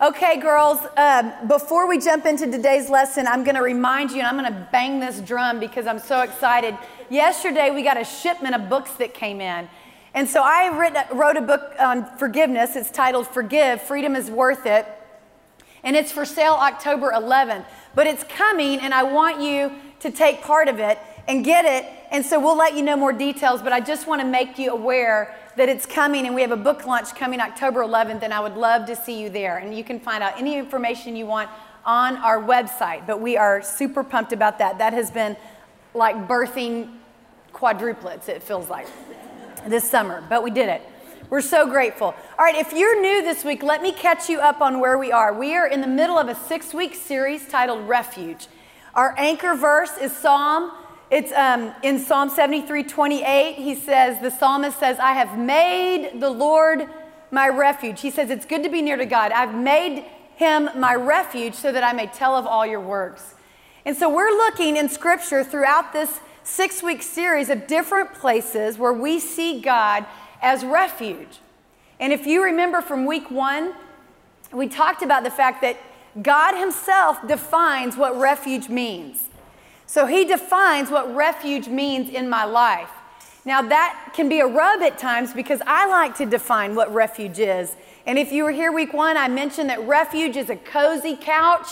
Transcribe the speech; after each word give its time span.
Okay, 0.00 0.38
girls, 0.38 0.78
um, 0.96 1.32
before 1.48 1.88
we 1.88 1.98
jump 1.98 2.24
into 2.24 2.48
today's 2.48 2.88
lesson, 2.88 3.26
I'm 3.26 3.42
going 3.42 3.56
to 3.56 3.62
remind 3.62 4.12
you, 4.12 4.18
and 4.18 4.28
I'm 4.28 4.38
going 4.38 4.52
to 4.52 4.68
bang 4.70 5.00
this 5.00 5.20
drum 5.20 5.58
because 5.58 5.88
I'm 5.88 5.98
so 5.98 6.20
excited. 6.20 6.78
Yesterday, 7.10 7.70
we 7.72 7.82
got 7.82 8.00
a 8.00 8.04
shipment 8.04 8.54
of 8.54 8.68
books 8.68 8.92
that 8.92 9.12
came 9.12 9.40
in. 9.40 9.68
And 10.14 10.28
so 10.28 10.40
I 10.44 10.68
wrote 11.12 11.36
a 11.36 11.40
book 11.40 11.74
on 11.80 12.16
forgiveness. 12.16 12.76
It's 12.76 12.92
titled 12.92 13.26
Forgive 13.26 13.82
Freedom 13.82 14.14
is 14.14 14.30
Worth 14.30 14.66
It. 14.66 14.86
And 15.82 15.96
it's 15.96 16.12
for 16.12 16.24
sale 16.24 16.54
October 16.54 17.10
11th. 17.10 17.64
But 17.96 18.06
it's 18.06 18.22
coming, 18.22 18.78
and 18.78 18.94
I 18.94 19.02
want 19.02 19.42
you 19.42 19.72
to 19.98 20.12
take 20.12 20.42
part 20.42 20.68
of 20.68 20.78
it 20.78 20.96
and 21.28 21.44
get 21.44 21.64
it. 21.66 21.88
And 22.10 22.24
so 22.24 22.40
we'll 22.40 22.56
let 22.56 22.74
you 22.74 22.82
know 22.82 22.96
more 22.96 23.12
details, 23.12 23.60
but 23.62 23.72
I 23.72 23.80
just 23.80 24.06
want 24.06 24.22
to 24.22 24.26
make 24.26 24.58
you 24.58 24.72
aware 24.72 25.36
that 25.56 25.68
it's 25.68 25.84
coming 25.84 26.26
and 26.26 26.34
we 26.34 26.40
have 26.40 26.52
a 26.52 26.56
book 26.56 26.86
launch 26.86 27.14
coming 27.14 27.38
October 27.38 27.80
11th, 27.80 28.22
and 28.22 28.32
I 28.32 28.40
would 28.40 28.56
love 28.56 28.86
to 28.86 28.96
see 28.96 29.20
you 29.20 29.28
there. 29.28 29.58
And 29.58 29.76
you 29.76 29.84
can 29.84 30.00
find 30.00 30.24
out 30.24 30.38
any 30.38 30.56
information 30.56 31.14
you 31.14 31.26
want 31.26 31.50
on 31.84 32.16
our 32.16 32.42
website. 32.42 33.06
But 33.06 33.20
we 33.20 33.36
are 33.36 33.62
super 33.62 34.02
pumped 34.02 34.32
about 34.32 34.58
that. 34.58 34.78
That 34.78 34.94
has 34.94 35.10
been 35.10 35.36
like 35.94 36.16
birthing 36.26 36.94
quadruplets, 37.52 38.28
it 38.28 38.42
feels 38.42 38.68
like, 38.70 38.86
this 39.66 39.88
summer, 39.88 40.24
but 40.28 40.42
we 40.42 40.50
did 40.50 40.68
it. 40.68 40.82
We're 41.28 41.40
so 41.42 41.68
grateful. 41.68 42.14
All 42.38 42.44
right, 42.44 42.54
if 42.54 42.72
you're 42.72 43.00
new 43.02 43.22
this 43.22 43.44
week, 43.44 43.62
let 43.62 43.82
me 43.82 43.92
catch 43.92 44.30
you 44.30 44.38
up 44.40 44.62
on 44.62 44.80
where 44.80 44.96
we 44.96 45.12
are. 45.12 45.38
We 45.38 45.54
are 45.56 45.66
in 45.66 45.82
the 45.82 45.86
middle 45.86 46.18
of 46.18 46.28
a 46.28 46.34
six 46.34 46.72
week 46.72 46.94
series 46.94 47.46
titled 47.48 47.86
Refuge. 47.86 48.46
Our 48.94 49.14
anchor 49.18 49.54
verse 49.54 49.98
is 50.00 50.16
Psalm 50.16 50.72
it's 51.10 51.32
um, 51.32 51.72
in 51.82 51.98
Psalm 51.98 52.28
73 52.28 52.84
28. 52.84 53.54
He 53.54 53.74
says, 53.74 54.20
The 54.20 54.30
psalmist 54.30 54.78
says, 54.78 54.98
I 54.98 55.12
have 55.12 55.38
made 55.38 56.20
the 56.20 56.30
Lord 56.30 56.86
my 57.30 57.48
refuge. 57.48 58.00
He 58.00 58.10
says, 58.10 58.30
It's 58.30 58.44
good 58.44 58.62
to 58.62 58.68
be 58.68 58.82
near 58.82 58.96
to 58.96 59.06
God. 59.06 59.32
I've 59.32 59.54
made 59.54 60.04
him 60.36 60.68
my 60.76 60.94
refuge 60.94 61.54
so 61.54 61.72
that 61.72 61.82
I 61.82 61.92
may 61.92 62.06
tell 62.06 62.36
of 62.36 62.46
all 62.46 62.66
your 62.66 62.80
works. 62.80 63.34
And 63.84 63.96
so 63.96 64.08
we're 64.14 64.30
looking 64.30 64.76
in 64.76 64.88
scripture 64.88 65.42
throughout 65.42 65.92
this 65.92 66.20
six 66.44 66.82
week 66.82 67.02
series 67.02 67.48
of 67.48 67.66
different 67.66 68.14
places 68.14 68.78
where 68.78 68.92
we 68.92 69.18
see 69.18 69.60
God 69.60 70.04
as 70.42 70.64
refuge. 70.64 71.40
And 71.98 72.12
if 72.12 72.26
you 72.26 72.44
remember 72.44 72.80
from 72.80 73.06
week 73.06 73.30
one, 73.30 73.74
we 74.52 74.68
talked 74.68 75.02
about 75.02 75.24
the 75.24 75.30
fact 75.30 75.62
that 75.62 75.76
God 76.22 76.58
Himself 76.58 77.26
defines 77.26 77.96
what 77.96 78.18
refuge 78.18 78.68
means. 78.68 79.27
So 79.88 80.04
he 80.04 80.26
defines 80.26 80.90
what 80.90 81.12
refuge 81.14 81.66
means 81.66 82.10
in 82.10 82.28
my 82.28 82.44
life. 82.44 82.90
Now, 83.46 83.62
that 83.62 84.10
can 84.12 84.28
be 84.28 84.40
a 84.40 84.46
rub 84.46 84.82
at 84.82 84.98
times 84.98 85.32
because 85.32 85.62
I 85.66 85.88
like 85.88 86.14
to 86.18 86.26
define 86.26 86.74
what 86.74 86.92
refuge 86.92 87.38
is. 87.38 87.74
And 88.04 88.18
if 88.18 88.30
you 88.30 88.44
were 88.44 88.50
here 88.50 88.70
week 88.70 88.92
one, 88.92 89.16
I 89.16 89.28
mentioned 89.28 89.70
that 89.70 89.80
refuge 89.88 90.36
is 90.36 90.50
a 90.50 90.56
cozy 90.56 91.16
couch 91.16 91.66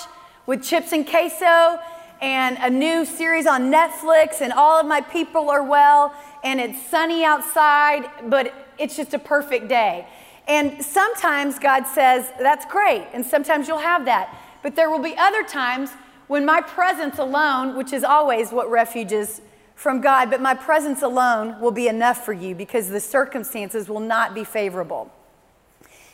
with 0.46 0.64
chips 0.64 0.92
and 0.92 1.06
queso 1.06 1.78
and 2.22 2.56
a 2.60 2.70
new 2.70 3.04
series 3.04 3.46
on 3.46 3.70
Netflix, 3.70 4.40
and 4.40 4.50
all 4.50 4.80
of 4.80 4.86
my 4.86 5.02
people 5.02 5.50
are 5.50 5.62
well, 5.62 6.14
and 6.42 6.58
it's 6.58 6.80
sunny 6.88 7.22
outside, 7.22 8.08
but 8.30 8.54
it's 8.78 8.96
just 8.96 9.12
a 9.12 9.18
perfect 9.18 9.68
day. 9.68 10.06
And 10.48 10.82
sometimes 10.82 11.58
God 11.58 11.86
says, 11.86 12.32
That's 12.40 12.64
great. 12.64 13.06
And 13.12 13.26
sometimes 13.26 13.68
you'll 13.68 13.76
have 13.78 14.06
that. 14.06 14.34
But 14.62 14.74
there 14.74 14.88
will 14.88 15.02
be 15.02 15.14
other 15.18 15.42
times 15.42 15.90
when 16.28 16.44
my 16.44 16.60
presence 16.60 17.18
alone, 17.18 17.76
which 17.76 17.92
is 17.92 18.04
always 18.04 18.50
what 18.50 18.70
refuge 18.70 19.12
is 19.12 19.40
from 19.74 20.00
God, 20.00 20.30
but 20.30 20.40
my 20.40 20.54
presence 20.54 21.02
alone 21.02 21.60
will 21.60 21.70
be 21.70 21.86
enough 21.86 22.24
for 22.24 22.32
you 22.32 22.54
because 22.54 22.88
the 22.88 23.00
circumstances 23.00 23.88
will 23.88 24.00
not 24.00 24.34
be 24.34 24.42
favorable. 24.42 25.12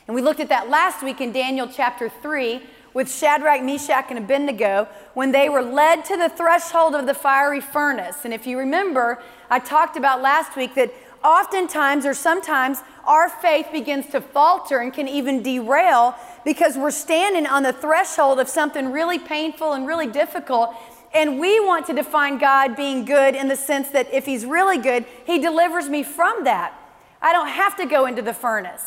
And 0.06 0.14
we 0.14 0.20
looked 0.20 0.41
at 0.41 0.48
that 0.48 0.69
last 0.69 1.02
week 1.02 1.20
in 1.20 1.32
Daniel 1.32 1.69
chapter 1.72 2.08
3 2.08 2.60
with 2.92 3.10
Shadrach, 3.10 3.62
Meshach, 3.62 4.06
and 4.10 4.19
Abednego 4.19 4.88
when 5.14 5.32
they 5.32 5.48
were 5.48 5.62
led 5.62 6.04
to 6.06 6.16
the 6.16 6.28
threshold 6.28 6.94
of 6.94 7.06
the 7.06 7.14
fiery 7.14 7.60
furnace. 7.60 8.24
And 8.24 8.34
if 8.34 8.47
you 8.47 8.58
remember, 8.58 9.22
I 9.48 9.60
talked 9.60 9.97
about 9.97 10.20
last 10.20 10.56
week 10.56 10.75
that 10.75 10.92
oftentimes 11.25 12.04
or 12.04 12.14
sometimes 12.14 12.78
our 13.04 13.28
faith 13.28 13.69
begins 13.72 14.06
to 14.08 14.20
falter 14.20 14.78
and 14.78 14.92
can 14.92 15.08
even 15.08 15.42
derail 15.42 16.14
because 16.44 16.76
we're 16.76 16.91
standing 16.91 17.47
on 17.47 17.62
the 17.62 17.72
threshold 17.72 18.41
of 18.41 18.48
something 18.48 18.92
really 18.92 19.19
painful 19.19 19.72
and 19.72 19.86
really 19.86 20.06
difficult. 20.06 20.75
And 21.14 21.38
we 21.38 21.60
want 21.60 21.86
to 21.86 21.92
define 21.92 22.38
God 22.38 22.75
being 22.75 23.04
good 23.04 23.34
in 23.34 23.48
the 23.48 23.56
sense 23.56 23.88
that 23.91 24.12
if 24.12 24.26
He's 24.26 24.44
really 24.44 24.78
good, 24.78 25.04
He 25.26 25.38
delivers 25.38 25.88
me 25.88 26.02
from 26.02 26.44
that. 26.44 26.75
I 27.20 27.32
don't 27.32 27.48
have 27.48 27.76
to 27.76 27.86
go 27.86 28.06
into 28.06 28.22
the 28.22 28.34
furnace. 28.34 28.84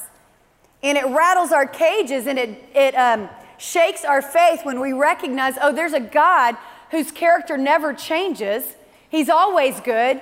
And 0.84 0.98
it 0.98 1.06
rattles 1.06 1.52
our 1.52 1.66
cages 1.66 2.28
and 2.28 2.38
it, 2.38 2.64
it 2.76 2.94
um, 2.96 3.30
shakes 3.58 4.04
our 4.04 4.22
faith 4.22 4.62
when 4.64 4.80
we 4.80 4.94
recognize, 4.94 5.56
oh, 5.62 5.74
there's 5.74 5.94
a 5.94 6.00
God 6.00 6.56
whose 6.92 7.12
character 7.12 7.58
never 7.58 7.94
changes. 7.94 8.76
He's 9.10 9.30
always 9.30 9.80
good. 9.80 10.22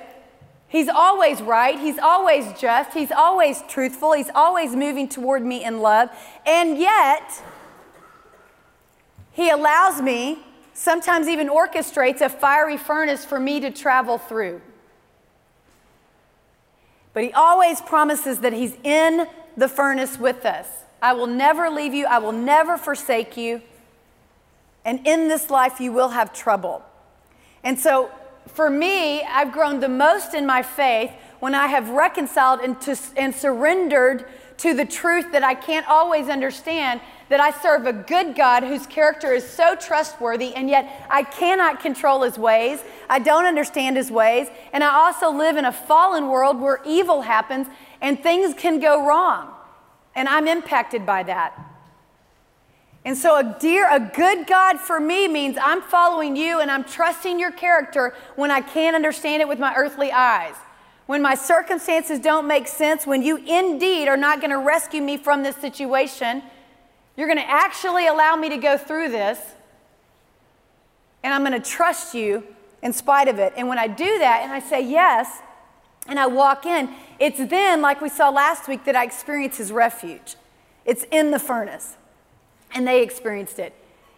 He's 0.74 0.88
always 0.88 1.40
right. 1.40 1.78
He's 1.78 2.00
always 2.00 2.52
just. 2.58 2.94
He's 2.94 3.12
always 3.12 3.62
truthful. 3.68 4.12
He's 4.12 4.30
always 4.34 4.74
moving 4.74 5.08
toward 5.08 5.44
me 5.44 5.62
in 5.62 5.80
love. 5.80 6.08
And 6.44 6.76
yet, 6.76 7.40
He 9.30 9.50
allows 9.50 10.02
me, 10.02 10.40
sometimes 10.72 11.28
even 11.28 11.48
orchestrates, 11.48 12.20
a 12.20 12.28
fiery 12.28 12.76
furnace 12.76 13.24
for 13.24 13.38
me 13.38 13.60
to 13.60 13.70
travel 13.70 14.18
through. 14.18 14.60
But 17.12 17.22
He 17.22 17.32
always 17.32 17.80
promises 17.80 18.40
that 18.40 18.52
He's 18.52 18.74
in 18.82 19.28
the 19.56 19.68
furnace 19.68 20.18
with 20.18 20.44
us. 20.44 20.66
I 21.00 21.12
will 21.12 21.28
never 21.28 21.70
leave 21.70 21.94
you, 21.94 22.06
I 22.06 22.18
will 22.18 22.32
never 22.32 22.76
forsake 22.76 23.36
you. 23.36 23.62
And 24.84 25.06
in 25.06 25.28
this 25.28 25.50
life, 25.50 25.78
you 25.78 25.92
will 25.92 26.08
have 26.08 26.32
trouble. 26.32 26.82
And 27.62 27.78
so, 27.78 28.10
for 28.46 28.70
me, 28.70 29.22
I've 29.22 29.52
grown 29.52 29.80
the 29.80 29.88
most 29.88 30.34
in 30.34 30.46
my 30.46 30.62
faith 30.62 31.10
when 31.40 31.54
I 31.54 31.66
have 31.66 31.90
reconciled 31.90 32.60
and, 32.60 32.80
to, 32.82 32.96
and 33.16 33.34
surrendered 33.34 34.26
to 34.58 34.74
the 34.74 34.84
truth 34.84 35.32
that 35.32 35.42
I 35.42 35.54
can't 35.54 35.88
always 35.88 36.28
understand 36.28 37.00
that 37.28 37.40
I 37.40 37.50
serve 37.50 37.86
a 37.86 37.92
good 37.92 38.36
God 38.36 38.62
whose 38.62 38.86
character 38.86 39.32
is 39.32 39.48
so 39.48 39.74
trustworthy, 39.74 40.54
and 40.54 40.68
yet 40.68 41.06
I 41.10 41.22
cannot 41.22 41.80
control 41.80 42.22
his 42.22 42.38
ways. 42.38 42.80
I 43.08 43.18
don't 43.18 43.46
understand 43.46 43.96
his 43.96 44.10
ways. 44.10 44.48
And 44.72 44.84
I 44.84 44.94
also 44.94 45.30
live 45.32 45.56
in 45.56 45.64
a 45.64 45.72
fallen 45.72 46.28
world 46.28 46.60
where 46.60 46.80
evil 46.86 47.22
happens 47.22 47.66
and 48.00 48.22
things 48.22 48.54
can 48.54 48.78
go 48.78 49.06
wrong. 49.06 49.50
And 50.14 50.28
I'm 50.28 50.46
impacted 50.46 51.04
by 51.04 51.24
that. 51.24 51.73
And 53.04 53.18
so, 53.18 53.36
a 53.36 53.56
dear, 53.60 53.86
a 53.90 54.00
good 54.00 54.46
God 54.46 54.80
for 54.80 54.98
me 54.98 55.28
means 55.28 55.58
I'm 55.60 55.82
following 55.82 56.36
you 56.36 56.60
and 56.60 56.70
I'm 56.70 56.84
trusting 56.84 57.38
your 57.38 57.52
character 57.52 58.14
when 58.34 58.50
I 58.50 58.62
can't 58.62 58.96
understand 58.96 59.42
it 59.42 59.48
with 59.48 59.58
my 59.58 59.74
earthly 59.76 60.10
eyes. 60.10 60.54
When 61.06 61.20
my 61.20 61.34
circumstances 61.34 62.18
don't 62.18 62.46
make 62.46 62.66
sense, 62.66 63.06
when 63.06 63.20
you 63.20 63.36
indeed 63.36 64.08
are 64.08 64.16
not 64.16 64.40
going 64.40 64.52
to 64.52 64.58
rescue 64.58 65.02
me 65.02 65.18
from 65.18 65.42
this 65.42 65.56
situation, 65.56 66.42
you're 67.14 67.26
going 67.26 67.38
to 67.38 67.48
actually 67.50 68.06
allow 68.06 68.36
me 68.36 68.48
to 68.48 68.56
go 68.56 68.78
through 68.78 69.10
this, 69.10 69.38
and 71.22 71.34
I'm 71.34 71.44
going 71.44 71.60
to 71.60 71.70
trust 71.70 72.14
you 72.14 72.42
in 72.82 72.94
spite 72.94 73.28
of 73.28 73.38
it. 73.38 73.52
And 73.54 73.68
when 73.68 73.78
I 73.78 73.86
do 73.86 74.18
that 74.18 74.40
and 74.44 74.50
I 74.50 74.60
say 74.60 74.80
yes, 74.80 75.40
and 76.06 76.18
I 76.18 76.26
walk 76.26 76.64
in, 76.64 76.90
it's 77.18 77.38
then, 77.38 77.82
like 77.82 78.00
we 78.00 78.08
saw 78.08 78.30
last 78.30 78.66
week, 78.66 78.84
that 78.86 78.96
I 78.96 79.04
experience 79.04 79.58
his 79.58 79.72
refuge. 79.72 80.36
It's 80.86 81.04
in 81.10 81.30
the 81.30 81.38
furnace 81.38 81.96
and 82.74 82.86
they 82.86 83.02
experienced 83.02 83.58
it. 83.58 83.72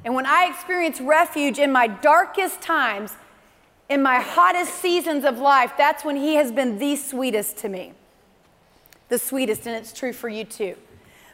And 0.05 0.15
when 0.15 0.27
I 0.27 0.47
experience 0.47 1.00
refuge 1.00 1.59
in 1.59 1.72
my 1.72 1.87
darkest 1.87 2.61
times, 2.61 3.12
in 3.89 4.03
my 4.03 4.21
hottest 4.21 4.75
seasons 4.75 5.25
of 5.25 5.39
life, 5.39 5.72
that's 5.77 6.05
when 6.05 6.17
He 6.17 6.34
has 6.34 6.50
been 6.50 6.78
the 6.78 6.97
sweetest 6.97 7.59
to 7.59 7.69
me. 7.69 7.93
The 9.09 9.19
sweetest, 9.19 9.67
and 9.67 9.77
it's 9.77 9.93
true 9.93 10.12
for 10.12 10.28
you 10.28 10.44
too. 10.44 10.77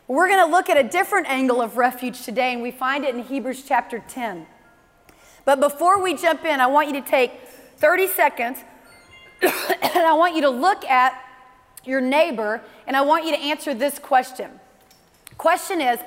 We're 0.08 0.28
going 0.28 0.44
to 0.44 0.50
look 0.50 0.68
at 0.68 0.76
a 0.76 0.86
different 0.86 1.28
angle 1.28 1.62
of 1.62 1.76
refuge 1.76 2.22
today, 2.22 2.52
and 2.52 2.60
we 2.60 2.70
find 2.70 3.04
it 3.04 3.14
in 3.14 3.22
Hebrews 3.22 3.64
chapter 3.66 4.02
10. 4.06 4.46
But 5.44 5.60
before 5.60 6.02
we 6.02 6.14
jump 6.14 6.44
in, 6.44 6.60
I 6.60 6.66
want 6.66 6.88
you 6.88 6.94
to 7.00 7.08
take 7.08 7.32
30 7.76 8.06
seconds 8.08 8.58
and 9.42 10.06
I 10.06 10.12
want 10.12 10.36
you 10.36 10.42
to 10.42 10.50
look 10.50 10.84
at 10.84 11.20
your 11.84 12.00
neighbor 12.00 12.62
and 12.86 12.96
I 12.96 13.02
want 13.02 13.24
you 13.24 13.32
to 13.32 13.38
answer 13.38 13.74
this 13.74 13.98
question. 13.98 14.50
Question 15.36 15.80
is, 15.80 15.98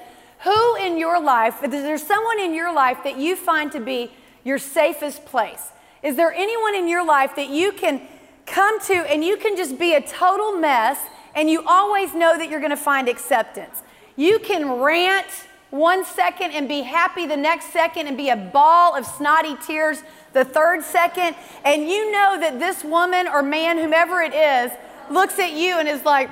who 0.43 0.75
in 0.77 0.97
your 0.97 1.21
life, 1.21 1.63
is 1.63 1.71
there 1.71 1.97
someone 1.97 2.39
in 2.39 2.53
your 2.53 2.73
life 2.73 2.99
that 3.03 3.17
you 3.17 3.35
find 3.35 3.71
to 3.71 3.79
be 3.79 4.11
your 4.43 4.57
safest 4.57 5.25
place? 5.25 5.71
Is 6.03 6.15
there 6.15 6.31
anyone 6.31 6.75
in 6.75 6.87
your 6.87 7.05
life 7.05 7.35
that 7.35 7.49
you 7.49 7.71
can 7.71 8.01
come 8.45 8.79
to 8.81 8.93
and 8.93 9.23
you 9.23 9.37
can 9.37 9.57
just 9.57 9.79
be 9.79 9.95
a 9.95 10.01
total 10.01 10.53
mess 10.53 10.99
and 11.33 11.49
you 11.49 11.63
always 11.65 12.13
know 12.13 12.37
that 12.37 12.49
you're 12.49 12.59
going 12.59 12.69
to 12.69 12.77
find 12.77 13.09
acceptance? 13.09 13.81
You 14.15 14.39
can 14.39 14.79
rant 14.79 15.27
one 15.71 16.05
second 16.05 16.51
and 16.51 16.69
be 16.69 16.81
happy 16.81 17.25
the 17.25 17.35
next 17.35 17.73
second 17.73 18.07
and 18.07 18.15
be 18.15 18.29
a 18.29 18.37
ball 18.37 18.95
of 18.95 19.05
snotty 19.05 19.55
tears 19.65 20.03
the 20.33 20.45
third 20.45 20.83
second. 20.83 21.35
And 21.63 21.89
you 21.89 22.11
know 22.11 22.39
that 22.39 22.59
this 22.59 22.83
woman 22.83 23.27
or 23.27 23.41
man, 23.41 23.77
whomever 23.77 24.21
it 24.21 24.33
is, 24.33 24.71
looks 25.09 25.39
at 25.39 25.53
you 25.53 25.79
and 25.79 25.87
is 25.87 26.05
like, 26.05 26.29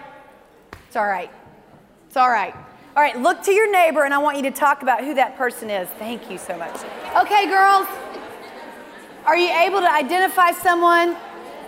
it's 0.88 0.96
all 0.96 1.08
right. 1.08 1.32
It's 2.08 2.18
all 2.18 2.30
right. 2.30 2.54
All 2.96 3.02
right, 3.02 3.20
look 3.20 3.42
to 3.46 3.52
your 3.52 3.72
neighbor, 3.72 4.04
and 4.04 4.14
I 4.14 4.20
want 4.20 4.38
you 4.38 4.44
to 4.44 4.52
talk 4.52 4.84
about 4.84 5.04
who 5.04 5.16
that 5.16 5.36
person 5.36 5.72
is. 5.72 5.90
Thank 5.98 6.30
you 6.30 6.38
so 6.38 6.56
much. 6.56 6.76
Okay, 7.24 7.48
girls, 7.48 7.88
are 9.26 9.36
you 9.36 9.50
able 9.50 9.80
to 9.80 9.92
identify 9.92 10.52
someone? 10.52 11.18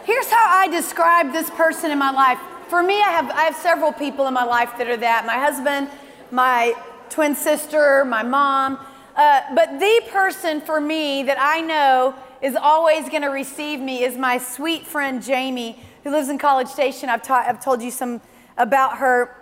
Here's 0.03 0.29
how 0.29 0.45
I 0.47 0.67
describe 0.67 1.31
this 1.31 1.49
person 1.49 1.89
in 1.89 1.97
my 1.97 2.11
life. 2.11 2.37
For 2.67 2.83
me, 2.83 3.01
I 3.01 3.09
have, 3.09 3.31
I 3.31 3.41
have 3.41 3.55
several 3.55 3.91
people 3.91 4.27
in 4.27 4.35
my 4.35 4.43
life 4.43 4.77
that 4.77 4.87
are 4.87 4.97
that 4.97 5.25
my 5.25 5.39
husband, 5.39 5.89
my 6.29 6.75
twin 7.09 7.33
sister, 7.33 8.05
my 8.05 8.21
mom. 8.21 8.77
Uh, 9.15 9.41
but 9.55 9.79
the 9.79 10.03
person 10.11 10.61
for 10.61 10.79
me 10.79 11.23
that 11.23 11.37
I 11.39 11.59
know 11.61 12.13
is 12.43 12.55
always 12.55 13.09
going 13.09 13.23
to 13.23 13.29
receive 13.29 13.79
me 13.79 14.03
is 14.03 14.15
my 14.15 14.37
sweet 14.37 14.85
friend 14.85 15.23
Jamie, 15.23 15.79
who 16.03 16.11
lives 16.11 16.29
in 16.29 16.37
College 16.37 16.67
Station. 16.67 17.09
I've, 17.09 17.23
ta- 17.23 17.45
I've 17.47 17.63
told 17.63 17.81
you 17.81 17.89
some 17.89 18.21
about 18.59 18.99
her 18.99 19.35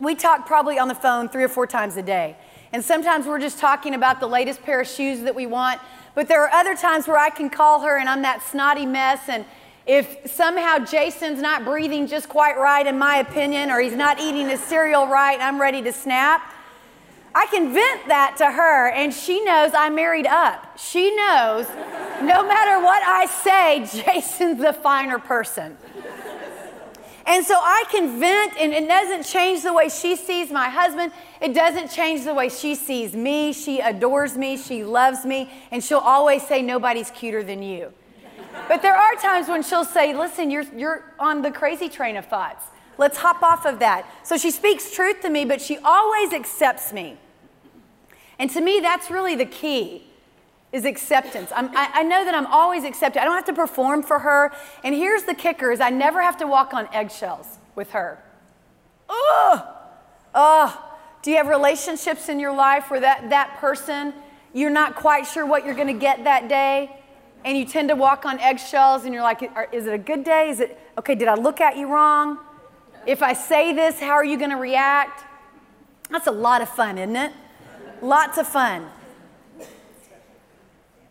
we 0.00 0.14
talk 0.14 0.46
probably 0.46 0.78
on 0.78 0.88
the 0.88 0.94
phone 0.94 1.28
three 1.28 1.44
or 1.44 1.48
four 1.48 1.66
times 1.66 1.96
a 1.96 2.02
day. 2.02 2.36
And 2.72 2.84
sometimes 2.84 3.26
we're 3.26 3.40
just 3.40 3.58
talking 3.58 3.94
about 3.94 4.20
the 4.20 4.26
latest 4.26 4.62
pair 4.62 4.80
of 4.80 4.88
shoes 4.88 5.20
that 5.22 5.34
we 5.34 5.46
want. 5.46 5.80
But 6.14 6.28
there 6.28 6.42
are 6.42 6.50
other 6.50 6.74
times 6.74 7.06
where 7.08 7.18
I 7.18 7.30
can 7.30 7.50
call 7.50 7.80
her 7.80 7.98
and 7.98 8.08
I'm 8.08 8.22
that 8.22 8.42
snotty 8.42 8.86
mess. 8.86 9.20
And 9.28 9.44
if 9.86 10.30
somehow 10.30 10.78
Jason's 10.78 11.40
not 11.40 11.64
breathing 11.64 12.06
just 12.06 12.28
quite 12.28 12.58
right, 12.58 12.86
in 12.86 12.98
my 12.98 13.16
opinion, 13.16 13.70
or 13.70 13.80
he's 13.80 13.94
not 13.94 14.20
eating 14.20 14.48
his 14.48 14.60
cereal 14.60 15.06
right, 15.06 15.38
I'm 15.40 15.60
ready 15.60 15.80
to 15.82 15.92
snap. 15.92 16.54
I 17.34 17.46
can 17.46 17.72
vent 17.72 18.08
that 18.08 18.36
to 18.38 18.50
her, 18.50 18.88
and 18.88 19.14
she 19.14 19.42
knows 19.44 19.70
I'm 19.74 19.94
married 19.94 20.26
up. 20.26 20.78
She 20.78 21.14
knows 21.14 21.68
no 22.20 22.46
matter 22.46 22.84
what 22.84 23.02
I 23.04 23.26
say, 23.26 24.02
Jason's 24.04 24.60
the 24.60 24.72
finer 24.72 25.18
person. 25.18 25.76
And 27.28 27.44
so 27.44 27.56
I 27.56 27.84
can 27.90 28.18
vent, 28.18 28.54
and 28.58 28.72
it 28.72 28.88
doesn't 28.88 29.24
change 29.24 29.62
the 29.62 29.74
way 29.74 29.90
she 29.90 30.16
sees 30.16 30.50
my 30.50 30.70
husband. 30.70 31.12
It 31.42 31.52
doesn't 31.52 31.90
change 31.90 32.24
the 32.24 32.32
way 32.32 32.48
she 32.48 32.74
sees 32.74 33.14
me. 33.14 33.52
She 33.52 33.80
adores 33.80 34.34
me. 34.34 34.56
She 34.56 34.82
loves 34.82 35.26
me. 35.26 35.50
And 35.70 35.84
she'll 35.84 35.98
always 35.98 36.46
say, 36.46 36.62
Nobody's 36.62 37.10
cuter 37.10 37.42
than 37.42 37.62
you. 37.62 37.92
But 38.66 38.80
there 38.80 38.96
are 38.96 39.14
times 39.16 39.46
when 39.46 39.62
she'll 39.62 39.84
say, 39.84 40.14
Listen, 40.14 40.50
you're, 40.50 40.64
you're 40.74 41.12
on 41.18 41.42
the 41.42 41.50
crazy 41.50 41.90
train 41.90 42.16
of 42.16 42.24
thoughts. 42.24 42.64
Let's 42.96 43.18
hop 43.18 43.42
off 43.42 43.66
of 43.66 43.78
that. 43.80 44.06
So 44.22 44.38
she 44.38 44.50
speaks 44.50 44.90
truth 44.90 45.20
to 45.20 45.28
me, 45.28 45.44
but 45.44 45.60
she 45.60 45.76
always 45.84 46.32
accepts 46.32 46.94
me. 46.94 47.18
And 48.38 48.48
to 48.50 48.62
me, 48.62 48.80
that's 48.80 49.10
really 49.10 49.36
the 49.36 49.46
key 49.46 50.07
is 50.72 50.84
acceptance. 50.84 51.50
I, 51.54 51.90
I 51.94 52.02
know 52.02 52.24
that 52.24 52.34
I'm 52.34 52.46
always 52.46 52.84
accepted. 52.84 53.20
I 53.22 53.24
don't 53.24 53.34
have 53.34 53.46
to 53.46 53.54
perform 53.54 54.02
for 54.02 54.18
her. 54.18 54.52
And 54.84 54.94
here's 54.94 55.22
the 55.22 55.34
kicker 55.34 55.70
is 55.70 55.80
I 55.80 55.90
never 55.90 56.22
have 56.22 56.36
to 56.38 56.46
walk 56.46 56.74
on 56.74 56.88
eggshells 56.92 57.58
with 57.74 57.90
her. 57.92 58.22
Ugh! 59.08 59.66
Ugh! 60.34 60.78
Do 61.22 61.30
you 61.30 61.38
have 61.38 61.48
relationships 61.48 62.28
in 62.28 62.38
your 62.38 62.54
life 62.54 62.90
where 62.90 63.00
that, 63.00 63.30
that 63.30 63.56
person, 63.58 64.12
you're 64.52 64.70
not 64.70 64.94
quite 64.94 65.26
sure 65.26 65.46
what 65.46 65.64
you're 65.64 65.74
going 65.74 65.88
to 65.88 65.98
get 65.98 66.24
that 66.24 66.48
day? 66.48 66.94
And 67.44 67.56
you 67.56 67.64
tend 67.64 67.88
to 67.88 67.96
walk 67.96 68.26
on 68.26 68.38
eggshells 68.40 69.04
and 69.04 69.14
you're 69.14 69.22
like, 69.22 69.42
is 69.72 69.86
it 69.86 69.94
a 69.94 69.98
good 69.98 70.22
day? 70.22 70.50
Is 70.50 70.60
it, 70.60 70.78
okay, 70.98 71.14
did 71.14 71.28
I 71.28 71.34
look 71.34 71.60
at 71.60 71.76
you 71.76 71.86
wrong? 71.86 72.38
If 73.06 73.22
I 73.22 73.32
say 73.32 73.72
this, 73.72 74.00
how 74.00 74.12
are 74.12 74.24
you 74.24 74.36
going 74.36 74.50
to 74.50 74.56
react? 74.56 75.24
That's 76.10 76.26
a 76.26 76.32
lot 76.32 76.60
of 76.60 76.68
fun, 76.68 76.98
isn't 76.98 77.16
it? 77.16 77.32
Lots 78.02 78.38
of 78.38 78.46
fun. 78.46 78.88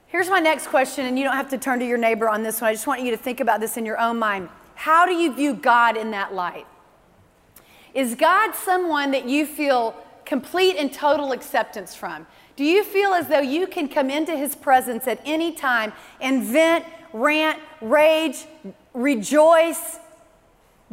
Here's 0.10 0.30
my 0.30 0.40
next 0.40 0.68
question, 0.68 1.06
and 1.06 1.18
you 1.18 1.26
don't 1.26 1.36
have 1.36 1.50
to 1.50 1.58
turn 1.58 1.80
to 1.80 1.86
your 1.86 1.98
neighbor 1.98 2.30
on 2.30 2.42
this 2.42 2.62
one. 2.62 2.70
I 2.70 2.74
just 2.74 2.88
want 2.88 3.02
you 3.02 3.12
to 3.12 3.18
think 3.18 3.42
about 3.42 3.60
this 3.60 3.76
in 3.76 3.86
your 3.86 4.00
own 4.00 4.18
mind. 4.18 4.48
How 4.76 5.06
do 5.06 5.12
you 5.12 5.34
view 5.34 5.54
God 5.54 5.98
in 5.98 6.12
that 6.12 6.34
light? 6.34 6.66
Is 7.94 8.16
God 8.16 8.56
someone 8.56 9.12
that 9.12 9.28
you 9.28 9.46
feel 9.46 9.96
complete 10.24 10.78
and 10.78 10.94
total 10.94 11.34
acceptance 11.34 11.94
from? 11.94 12.26
Do 12.56 12.64
you 12.64 12.86
feel 12.86 13.14
as 13.14 13.28
though 13.28 13.42
you 13.42 13.68
can 13.68 13.90
come 13.90 14.10
into 14.10 14.36
his 14.36 14.56
presence 14.56 15.08
at 15.08 15.20
any 15.26 15.52
time 15.52 15.92
and 16.22 16.42
vent, 16.42 16.86
rant, 17.12 17.60
rage, 17.82 18.46
rejoice, 18.94 20.00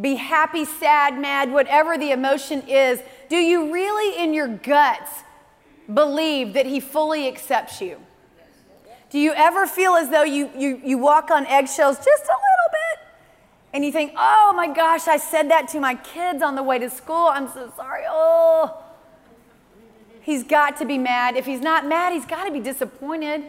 be 0.00 0.16
happy, 0.16 0.64
sad, 0.64 1.20
mad, 1.20 1.52
whatever 1.52 1.96
the 1.96 2.10
emotion 2.10 2.62
is? 2.66 3.00
Do 3.28 3.36
you 3.36 3.72
really, 3.72 4.20
in 4.20 4.34
your 4.34 4.48
guts, 4.48 5.10
believe 5.92 6.54
that 6.54 6.66
he 6.66 6.80
fully 6.80 7.28
accepts 7.28 7.80
you? 7.80 8.00
Do 9.14 9.20
you 9.20 9.32
ever 9.32 9.68
feel 9.68 9.94
as 9.94 10.10
though 10.10 10.24
you, 10.24 10.50
you, 10.58 10.80
you 10.84 10.98
walk 10.98 11.30
on 11.30 11.46
eggshells 11.46 11.98
just 11.98 12.24
a 12.24 12.34
little 12.34 12.70
bit? 12.72 13.06
And 13.72 13.84
you 13.84 13.92
think, 13.92 14.12
oh 14.16 14.52
my 14.56 14.66
gosh, 14.66 15.06
I 15.06 15.18
said 15.18 15.52
that 15.52 15.68
to 15.68 15.78
my 15.78 15.94
kids 15.94 16.42
on 16.42 16.56
the 16.56 16.64
way 16.64 16.80
to 16.80 16.90
school. 16.90 17.28
I'm 17.28 17.46
so 17.46 17.72
sorry. 17.76 18.02
Oh. 18.08 18.82
He's 20.20 20.42
got 20.42 20.78
to 20.78 20.84
be 20.84 20.98
mad. 20.98 21.36
If 21.36 21.46
he's 21.46 21.60
not 21.60 21.86
mad, 21.86 22.12
he's 22.12 22.26
got 22.26 22.46
to 22.46 22.50
be 22.50 22.58
disappointed. 22.58 23.44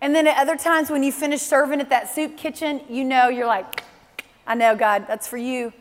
And 0.00 0.16
then 0.16 0.26
at 0.26 0.36
other 0.36 0.56
times 0.56 0.90
when 0.90 1.04
you 1.04 1.12
finish 1.12 1.42
serving 1.42 1.80
at 1.80 1.90
that 1.90 2.12
soup 2.12 2.36
kitchen, 2.36 2.80
you 2.88 3.04
know, 3.04 3.28
you're 3.28 3.46
like, 3.46 3.84
I 4.48 4.56
know, 4.56 4.74
God, 4.74 5.06
that's 5.06 5.28
for 5.28 5.36
you. 5.36 5.72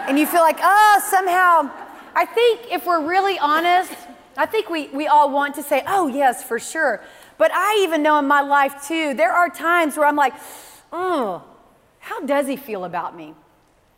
and 0.00 0.18
you 0.18 0.26
feel 0.26 0.42
like, 0.42 0.58
oh, 0.60 1.02
somehow, 1.08 1.70
I 2.14 2.26
think 2.26 2.70
if 2.70 2.84
we're 2.84 3.08
really 3.08 3.38
honest, 3.38 3.94
I 4.36 4.44
think 4.44 4.68
we, 4.68 4.88
we 4.88 5.06
all 5.06 5.30
want 5.30 5.54
to 5.54 5.62
say, 5.62 5.82
oh, 5.86 6.08
yes, 6.08 6.44
for 6.44 6.58
sure. 6.58 7.00
But 7.38 7.50
I 7.52 7.80
even 7.82 8.02
know 8.02 8.18
in 8.18 8.26
my 8.26 8.40
life 8.40 8.86
too, 8.86 9.14
there 9.14 9.32
are 9.32 9.48
times 9.48 9.96
where 9.96 10.06
I'm 10.06 10.16
like, 10.16 10.34
oh, 10.92 11.42
how 11.98 12.20
does 12.20 12.46
he 12.46 12.56
feel 12.56 12.84
about 12.84 13.16
me? 13.16 13.34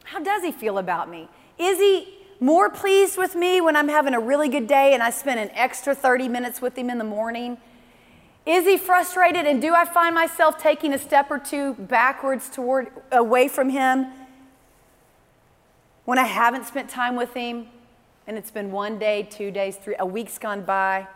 How 0.05 0.21
does 0.21 0.43
he 0.43 0.53
feel 0.53 0.79
about 0.79 1.11
me? 1.11 1.29
Is 1.59 1.79
he 1.79 2.17
more 2.41 2.71
pleased 2.71 3.17
with 3.17 3.35
me 3.35 3.61
when 3.61 3.77
I'm 3.77 3.89
having 3.89 4.15
a 4.15 4.21
really 4.21 4.49
good 4.49 4.67
day 4.67 4.95
and 4.95 5.03
I 5.03 5.11
spend 5.11 5.41
an 5.41 5.51
extra 5.53 5.95
30 5.95 6.29
minutes 6.29 6.63
with 6.63 6.77
him 6.77 6.91
in 6.91 6.99
the 6.99 7.05
morning? 7.05 7.59
Is 8.47 8.65
he 8.65 8.77
frustrated 8.77 9.47
and 9.47 9.61
do 9.61 9.75
I 9.75 9.85
find 9.85 10.15
myself 10.15 10.59
taking 10.63 10.93
a 10.93 10.99
step 10.99 11.31
or 11.31 11.39
two 11.39 11.75
backwards 11.75 12.49
toward 12.49 12.89
away 13.11 13.49
from 13.49 13.71
him 13.71 14.07
when 16.05 16.19
I 16.19 16.25
haven't 16.25 16.67
spent 16.67 16.89
time 16.89 17.17
with 17.17 17.35
him 17.35 17.67
and 18.27 18.39
it's 18.39 18.53
been 18.53 18.71
one 18.71 18.99
day, 18.99 19.27
two 19.29 19.51
days, 19.51 19.77
three, 19.77 19.97
a 19.99 20.07
week's 20.07 20.39
gone 20.39 20.63
by? 20.63 21.09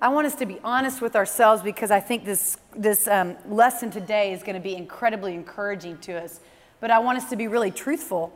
I 0.00 0.10
want 0.10 0.26
us 0.26 0.34
to 0.36 0.46
be 0.46 0.58
honest 0.62 1.00
with 1.00 1.16
ourselves 1.16 1.62
because 1.62 1.90
I 1.90 2.00
think 2.00 2.26
this, 2.26 2.58
this 2.76 3.08
um, 3.08 3.34
lesson 3.48 3.90
today 3.90 4.34
is 4.34 4.42
going 4.42 4.54
to 4.54 4.60
be 4.60 4.76
incredibly 4.76 5.32
encouraging 5.32 5.96
to 6.00 6.22
us. 6.22 6.40
But 6.80 6.90
I 6.90 6.98
want 6.98 7.16
us 7.16 7.30
to 7.30 7.36
be 7.36 7.48
really 7.48 7.70
truthful 7.70 8.30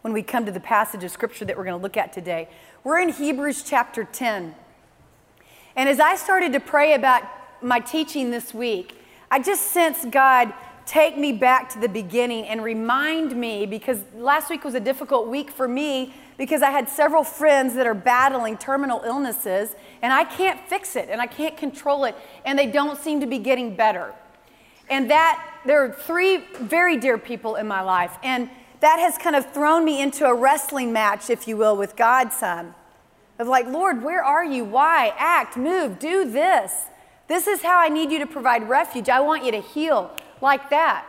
when 0.00 0.12
we 0.12 0.24
come 0.24 0.44
to 0.46 0.50
the 0.50 0.58
passage 0.58 1.04
of 1.04 1.12
scripture 1.12 1.44
that 1.44 1.56
we're 1.56 1.64
going 1.64 1.78
to 1.78 1.82
look 1.82 1.96
at 1.96 2.12
today. 2.12 2.48
We're 2.82 2.98
in 2.98 3.10
Hebrews 3.10 3.62
chapter 3.62 4.02
10. 4.02 4.56
And 5.76 5.88
as 5.88 6.00
I 6.00 6.16
started 6.16 6.52
to 6.54 6.60
pray 6.60 6.94
about 6.94 7.22
my 7.62 7.78
teaching 7.78 8.32
this 8.32 8.52
week, 8.52 8.96
I 9.30 9.38
just 9.38 9.68
sensed 9.70 10.10
God 10.10 10.52
take 10.86 11.16
me 11.16 11.32
back 11.32 11.68
to 11.70 11.78
the 11.78 11.88
beginning 11.88 12.46
and 12.46 12.64
remind 12.64 13.36
me 13.36 13.64
because 13.66 14.00
last 14.16 14.50
week 14.50 14.64
was 14.64 14.74
a 14.74 14.80
difficult 14.80 15.28
week 15.28 15.52
for 15.52 15.68
me 15.68 16.12
because 16.38 16.62
I 16.62 16.70
had 16.70 16.88
several 16.88 17.24
friends 17.24 17.74
that 17.74 17.86
are 17.86 17.94
battling 17.94 18.56
terminal 18.56 19.02
illnesses 19.04 19.74
and 20.00 20.12
I 20.12 20.24
can't 20.24 20.60
fix 20.68 20.96
it 20.96 21.08
and 21.10 21.20
I 21.20 21.26
can't 21.26 21.56
control 21.56 22.04
it 22.04 22.16
and 22.44 22.58
they 22.58 22.66
don't 22.66 22.98
seem 22.98 23.20
to 23.20 23.26
be 23.26 23.38
getting 23.38 23.76
better. 23.76 24.14
And 24.90 25.10
that, 25.10 25.60
there 25.64 25.84
are 25.84 25.92
three 25.92 26.38
very 26.60 26.96
dear 26.96 27.18
people 27.18 27.56
in 27.56 27.66
my 27.66 27.82
life 27.82 28.16
and 28.22 28.50
that 28.80 28.98
has 28.98 29.16
kind 29.16 29.36
of 29.36 29.52
thrown 29.52 29.84
me 29.84 30.02
into 30.02 30.26
a 30.26 30.34
wrestling 30.34 30.92
match, 30.92 31.30
if 31.30 31.46
you 31.46 31.56
will, 31.56 31.76
with 31.76 31.94
God 31.94 32.32
Son. 32.32 32.74
Of 33.38 33.46
like, 33.46 33.66
Lord, 33.66 34.02
where 34.02 34.24
are 34.24 34.44
you? 34.44 34.64
Why? 34.64 35.14
Act, 35.16 35.56
move, 35.56 36.00
do 36.00 36.28
this. 36.28 36.86
This 37.28 37.46
is 37.46 37.62
how 37.62 37.78
I 37.78 37.88
need 37.88 38.10
you 38.10 38.18
to 38.18 38.26
provide 38.26 38.68
refuge. 38.68 39.08
I 39.08 39.20
want 39.20 39.44
you 39.44 39.52
to 39.52 39.60
heal 39.60 40.10
like 40.40 40.68
that. 40.70 41.06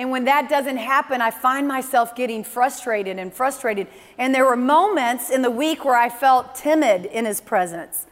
And 0.00 0.10
when 0.10 0.24
that 0.24 0.48
doesn't 0.48 0.78
happen, 0.78 1.20
I 1.20 1.30
find 1.30 1.68
myself 1.68 2.16
getting 2.16 2.42
frustrated 2.42 3.18
and 3.18 3.30
frustrated. 3.30 3.86
And 4.16 4.34
there 4.34 4.46
were 4.46 4.56
moments 4.56 5.28
in 5.28 5.42
the 5.42 5.50
week 5.50 5.84
where 5.84 5.94
I 5.94 6.08
felt 6.08 6.54
timid 6.54 7.04
in 7.04 7.26
his 7.26 7.42
presence. 7.42 8.06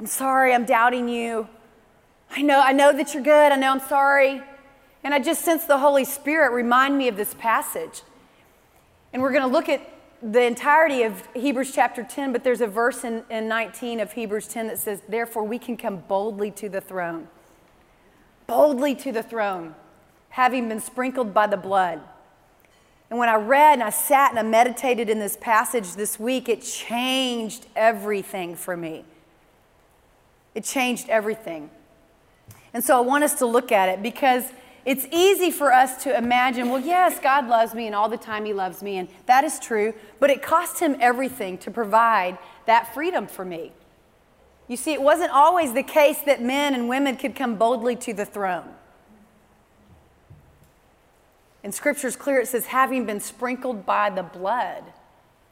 I'm 0.00 0.06
sorry, 0.06 0.52
I'm 0.52 0.64
doubting 0.64 1.08
you. 1.08 1.46
I 2.28 2.42
know, 2.42 2.60
I 2.60 2.72
know 2.72 2.92
that 2.92 3.14
you're 3.14 3.22
good. 3.22 3.52
I 3.52 3.54
know 3.54 3.70
I'm 3.70 3.78
sorry. 3.78 4.42
And 5.04 5.14
I 5.14 5.20
just 5.20 5.44
sense 5.44 5.64
the 5.64 5.78
Holy 5.78 6.04
Spirit 6.04 6.50
remind 6.50 6.98
me 6.98 7.06
of 7.06 7.16
this 7.16 7.34
passage. 7.34 8.02
And 9.12 9.22
we're 9.22 9.30
going 9.30 9.48
to 9.48 9.48
look 9.48 9.68
at 9.68 9.80
the 10.20 10.42
entirety 10.42 11.04
of 11.04 11.22
Hebrews 11.36 11.70
chapter 11.72 12.02
10, 12.02 12.32
but 12.32 12.42
there's 12.42 12.60
a 12.60 12.66
verse 12.66 13.04
in, 13.04 13.22
in 13.30 13.46
19 13.46 14.00
of 14.00 14.10
Hebrews 14.10 14.48
10 14.48 14.66
that 14.66 14.80
says, 14.80 15.00
Therefore, 15.08 15.44
we 15.44 15.60
can 15.60 15.76
come 15.76 15.98
boldly 15.98 16.50
to 16.50 16.68
the 16.68 16.80
throne. 16.80 17.28
Boldly 18.48 18.96
to 18.96 19.12
the 19.12 19.22
throne 19.22 19.76
having 20.32 20.68
been 20.68 20.80
sprinkled 20.80 21.34
by 21.34 21.46
the 21.46 21.56
blood. 21.56 22.00
And 23.10 23.18
when 23.18 23.28
I 23.28 23.34
read 23.34 23.74
and 23.74 23.82
I 23.82 23.90
sat 23.90 24.30
and 24.30 24.38
I 24.38 24.42
meditated 24.42 25.10
in 25.10 25.18
this 25.18 25.36
passage 25.38 25.92
this 25.92 26.18
week, 26.18 26.48
it 26.48 26.62
changed 26.62 27.66
everything 27.76 28.56
for 28.56 28.74
me. 28.74 29.04
It 30.54 30.64
changed 30.64 31.10
everything. 31.10 31.68
And 32.72 32.82
so 32.82 32.96
I 32.96 33.00
want 33.00 33.24
us 33.24 33.34
to 33.34 33.46
look 33.46 33.70
at 33.70 33.90
it 33.90 34.02
because 34.02 34.44
it's 34.86 35.06
easy 35.12 35.50
for 35.50 35.70
us 35.70 36.02
to 36.04 36.16
imagine, 36.16 36.70
well, 36.70 36.80
yes, 36.80 37.18
God 37.20 37.46
loves 37.46 37.74
me 37.74 37.86
and 37.86 37.94
all 37.94 38.08
the 38.08 38.16
time 38.16 38.46
He 38.46 38.54
loves 38.54 38.82
me, 38.82 38.96
and 38.96 39.08
that 39.26 39.44
is 39.44 39.60
true, 39.60 39.92
but 40.18 40.30
it 40.30 40.40
cost 40.40 40.80
Him 40.80 40.96
everything 40.98 41.58
to 41.58 41.70
provide 41.70 42.38
that 42.64 42.94
freedom 42.94 43.26
for 43.26 43.44
me. 43.44 43.72
You 44.66 44.78
see, 44.78 44.94
it 44.94 45.02
wasn't 45.02 45.30
always 45.30 45.74
the 45.74 45.82
case 45.82 46.20
that 46.22 46.40
men 46.40 46.74
and 46.74 46.88
women 46.88 47.18
could 47.18 47.36
come 47.36 47.56
boldly 47.56 47.96
to 47.96 48.14
the 48.14 48.24
throne. 48.24 48.70
In 51.62 51.70
Scripture's 51.70 52.16
clear, 52.16 52.40
it 52.40 52.48
says, 52.48 52.66
having 52.66 53.06
been 53.06 53.20
sprinkled 53.20 53.86
by 53.86 54.10
the 54.10 54.22
blood. 54.22 54.82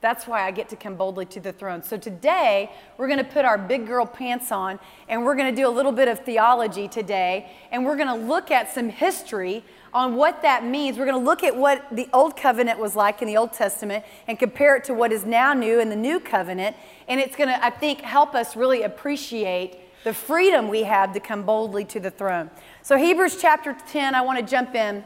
That's 0.00 0.26
why 0.26 0.46
I 0.46 0.50
get 0.50 0.70
to 0.70 0.76
come 0.76 0.96
boldly 0.96 1.26
to 1.26 1.40
the 1.40 1.52
throne. 1.52 1.82
So 1.82 1.98
today, 1.98 2.70
we're 2.96 3.06
going 3.06 3.18
to 3.18 3.24
put 3.24 3.44
our 3.44 3.58
big 3.58 3.86
girl 3.86 4.06
pants 4.06 4.50
on 4.50 4.78
and 5.08 5.24
we're 5.24 5.36
going 5.36 5.54
to 5.54 5.62
do 5.62 5.68
a 5.68 5.70
little 5.70 5.92
bit 5.92 6.08
of 6.08 6.20
theology 6.20 6.88
today. 6.88 7.52
And 7.70 7.84
we're 7.84 7.96
going 7.96 8.08
to 8.08 8.26
look 8.26 8.50
at 8.50 8.72
some 8.72 8.88
history 8.88 9.62
on 9.92 10.16
what 10.16 10.40
that 10.40 10.64
means. 10.64 10.96
We're 10.96 11.04
going 11.04 11.20
to 11.20 11.24
look 11.24 11.44
at 11.44 11.54
what 11.54 11.84
the 11.92 12.08
Old 12.14 12.34
Covenant 12.34 12.78
was 12.78 12.96
like 12.96 13.20
in 13.20 13.28
the 13.28 13.36
Old 13.36 13.52
Testament 13.52 14.04
and 14.26 14.38
compare 14.38 14.74
it 14.76 14.84
to 14.84 14.94
what 14.94 15.12
is 15.12 15.26
now 15.26 15.52
new 15.52 15.80
in 15.80 15.90
the 15.90 15.96
New 15.96 16.18
Covenant. 16.18 16.76
And 17.06 17.20
it's 17.20 17.36
going 17.36 17.48
to, 17.50 17.62
I 17.62 17.68
think, 17.68 18.00
help 18.00 18.34
us 18.34 18.56
really 18.56 18.84
appreciate 18.84 19.76
the 20.04 20.14
freedom 20.14 20.68
we 20.68 20.84
have 20.84 21.12
to 21.12 21.20
come 21.20 21.42
boldly 21.42 21.84
to 21.84 22.00
the 22.00 22.10
throne. 22.10 22.50
So, 22.82 22.96
Hebrews 22.96 23.36
chapter 23.38 23.76
10, 23.90 24.14
I 24.14 24.22
want 24.22 24.38
to 24.38 24.44
jump 24.50 24.74
in. 24.74 25.04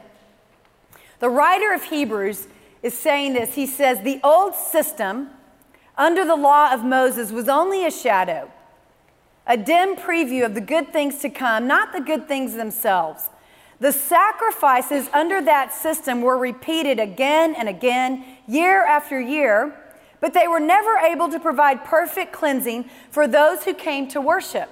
The 1.19 1.29
writer 1.29 1.73
of 1.73 1.83
Hebrews 1.83 2.47
is 2.83 2.93
saying 2.93 3.33
this. 3.33 3.55
He 3.55 3.65
says, 3.65 4.01
The 4.01 4.19
old 4.23 4.55
system 4.55 5.29
under 5.97 6.25
the 6.25 6.35
law 6.35 6.73
of 6.73 6.83
Moses 6.83 7.31
was 7.31 7.47
only 7.47 7.85
a 7.85 7.91
shadow, 7.91 8.51
a 9.47 9.57
dim 9.57 9.95
preview 9.95 10.45
of 10.45 10.53
the 10.53 10.61
good 10.61 10.91
things 10.91 11.19
to 11.19 11.29
come, 11.29 11.67
not 11.67 11.93
the 11.93 12.01
good 12.01 12.27
things 12.27 12.53
themselves. 12.53 13.29
The 13.79 13.91
sacrifices 13.91 15.09
under 15.13 15.41
that 15.41 15.73
system 15.73 16.21
were 16.21 16.37
repeated 16.37 16.99
again 16.99 17.55
and 17.55 17.67
again, 17.67 18.23
year 18.47 18.85
after 18.85 19.19
year, 19.19 19.75
but 20.21 20.33
they 20.33 20.47
were 20.47 20.59
never 20.59 20.97
able 20.97 21.29
to 21.29 21.39
provide 21.39 21.83
perfect 21.83 22.31
cleansing 22.31 22.89
for 23.09 23.27
those 23.27 23.63
who 23.63 23.73
came 23.73 24.07
to 24.09 24.21
worship. 24.21 24.69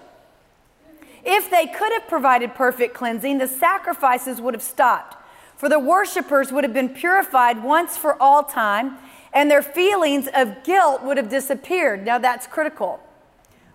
If 1.25 1.49
they 1.49 1.67
could 1.67 1.91
have 1.93 2.07
provided 2.07 2.55
perfect 2.55 2.93
cleansing, 2.93 3.37
the 3.37 3.47
sacrifices 3.47 4.41
would 4.41 4.53
have 4.53 4.63
stopped 4.63 5.17
for 5.63 5.69
the 5.69 5.79
worshipers 5.79 6.51
would 6.51 6.65
have 6.65 6.73
been 6.73 6.89
purified 6.89 7.63
once 7.63 7.95
for 7.95 8.21
all 8.21 8.43
time, 8.43 8.97
and 9.31 9.49
their 9.49 9.61
feelings 9.61 10.27
of 10.35 10.61
guilt 10.65 11.01
would 11.03 11.15
have 11.15 11.29
disappeared. 11.29 12.03
Now, 12.03 12.17
that's 12.17 12.45
critical. 12.47 12.99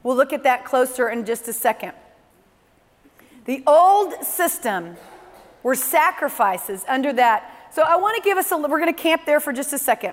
We'll 0.03 0.15
look 0.15 0.35
at 0.35 0.43
that 0.43 0.67
closer 0.67 1.09
in 1.09 1.25
just 1.25 1.49
a 1.49 1.53
second. 1.55 1.93
The 3.47 3.63
old 3.67 4.23
system 4.23 4.99
were 5.63 5.75
sacrifices 5.75 6.85
under 6.87 7.11
that. 7.15 7.71
So, 7.73 7.81
I 7.81 7.97
want 7.97 8.17
to 8.17 8.23
give 8.23 8.37
us 8.37 8.53
a, 8.53 8.59
we're 8.59 8.81
going 8.81 8.95
to 8.95 9.03
camp 9.03 9.25
there 9.25 9.41
for 9.41 9.55
just 9.55 9.73
a 9.73 9.79
second. 9.79 10.13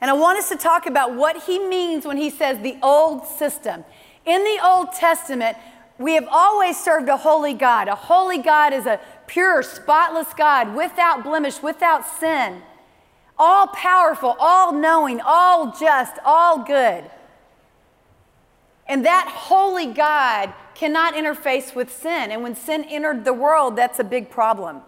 And 0.00 0.10
I 0.10 0.14
want 0.14 0.36
us 0.40 0.48
to 0.48 0.56
talk 0.56 0.86
about 0.86 1.14
what 1.14 1.44
he 1.44 1.60
means 1.60 2.04
when 2.04 2.16
he 2.16 2.28
says 2.28 2.58
the 2.58 2.76
old 2.82 3.24
system. 3.24 3.84
In 4.24 4.42
the 4.42 4.58
Old 4.64 4.92
Testament, 4.94 5.56
we 5.98 6.14
have 6.14 6.28
always 6.30 6.78
served 6.78 7.08
a 7.08 7.16
holy 7.16 7.54
God. 7.54 7.88
A 7.88 7.94
holy 7.94 8.38
God 8.38 8.72
is 8.72 8.86
a 8.86 9.00
pure, 9.26 9.62
spotless 9.62 10.32
God, 10.34 10.74
without 10.74 11.24
blemish, 11.24 11.62
without 11.62 12.06
sin, 12.06 12.62
all 13.38 13.68
powerful, 13.68 14.36
all 14.38 14.72
knowing, 14.72 15.20
all 15.24 15.72
just, 15.78 16.14
all 16.24 16.64
good. 16.64 17.04
And 18.86 19.04
that 19.04 19.28
holy 19.28 19.86
God 19.86 20.52
cannot 20.74 21.14
interface 21.14 21.74
with 21.74 21.90
sin. 21.90 22.30
And 22.30 22.42
when 22.42 22.54
sin 22.54 22.84
entered 22.84 23.24
the 23.24 23.32
world, 23.32 23.76
that's 23.76 23.98
a 23.98 24.04
big 24.04 24.30
problem. 24.30 24.82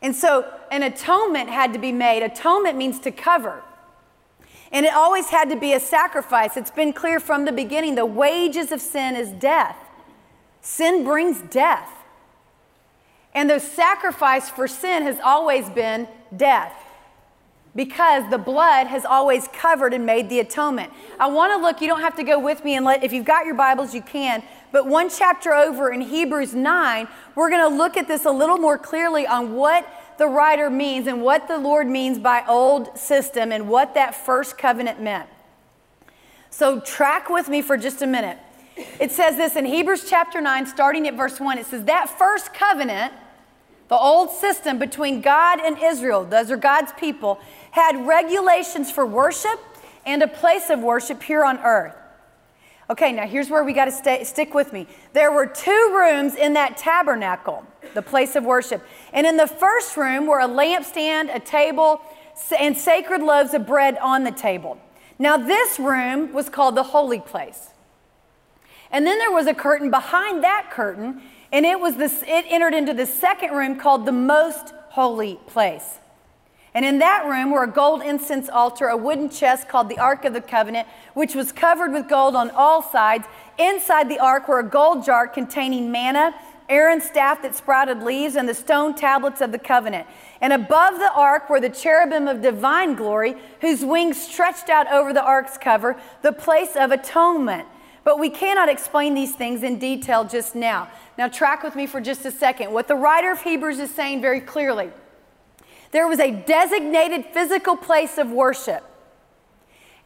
And 0.00 0.14
so 0.14 0.50
an 0.70 0.84
atonement 0.84 1.50
had 1.50 1.72
to 1.72 1.78
be 1.78 1.92
made. 1.92 2.22
Atonement 2.22 2.78
means 2.78 3.00
to 3.00 3.10
cover. 3.10 3.62
And 4.70 4.86
it 4.86 4.94
always 4.94 5.28
had 5.28 5.50
to 5.50 5.56
be 5.56 5.72
a 5.72 5.80
sacrifice. 5.80 6.56
It's 6.56 6.70
been 6.70 6.92
clear 6.92 7.20
from 7.20 7.44
the 7.44 7.52
beginning 7.52 7.94
the 7.94 8.06
wages 8.06 8.70
of 8.70 8.80
sin 8.80 9.16
is 9.16 9.30
death. 9.30 9.76
Sin 10.60 11.04
brings 11.04 11.40
death. 11.40 11.90
And 13.34 13.48
the 13.48 13.60
sacrifice 13.60 14.50
for 14.50 14.66
sin 14.66 15.02
has 15.04 15.18
always 15.22 15.68
been 15.70 16.08
death 16.36 16.74
because 17.76 18.28
the 18.30 18.38
blood 18.38 18.88
has 18.88 19.04
always 19.04 19.46
covered 19.48 19.94
and 19.94 20.04
made 20.04 20.28
the 20.28 20.40
atonement. 20.40 20.92
I 21.20 21.28
want 21.28 21.52
to 21.52 21.62
look, 21.62 21.80
you 21.80 21.86
don't 21.86 22.00
have 22.00 22.16
to 22.16 22.24
go 22.24 22.38
with 22.38 22.64
me 22.64 22.74
and 22.74 22.84
let, 22.84 23.04
if 23.04 23.12
you've 23.12 23.24
got 23.24 23.46
your 23.46 23.54
Bibles, 23.54 23.94
you 23.94 24.02
can. 24.02 24.42
But 24.72 24.86
one 24.86 25.08
chapter 25.08 25.54
over 25.54 25.92
in 25.92 26.00
Hebrews 26.00 26.54
9, 26.54 27.08
we're 27.36 27.50
going 27.50 27.70
to 27.70 27.76
look 27.76 27.96
at 27.96 28.08
this 28.08 28.24
a 28.24 28.30
little 28.30 28.58
more 28.58 28.78
clearly 28.78 29.26
on 29.26 29.54
what 29.54 29.88
the 30.18 30.26
writer 30.26 30.68
means 30.68 31.06
and 31.06 31.22
what 31.22 31.46
the 31.46 31.56
Lord 31.56 31.86
means 31.86 32.18
by 32.18 32.44
old 32.48 32.98
system 32.98 33.52
and 33.52 33.68
what 33.68 33.94
that 33.94 34.14
first 34.14 34.58
covenant 34.58 35.00
meant. 35.00 35.28
So, 36.50 36.80
track 36.80 37.30
with 37.30 37.48
me 37.48 37.62
for 37.62 37.76
just 37.76 38.02
a 38.02 38.06
minute. 38.06 38.38
It 39.00 39.12
says 39.12 39.36
this 39.36 39.56
in 39.56 39.64
Hebrews 39.64 40.08
chapter 40.08 40.40
9, 40.40 40.66
starting 40.66 41.06
at 41.08 41.14
verse 41.14 41.40
1. 41.40 41.58
It 41.58 41.66
says, 41.66 41.84
That 41.84 42.08
first 42.08 42.54
covenant, 42.54 43.12
the 43.88 43.96
old 43.96 44.30
system 44.30 44.78
between 44.78 45.20
God 45.20 45.60
and 45.60 45.78
Israel, 45.82 46.24
those 46.24 46.50
are 46.50 46.56
God's 46.56 46.92
people, 46.92 47.40
had 47.70 48.06
regulations 48.06 48.90
for 48.90 49.06
worship 49.06 49.60
and 50.04 50.22
a 50.22 50.28
place 50.28 50.70
of 50.70 50.80
worship 50.80 51.22
here 51.22 51.44
on 51.44 51.58
earth. 51.58 51.94
Okay, 52.90 53.12
now 53.12 53.26
here's 53.26 53.50
where 53.50 53.64
we 53.64 53.74
got 53.74 53.84
to 53.84 53.92
stay, 53.92 54.24
stick 54.24 54.54
with 54.54 54.72
me. 54.72 54.86
There 55.12 55.30
were 55.30 55.46
two 55.46 55.92
rooms 55.94 56.34
in 56.34 56.54
that 56.54 56.78
tabernacle, 56.78 57.66
the 57.94 58.00
place 58.00 58.34
of 58.34 58.44
worship. 58.44 58.82
And 59.12 59.26
in 59.26 59.36
the 59.36 59.46
first 59.46 59.96
room 59.96 60.26
were 60.26 60.40
a 60.40 60.48
lampstand, 60.48 61.34
a 61.34 61.40
table, 61.40 62.00
and 62.58 62.76
sacred 62.76 63.22
loaves 63.22 63.52
of 63.52 63.66
bread 63.66 63.98
on 63.98 64.24
the 64.24 64.30
table. 64.30 64.78
Now, 65.18 65.36
this 65.36 65.78
room 65.78 66.32
was 66.32 66.48
called 66.48 66.76
the 66.76 66.84
holy 66.84 67.20
place. 67.20 67.70
And 68.90 69.06
then 69.06 69.18
there 69.18 69.32
was 69.32 69.46
a 69.46 69.54
curtain 69.54 69.90
behind 69.90 70.42
that 70.44 70.70
curtain, 70.70 71.22
and 71.52 71.66
it 71.66 71.80
was 71.80 71.96
this 71.96 72.22
it 72.26 72.44
entered 72.48 72.74
into 72.74 72.94
the 72.94 73.06
second 73.06 73.52
room 73.52 73.78
called 73.78 74.06
the 74.06 74.12
most 74.12 74.72
holy 74.90 75.38
place. 75.46 75.98
And 76.74 76.84
in 76.84 76.98
that 76.98 77.26
room 77.26 77.50
were 77.50 77.64
a 77.64 77.70
gold 77.70 78.02
incense 78.02 78.48
altar, 78.48 78.88
a 78.88 78.96
wooden 78.96 79.30
chest 79.30 79.68
called 79.68 79.88
the 79.88 79.98
Ark 79.98 80.24
of 80.24 80.32
the 80.32 80.40
Covenant, 80.40 80.86
which 81.14 81.34
was 81.34 81.50
covered 81.50 81.92
with 81.92 82.08
gold 82.08 82.36
on 82.36 82.50
all 82.50 82.82
sides. 82.82 83.26
Inside 83.58 84.08
the 84.08 84.18
ark 84.18 84.48
were 84.48 84.60
a 84.60 84.68
gold 84.68 85.04
jar 85.04 85.26
containing 85.26 85.90
manna, 85.90 86.34
Aaron's 86.68 87.04
staff 87.04 87.42
that 87.42 87.56
sprouted 87.56 88.02
leaves, 88.02 88.36
and 88.36 88.48
the 88.48 88.54
stone 88.54 88.94
tablets 88.94 89.40
of 89.40 89.52
the 89.52 89.58
covenant. 89.58 90.06
And 90.40 90.52
above 90.52 90.98
the 90.98 91.10
ark 91.12 91.48
were 91.48 91.60
the 91.60 91.70
cherubim 91.70 92.28
of 92.28 92.42
divine 92.42 92.94
glory, 92.94 93.36
whose 93.62 93.84
wings 93.84 94.20
stretched 94.20 94.68
out 94.68 94.86
over 94.92 95.12
the 95.12 95.24
ark's 95.24 95.56
cover, 95.56 95.96
the 96.22 96.32
place 96.32 96.76
of 96.76 96.92
atonement. 96.92 97.66
But 98.08 98.18
we 98.18 98.30
cannot 98.30 98.70
explain 98.70 99.12
these 99.12 99.34
things 99.34 99.62
in 99.62 99.78
detail 99.78 100.24
just 100.24 100.54
now. 100.54 100.88
Now, 101.18 101.28
track 101.28 101.62
with 101.62 101.76
me 101.76 101.86
for 101.86 102.00
just 102.00 102.24
a 102.24 102.30
second. 102.30 102.72
What 102.72 102.88
the 102.88 102.94
writer 102.94 103.30
of 103.30 103.42
Hebrews 103.42 103.78
is 103.80 103.94
saying 103.94 104.22
very 104.22 104.40
clearly 104.40 104.90
there 105.90 106.08
was 106.08 106.18
a 106.18 106.30
designated 106.30 107.26
physical 107.34 107.76
place 107.76 108.16
of 108.16 108.30
worship. 108.30 108.82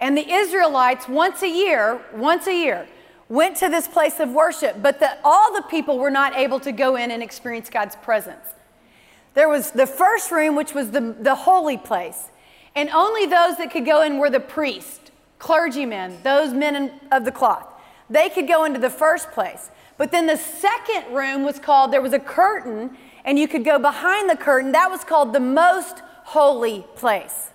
And 0.00 0.18
the 0.18 0.28
Israelites, 0.28 1.06
once 1.06 1.44
a 1.44 1.48
year, 1.48 2.00
once 2.12 2.48
a 2.48 2.52
year, 2.52 2.88
went 3.28 3.56
to 3.58 3.68
this 3.68 3.86
place 3.86 4.18
of 4.18 4.30
worship, 4.30 4.82
but 4.82 4.98
the, 4.98 5.16
all 5.22 5.54
the 5.54 5.62
people 5.70 6.00
were 6.00 6.10
not 6.10 6.34
able 6.34 6.58
to 6.58 6.72
go 6.72 6.96
in 6.96 7.12
and 7.12 7.22
experience 7.22 7.70
God's 7.70 7.94
presence. 7.94 8.46
There 9.34 9.48
was 9.48 9.70
the 9.70 9.86
first 9.86 10.32
room, 10.32 10.56
which 10.56 10.74
was 10.74 10.90
the, 10.90 11.14
the 11.20 11.36
holy 11.36 11.78
place, 11.78 12.30
and 12.74 12.88
only 12.88 13.26
those 13.26 13.58
that 13.58 13.70
could 13.70 13.86
go 13.86 14.02
in 14.02 14.18
were 14.18 14.28
the 14.28 14.40
priests, 14.40 15.12
clergymen, 15.38 16.18
those 16.24 16.52
men 16.52 16.98
of 17.12 17.24
the 17.24 17.30
cloth. 17.30 17.68
They 18.12 18.28
could 18.28 18.46
go 18.46 18.64
into 18.64 18.78
the 18.78 18.90
first 18.90 19.32
place. 19.32 19.70
But 19.96 20.10
then 20.10 20.26
the 20.26 20.36
second 20.36 21.14
room 21.14 21.44
was 21.44 21.58
called, 21.58 21.92
there 21.92 22.02
was 22.02 22.12
a 22.12 22.18
curtain, 22.18 22.96
and 23.24 23.38
you 23.38 23.48
could 23.48 23.64
go 23.64 23.78
behind 23.78 24.28
the 24.28 24.36
curtain. 24.36 24.72
That 24.72 24.90
was 24.90 25.04
called 25.04 25.32
the 25.32 25.40
most 25.40 26.00
holy 26.24 26.84
place. 26.94 27.50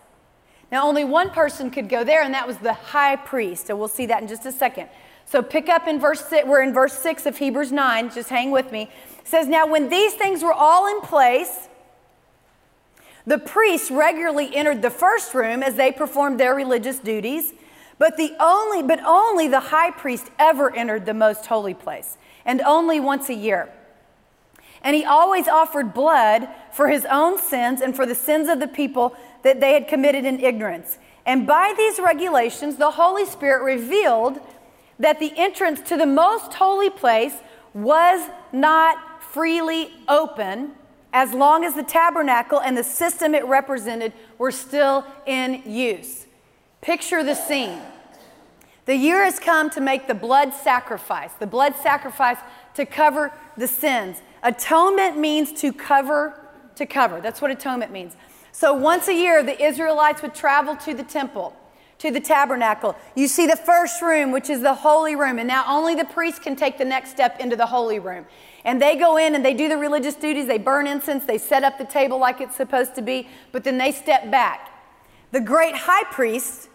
Now, 0.72 0.88
only 0.88 1.04
one 1.04 1.30
person 1.30 1.70
could 1.70 1.88
go 1.88 2.04
there, 2.04 2.24
and 2.24 2.34
that 2.34 2.48
was 2.48 2.58
the 2.58 2.74
high 2.74 3.16
priest. 3.16 3.68
So 3.68 3.76
we'll 3.76 3.88
see 3.88 4.08
that 4.08 4.22
in 4.22 4.28
just 4.28 4.46
a 4.46 4.52
second. 4.52 4.90
So 5.26 5.42
pick 5.42 5.70
up 5.70 5.88
in 5.88 6.00
verse 6.00 6.26
six, 6.26 6.48
we're 6.48 6.62
in 6.62 6.74
verse 6.74 6.94
6 6.94 7.26
of 7.26 7.38
Hebrews 7.38 7.72
9, 7.72 8.12
just 8.12 8.30
hang 8.30 8.50
with 8.50 8.72
me. 8.72 8.90
It 9.20 9.28
says, 9.28 9.48
Now 9.48 9.68
when 9.68 9.90
these 9.90 10.14
things 10.14 10.42
were 10.42 10.54
all 10.54 10.88
in 10.88 11.02
place, 11.02 11.68
the 13.26 13.38
priests 13.38 13.92
regularly 13.92 14.56
entered 14.56 14.82
the 14.82 14.90
first 14.90 15.34
room 15.34 15.62
as 15.62 15.76
they 15.76 15.92
performed 15.92 16.40
their 16.40 16.56
religious 16.56 16.98
duties. 17.00 17.54
But 18.00 18.18
the 18.18 18.36
only 18.40 18.84
but 18.84 19.00
only 19.06 19.48
the 19.48 19.60
high 19.60 19.92
priest 19.92 20.30
ever 20.38 20.74
entered 20.74 21.06
the 21.06 21.14
most 21.14 21.46
holy 21.48 21.74
place, 21.74 22.18
and 22.46 22.62
only 22.62 23.00
once 23.00 23.30
a 23.30 23.34
year. 23.34 23.70
And 24.82 24.96
he 24.96 25.04
always 25.04 25.48
offered 25.48 25.94
blood 25.94 26.48
for 26.72 26.88
his 26.90 27.06
own 27.06 27.40
sins 27.40 27.82
and 27.82 27.96
for 27.96 28.06
the 28.06 28.16
sins 28.16 28.48
of 28.48 28.60
the 28.60 28.68
people 28.68 29.16
that 29.44 29.60
they 29.60 29.74
had 29.74 29.88
committed 29.88 30.26
in 30.26 30.40
ignorance. 30.40 31.00
And 31.26 31.48
by 31.48 31.74
these 31.76 32.00
regulations, 32.00 32.78
the 32.78 32.92
Holy 32.92 33.26
Spirit 33.26 33.64
revealed 33.64 34.40
that 35.00 35.20
the 35.20 35.34
entrance 35.36 35.82
to 35.90 35.98
the 35.98 36.06
most 36.06 36.54
holy 36.54 36.90
place 36.90 37.34
was 37.74 38.30
not 38.52 39.22
freely 39.22 39.92
open 40.08 40.72
as 41.14 41.34
long 41.34 41.66
as 41.66 41.74
the 41.74 41.84
tabernacle 41.84 42.60
and 42.60 42.78
the 42.78 42.84
system 42.84 43.34
it 43.34 43.46
represented 43.46 44.14
were 44.38 44.52
still 44.52 45.04
in 45.26 45.64
use. 45.66 46.27
Picture 46.88 47.22
the 47.22 47.36
scene. 47.36 47.82
The 48.86 48.96
year 48.96 49.22
has 49.26 49.40
come 49.40 49.70
to 49.72 49.82
make 49.82 50.08
the 50.08 50.14
blood 50.14 50.54
sacrifice, 50.54 51.34
the 51.34 51.46
blood 51.46 51.76
sacrifice 51.84 52.38
to 52.76 52.86
cover 52.86 53.34
the 53.58 53.68
sins. 53.68 54.22
Atonement 54.42 55.18
means 55.18 55.52
to 55.60 55.74
cover, 55.74 56.40
to 56.78 56.86
cover. 56.86 57.20
That's 57.20 57.42
what 57.42 57.52
atonement 57.52 57.92
means. 57.92 58.16
So 58.54 58.74
once 58.74 59.10
a 59.10 59.14
year, 59.14 59.44
the 59.44 59.62
Israelites 59.62 60.22
would 60.22 60.34
travel 60.34 60.78
to 60.78 60.94
the 60.94 61.04
temple, 61.04 61.54
to 61.98 62.10
the 62.10 62.22
tabernacle. 62.22 62.96
You 63.16 63.28
see 63.28 63.48
the 63.48 63.58
first 63.58 64.02
room, 64.02 64.32
which 64.32 64.50
is 64.50 64.62
the 64.62 64.76
holy 64.76 65.18
room, 65.18 65.40
and 65.40 65.48
now 65.50 65.66
only 65.68 65.94
the 65.94 66.06
priest 66.06 66.42
can 66.42 66.56
take 66.56 66.78
the 66.78 66.86
next 66.86 67.10
step 67.10 67.38
into 67.42 67.58
the 67.58 67.66
holy 67.66 68.00
room. 68.00 68.26
And 68.64 68.82
they 68.82 68.96
go 68.96 69.18
in 69.18 69.36
and 69.36 69.44
they 69.44 69.54
do 69.54 69.68
the 69.68 69.78
religious 69.78 70.16
duties, 70.16 70.48
they 70.48 70.58
burn 70.58 70.88
incense, 70.88 71.26
they 71.26 71.38
set 71.38 71.66
up 71.66 71.80
the 71.80 71.84
table 71.84 72.18
like 72.18 72.40
it's 72.40 72.56
supposed 72.56 72.96
to 72.96 73.02
be, 73.02 73.28
but 73.52 73.66
then 73.66 73.78
they 73.78 73.92
step 73.92 74.32
back. 74.32 74.72
The 75.34 75.42
great 75.42 75.76
high 75.76 76.06
priest 76.06 76.70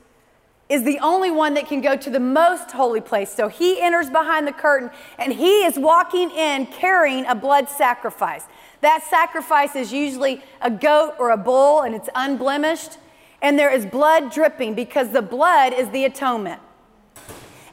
is 0.73 0.85
the 0.85 0.99
only 1.01 1.31
one 1.31 1.53
that 1.53 1.69
can 1.69 1.83
go 1.83 1.95
to 1.95 2.09
the 2.09 2.19
most 2.19 2.71
holy 2.71 3.03
place. 3.03 3.31
So 3.31 3.49
he 3.49 3.79
enters 3.79 4.09
behind 4.09 4.47
the 4.47 4.53
curtain 4.53 4.91
and 5.19 5.31
he 5.31 5.65
is 5.65 5.79
walking 5.79 6.31
in 6.31 6.65
carrying 6.65 7.27
a 7.27 7.35
blood 7.35 7.69
sacrifice. 7.69 8.47
That 8.81 9.05
sacrifice 9.05 9.77
is 9.77 9.93
usually 9.93 10.43
a 10.63 10.71
goat 10.71 11.17
or 11.19 11.31
a 11.31 11.37
bull 11.37 11.83
and 11.83 11.95
it's 11.95 12.09
unblemished. 12.15 12.97
And 13.43 13.59
there 13.59 13.71
is 13.71 13.85
blood 13.85 14.33
dripping 14.33 14.73
because 14.75 15.11
the 15.11 15.21
blood 15.21 15.75
is 15.75 15.91
the 15.91 16.07
atonement. 16.07 16.63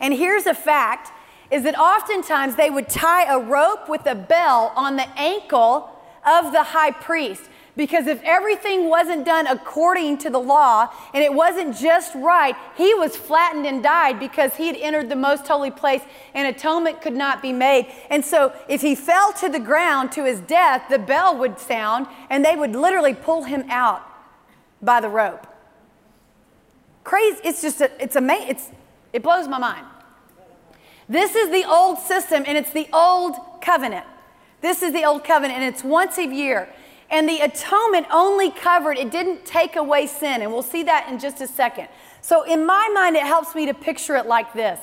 And 0.01 0.13
here's 0.13 0.45
a 0.45 0.53
fact 0.53 1.13
is 1.49 1.63
that 1.63 1.79
oftentimes 1.79 2.57
they 2.57 2.69
would 2.69 2.89
tie 2.89 3.33
a 3.33 3.39
rope 3.39 3.87
with 3.87 4.05
a 4.07 4.15
bell 4.15 4.73
on 4.75 4.97
the 4.97 5.07
ankle 5.17 5.89
of 6.27 6.51
the 6.51 6.63
high 6.63 6.91
priest. 6.91 7.43
Because 7.79 8.07
if 8.07 8.21
everything 8.23 8.89
wasn't 8.89 9.25
done 9.25 9.47
according 9.47 10.17
to 10.17 10.29
the 10.29 10.37
law 10.37 10.89
and 11.13 11.23
it 11.23 11.33
wasn't 11.33 11.77
just 11.77 12.13
right, 12.13 12.53
he 12.75 12.93
was 12.93 13.15
flattened 13.15 13.65
and 13.65 13.81
died 13.81 14.19
because 14.19 14.53
he 14.57 14.67
had 14.67 14.75
entered 14.75 15.07
the 15.07 15.15
most 15.15 15.47
holy 15.47 15.71
place 15.71 16.01
and 16.33 16.45
atonement 16.45 17.01
could 17.01 17.13
not 17.13 17.41
be 17.41 17.53
made. 17.53 17.89
And 18.09 18.25
so 18.25 18.51
if 18.67 18.81
he 18.81 18.95
fell 18.95 19.31
to 19.31 19.47
the 19.47 19.61
ground 19.61 20.11
to 20.11 20.25
his 20.25 20.41
death, 20.41 20.89
the 20.89 20.99
bell 20.99 21.37
would 21.37 21.57
sound 21.57 22.07
and 22.29 22.43
they 22.43 22.57
would 22.57 22.75
literally 22.75 23.13
pull 23.13 23.43
him 23.43 23.63
out 23.69 24.05
by 24.81 24.99
the 24.99 25.07
rope. 25.07 25.47
Crazy. 27.05 27.39
It's 27.45 27.61
just, 27.61 27.79
a, 27.79 27.89
it's 28.03 28.17
amazing. 28.17 28.49
It's, 28.49 28.71
it 29.13 29.23
blows 29.23 29.47
my 29.47 29.57
mind. 29.57 29.85
This 31.07 31.33
is 31.33 31.49
the 31.49 31.63
old 31.63 31.97
system 31.97 32.43
and 32.45 32.57
it's 32.57 32.73
the 32.73 32.89
old 32.91 33.35
covenant. 33.61 34.05
This 34.59 34.83
is 34.83 34.91
the 34.91 35.05
old 35.05 35.23
covenant 35.23 35.61
and 35.61 35.73
it's 35.73 35.81
once 35.81 36.17
a 36.17 36.25
year. 36.25 36.67
And 37.11 37.27
the 37.27 37.39
atonement 37.39 38.05
only 38.11 38.51
covered, 38.51 38.97
it 38.97 39.11
didn't 39.11 39.45
take 39.45 39.75
away 39.75 40.05
sin. 40.05 40.41
And 40.41 40.51
we'll 40.51 40.61
see 40.61 40.83
that 40.83 41.09
in 41.09 41.19
just 41.19 41.41
a 41.41 41.47
second. 41.47 41.87
So, 42.21 42.43
in 42.43 42.65
my 42.65 42.89
mind, 42.93 43.15
it 43.15 43.23
helps 43.23 43.55
me 43.55 43.65
to 43.65 43.73
picture 43.73 44.15
it 44.15 44.25
like 44.25 44.53
this 44.53 44.79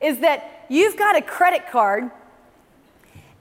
is 0.00 0.18
that 0.18 0.66
you've 0.68 0.96
got 0.96 1.16
a 1.16 1.22
credit 1.22 1.70
card 1.70 2.10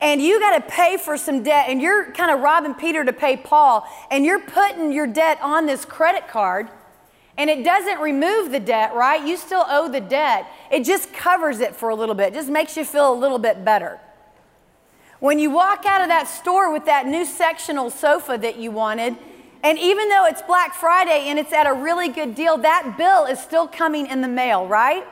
and 0.04 0.22
you 0.22 0.40
got 0.40 0.58
to 0.58 0.70
pay 0.70 0.98
for 0.98 1.16
some 1.16 1.44
debt, 1.44 1.68
and 1.70 1.82
you're 1.82 2.12
kind 2.12 2.30
of 2.30 2.42
robbing 2.42 2.74
Peter 2.74 3.06
to 3.06 3.14
pay 3.14 3.38
Paul, 3.38 3.88
and 4.12 4.26
you're 4.26 4.42
putting 4.42 4.92
your 4.92 5.08
debt 5.08 5.40
on 5.42 5.66
this 5.66 5.86
credit 5.86 6.28
card, 6.28 6.68
and 7.38 7.50
it 7.50 7.64
doesn't 7.64 8.02
remove 8.02 8.52
the 8.52 8.60
debt, 8.60 8.94
right? 8.94 9.26
You 9.26 9.38
still 9.38 9.64
owe 9.66 9.88
the 9.88 10.02
debt. 10.02 10.46
It 10.70 10.84
just 10.84 11.14
covers 11.14 11.62
it 11.62 11.74
for 11.74 11.88
a 11.88 11.96
little 11.96 12.16
bit, 12.16 12.34
it 12.34 12.34
just 12.34 12.50
makes 12.50 12.76
you 12.76 12.84
feel 12.84 13.14
a 13.14 13.16
little 13.16 13.40
bit 13.40 13.64
better. 13.64 13.98
When 15.24 15.40
you 15.40 15.52
walk 15.52 15.86
out 15.86 16.02
of 16.02 16.10
that 16.10 16.28
store 16.28 16.70
with 16.74 16.84
that 16.84 17.08
new 17.08 17.24
sectional 17.24 17.90
sofa 17.90 18.38
that 18.42 18.58
you 18.58 18.72
wanted, 18.72 19.16
and 19.64 19.80
even 19.80 20.10
though 20.10 20.26
it's 20.26 20.42
Black 20.42 20.74
Friday 20.74 21.28
and 21.30 21.40
it's 21.40 21.54
at 21.54 21.66
a 21.66 21.72
really 21.72 22.10
good 22.10 22.36
deal, 22.36 22.58
that 22.58 22.96
bill 22.98 23.24
is 23.24 23.40
still 23.40 23.66
coming 23.66 24.08
in 24.08 24.20
the 24.20 24.28
mail, 24.28 24.68
right? 24.68 25.08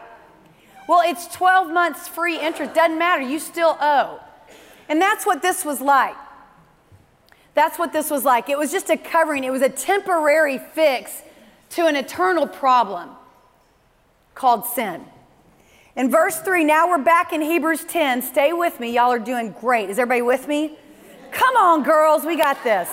Well, 0.85 1.01
it's 1.09 1.33
12 1.33 1.71
months 1.71 2.09
free 2.09 2.37
interest. 2.37 2.74
Doesn't 2.74 3.00
matter. 3.00 3.21
You 3.21 3.39
still 3.39 3.77
owe. 3.79 4.19
And 4.89 5.01
that's 5.01 5.25
what 5.25 5.41
this 5.41 5.63
was 5.63 5.79
like. 5.79 6.17
That's 7.53 7.79
what 7.79 7.93
this 7.93 8.09
was 8.09 8.25
like. 8.25 8.50
It 8.50 8.57
was 8.57 8.69
just 8.69 8.89
a 8.89 8.97
covering, 8.97 9.45
it 9.45 9.51
was 9.51 9.61
a 9.61 9.69
temporary 9.69 10.57
fix 10.57 11.21
to 11.69 11.85
an 11.85 11.95
eternal 11.95 12.47
problem 12.47 13.11
called 14.35 14.65
sin. 14.65 15.05
In 15.95 16.09
verse 16.09 16.39
3, 16.39 16.63
now 16.63 16.87
we're 16.87 17.03
back 17.03 17.33
in 17.33 17.41
Hebrews 17.41 17.83
10. 17.83 18.21
Stay 18.21 18.53
with 18.53 18.79
me. 18.79 18.95
Y'all 18.95 19.11
are 19.11 19.19
doing 19.19 19.51
great. 19.51 19.89
Is 19.89 19.99
everybody 19.99 20.21
with 20.21 20.47
me? 20.47 20.77
Come 21.31 21.57
on, 21.57 21.83
girls, 21.83 22.23
we 22.23 22.37
got 22.37 22.63
this. 22.63 22.89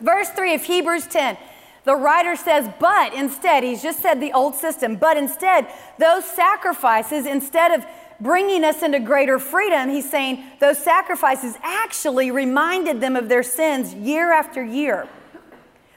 Verse 0.00 0.28
3 0.28 0.54
of 0.54 0.62
Hebrews 0.62 1.06
10. 1.06 1.38
The 1.84 1.96
writer 1.96 2.36
says, 2.36 2.68
but 2.78 3.14
instead, 3.14 3.62
he's 3.62 3.82
just 3.82 4.00
said 4.00 4.20
the 4.20 4.32
old 4.32 4.54
system, 4.54 4.96
but 4.96 5.16
instead, 5.16 5.66
those 5.98 6.24
sacrifices, 6.24 7.24
instead 7.26 7.72
of 7.72 7.86
bringing 8.20 8.64
us 8.64 8.82
into 8.82 9.00
greater 9.00 9.38
freedom, 9.38 9.88
he's 9.88 10.08
saying 10.08 10.44
those 10.60 10.78
sacrifices 10.78 11.56
actually 11.62 12.30
reminded 12.30 13.00
them 13.00 13.16
of 13.16 13.28
their 13.30 13.42
sins 13.42 13.94
year 13.94 14.30
after 14.32 14.62
year. 14.62 15.08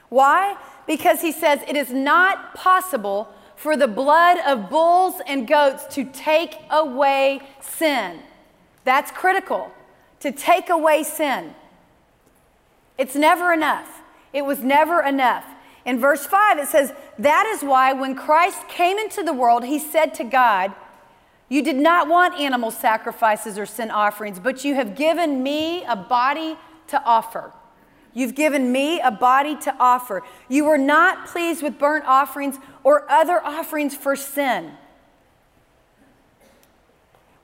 Why? 0.10 0.58
Because 0.88 1.22
he 1.22 1.34
says 1.34 1.60
it 1.68 1.76
is 1.76 1.92
not 1.92 2.54
possible 2.54 3.30
for 3.58 3.76
the 3.76 3.88
blood 3.88 4.38
of 4.46 4.70
bulls 4.70 5.16
and 5.26 5.48
goats 5.48 5.84
to 5.96 6.06
take 6.06 6.56
away 6.70 7.42
sin. 7.60 8.20
That's 8.86 9.12
critical, 9.12 9.72
to 10.22 10.32
take 10.32 10.70
away 10.70 11.04
sin. 11.04 11.56
It's 12.98 13.16
never 13.16 13.52
enough. 13.52 14.02
It 14.32 14.46
was 14.46 14.60
never 14.60 15.02
enough. 15.02 15.44
In 15.86 16.00
verse 16.00 16.26
5, 16.28 16.60
it 16.60 16.68
says, 16.68 16.94
That 17.18 17.48
is 17.48 17.64
why 17.64 17.94
when 17.94 18.16
Christ 18.16 18.68
came 18.70 19.00
into 19.00 19.24
the 19.24 19.34
world, 19.34 19.66
he 19.66 19.80
said 19.80 20.14
to 20.16 20.24
God, 20.24 20.74
You 21.50 21.64
did 21.64 21.78
not 21.78 22.08
want 22.08 22.40
animal 22.40 22.70
sacrifices 22.70 23.58
or 23.58 23.66
sin 23.66 23.90
offerings, 23.90 24.40
but 24.40 24.64
you 24.64 24.76
have 24.76 24.96
given 24.96 25.42
me 25.42 25.84
a 25.86 25.96
body 25.96 26.58
to 26.90 27.04
offer. 27.04 27.52
You've 28.18 28.34
given 28.34 28.72
me 28.72 29.00
a 29.00 29.12
body 29.12 29.56
to 29.58 29.76
offer. 29.80 30.24
You 30.50 30.66
were 30.66 30.80
not 30.80 31.28
pleased 31.28 31.62
with 31.62 31.78
burnt 31.78 32.04
offerings 32.08 32.58
or 32.84 33.08
other 33.12 33.40
offerings 33.46 33.96
for 33.96 34.16
sin. 34.16 34.72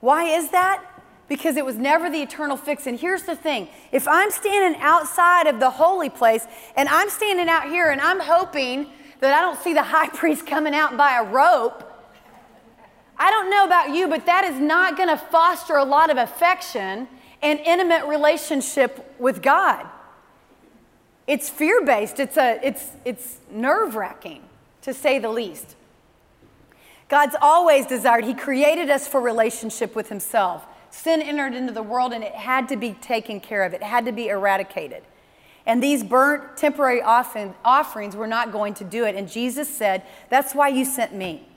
Why 0.00 0.24
is 0.24 0.50
that? 0.50 0.84
Because 1.28 1.56
it 1.56 1.64
was 1.64 1.76
never 1.76 2.10
the 2.10 2.20
eternal 2.20 2.56
fix. 2.56 2.88
And 2.88 2.98
here's 2.98 3.22
the 3.22 3.36
thing 3.36 3.68
if 3.92 4.08
I'm 4.08 4.32
standing 4.32 4.80
outside 4.82 5.46
of 5.46 5.60
the 5.60 5.70
holy 5.70 6.10
place 6.10 6.44
and 6.74 6.88
I'm 6.88 7.08
standing 7.08 7.48
out 7.48 7.68
here 7.68 7.90
and 7.90 8.00
I'm 8.00 8.18
hoping 8.18 8.90
that 9.20 9.32
I 9.32 9.42
don't 9.42 9.62
see 9.62 9.74
the 9.74 9.84
high 9.84 10.08
priest 10.12 10.44
coming 10.44 10.74
out 10.74 10.96
by 10.96 11.18
a 11.18 11.22
rope, 11.22 11.88
I 13.16 13.30
don't 13.30 13.48
know 13.48 13.64
about 13.64 13.94
you, 13.94 14.08
but 14.08 14.26
that 14.26 14.42
is 14.42 14.58
not 14.58 14.96
going 14.96 15.08
to 15.08 15.18
foster 15.18 15.76
a 15.76 15.84
lot 15.84 16.10
of 16.10 16.16
affection 16.16 17.06
and 17.42 17.60
intimate 17.60 18.06
relationship 18.06 19.14
with 19.20 19.40
God. 19.40 19.86
It's 21.26 21.48
fear 21.48 21.84
based, 21.84 22.20
it's, 22.20 22.36
a, 22.36 22.60
it's, 22.62 22.90
it's 23.04 23.38
nerve 23.50 23.94
wracking, 23.94 24.42
to 24.82 24.92
say 24.92 25.18
the 25.18 25.30
least. 25.30 25.74
God's 27.08 27.36
always 27.40 27.86
desired, 27.86 28.24
He 28.24 28.34
created 28.34 28.90
us 28.90 29.08
for 29.08 29.20
relationship 29.20 29.94
with 29.94 30.08
Himself. 30.08 30.66
Sin 30.90 31.22
entered 31.22 31.54
into 31.54 31.72
the 31.72 31.82
world 31.82 32.12
and 32.12 32.22
it 32.22 32.34
had 32.34 32.68
to 32.68 32.76
be 32.76 32.92
taken 32.92 33.40
care 33.40 33.64
of, 33.64 33.72
it 33.72 33.82
had 33.82 34.04
to 34.04 34.12
be 34.12 34.28
eradicated. 34.28 35.02
And 35.66 35.82
these 35.82 36.04
burnt 36.04 36.56
temporary 36.56 37.00
offerings 37.02 38.16
were 38.16 38.26
not 38.26 38.52
going 38.52 38.74
to 38.74 38.84
do 38.84 39.04
it. 39.04 39.14
And 39.14 39.30
Jesus 39.30 39.68
said, 39.68 40.02
That's 40.28 40.54
why 40.54 40.68
you 40.68 40.84
sent 40.84 41.14
me. 41.14 41.48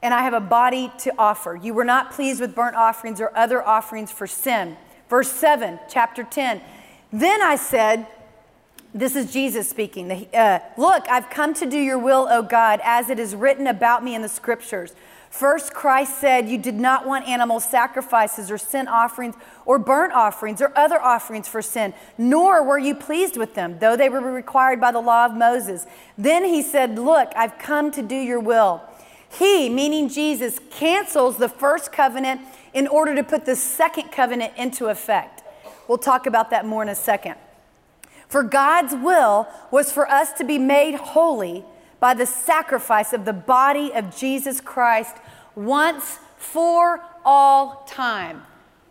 And 0.00 0.14
I 0.14 0.22
have 0.22 0.34
a 0.34 0.40
body 0.40 0.92
to 0.98 1.12
offer. 1.18 1.58
You 1.60 1.74
were 1.74 1.84
not 1.84 2.12
pleased 2.12 2.40
with 2.40 2.54
burnt 2.54 2.76
offerings 2.76 3.20
or 3.20 3.36
other 3.36 3.66
offerings 3.66 4.10
for 4.10 4.26
sin. 4.26 4.76
Verse 5.08 5.30
7, 5.30 5.78
chapter 5.88 6.24
10. 6.24 6.60
Then 7.12 7.42
I 7.42 7.56
said, 7.56 8.06
This 8.94 9.14
is 9.14 9.32
Jesus 9.32 9.68
speaking. 9.68 10.10
Uh, 10.34 10.60
Look, 10.78 11.06
I've 11.10 11.28
come 11.28 11.52
to 11.54 11.66
do 11.66 11.78
your 11.78 11.98
will, 11.98 12.26
O 12.30 12.42
God, 12.42 12.80
as 12.82 13.10
it 13.10 13.18
is 13.18 13.34
written 13.34 13.66
about 13.66 14.02
me 14.02 14.14
in 14.14 14.22
the 14.22 14.28
scriptures. 14.28 14.94
First, 15.28 15.72
Christ 15.72 16.18
said, 16.18 16.48
You 16.48 16.58
did 16.58 16.74
not 16.74 17.06
want 17.06 17.26
animal 17.26 17.60
sacrifices 17.60 18.50
or 18.50 18.58
sin 18.58 18.88
offerings 18.88 19.34
or 19.64 19.78
burnt 19.78 20.12
offerings 20.12 20.60
or 20.60 20.72
other 20.76 21.00
offerings 21.00 21.48
for 21.48 21.62
sin, 21.62 21.94
nor 22.16 22.62
were 22.62 22.78
you 22.78 22.94
pleased 22.94 23.36
with 23.36 23.54
them, 23.54 23.78
though 23.78 23.96
they 23.96 24.08
were 24.08 24.20
required 24.20 24.80
by 24.80 24.92
the 24.92 25.00
law 25.00 25.26
of 25.26 25.34
Moses. 25.34 25.86
Then 26.16 26.44
he 26.44 26.62
said, 26.62 26.98
Look, 26.98 27.32
I've 27.36 27.58
come 27.58 27.90
to 27.92 28.02
do 28.02 28.16
your 28.16 28.40
will. 28.40 28.82
He, 29.28 29.70
meaning 29.70 30.10
Jesus, 30.10 30.60
cancels 30.70 31.38
the 31.38 31.48
first 31.48 31.92
covenant 31.92 32.42
in 32.74 32.86
order 32.86 33.14
to 33.14 33.24
put 33.24 33.46
the 33.46 33.56
second 33.56 34.12
covenant 34.12 34.52
into 34.56 34.86
effect. 34.86 35.41
We'll 35.92 35.98
talk 35.98 36.26
about 36.26 36.48
that 36.48 36.64
more 36.64 36.82
in 36.82 36.88
a 36.88 36.94
second. 36.94 37.34
For 38.26 38.42
God's 38.42 38.94
will 38.94 39.46
was 39.70 39.92
for 39.92 40.10
us 40.10 40.32
to 40.38 40.42
be 40.42 40.56
made 40.56 40.94
holy 40.94 41.66
by 42.00 42.14
the 42.14 42.24
sacrifice 42.24 43.12
of 43.12 43.26
the 43.26 43.34
body 43.34 43.92
of 43.92 44.16
Jesus 44.16 44.58
Christ 44.62 45.18
once 45.54 46.18
for 46.38 47.04
all 47.26 47.84
time. 47.86 48.42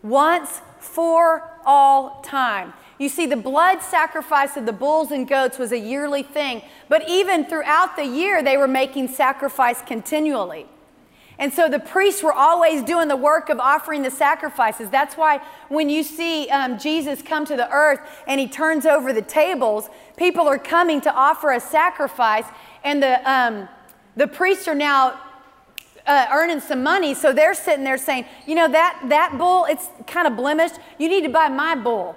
Once 0.04 0.62
for 0.78 1.50
all 1.66 2.22
time. 2.22 2.72
You 3.00 3.10
see, 3.10 3.26
the 3.26 3.36
blood 3.36 3.82
sacrifice 3.82 4.56
of 4.56 4.68
the 4.68 4.72
bulls 4.72 5.10
and 5.10 5.28
goats 5.28 5.58
was 5.58 5.72
a 5.72 5.80
yearly 5.80 6.22
thing, 6.22 6.62
but 6.88 7.10
even 7.10 7.46
throughout 7.46 7.96
the 7.96 8.06
year, 8.06 8.44
they 8.44 8.58
were 8.58 8.68
making 8.68 9.08
sacrifice 9.08 9.82
continually. 9.82 10.68
And 11.42 11.52
so 11.52 11.68
the 11.68 11.80
priests 11.80 12.22
were 12.22 12.32
always 12.32 12.84
doing 12.84 13.08
the 13.08 13.16
work 13.16 13.50
of 13.50 13.60
offering 13.60 14.04
the 14.04 14.12
sacrifices. 14.12 14.90
That's 14.92 15.18
why 15.18 15.42
when 15.70 15.90
you 15.90 16.04
see 16.04 16.48
um, 16.50 16.78
Jesus 16.78 17.24
come 17.24 17.46
to 17.46 17.56
the 17.58 17.68
earth 17.72 18.00
and 18.28 18.40
he 18.40 18.48
turns 18.48 18.86
over 18.86 19.12
the 19.12 19.24
tables, 19.24 19.90
people 20.18 20.48
are 20.48 20.60
coming 20.60 21.02
to 21.02 21.12
offer 21.12 21.52
a 21.52 21.60
sacrifice, 21.60 22.46
and 22.84 23.02
the, 23.02 23.30
um, 23.30 23.68
the 24.16 24.28
priests 24.28 24.68
are 24.68 24.76
now 24.76 25.20
uh, 26.06 26.28
earning 26.32 26.60
some 26.60 26.84
money. 26.84 27.16
So 27.16 27.34
they're 27.34 27.56
sitting 27.56 27.86
there 27.86 27.98
saying, 27.98 28.26
you 28.46 28.54
know, 28.54 28.68
that, 28.68 29.02
that 29.10 29.40
bull, 29.40 29.66
it's 29.66 29.88
kind 30.06 30.28
of 30.28 30.36
blemished. 30.36 30.76
You 31.00 31.10
need 31.10 31.24
to 31.24 31.30
buy 31.30 31.48
my 31.48 31.74
bull. 31.74 32.16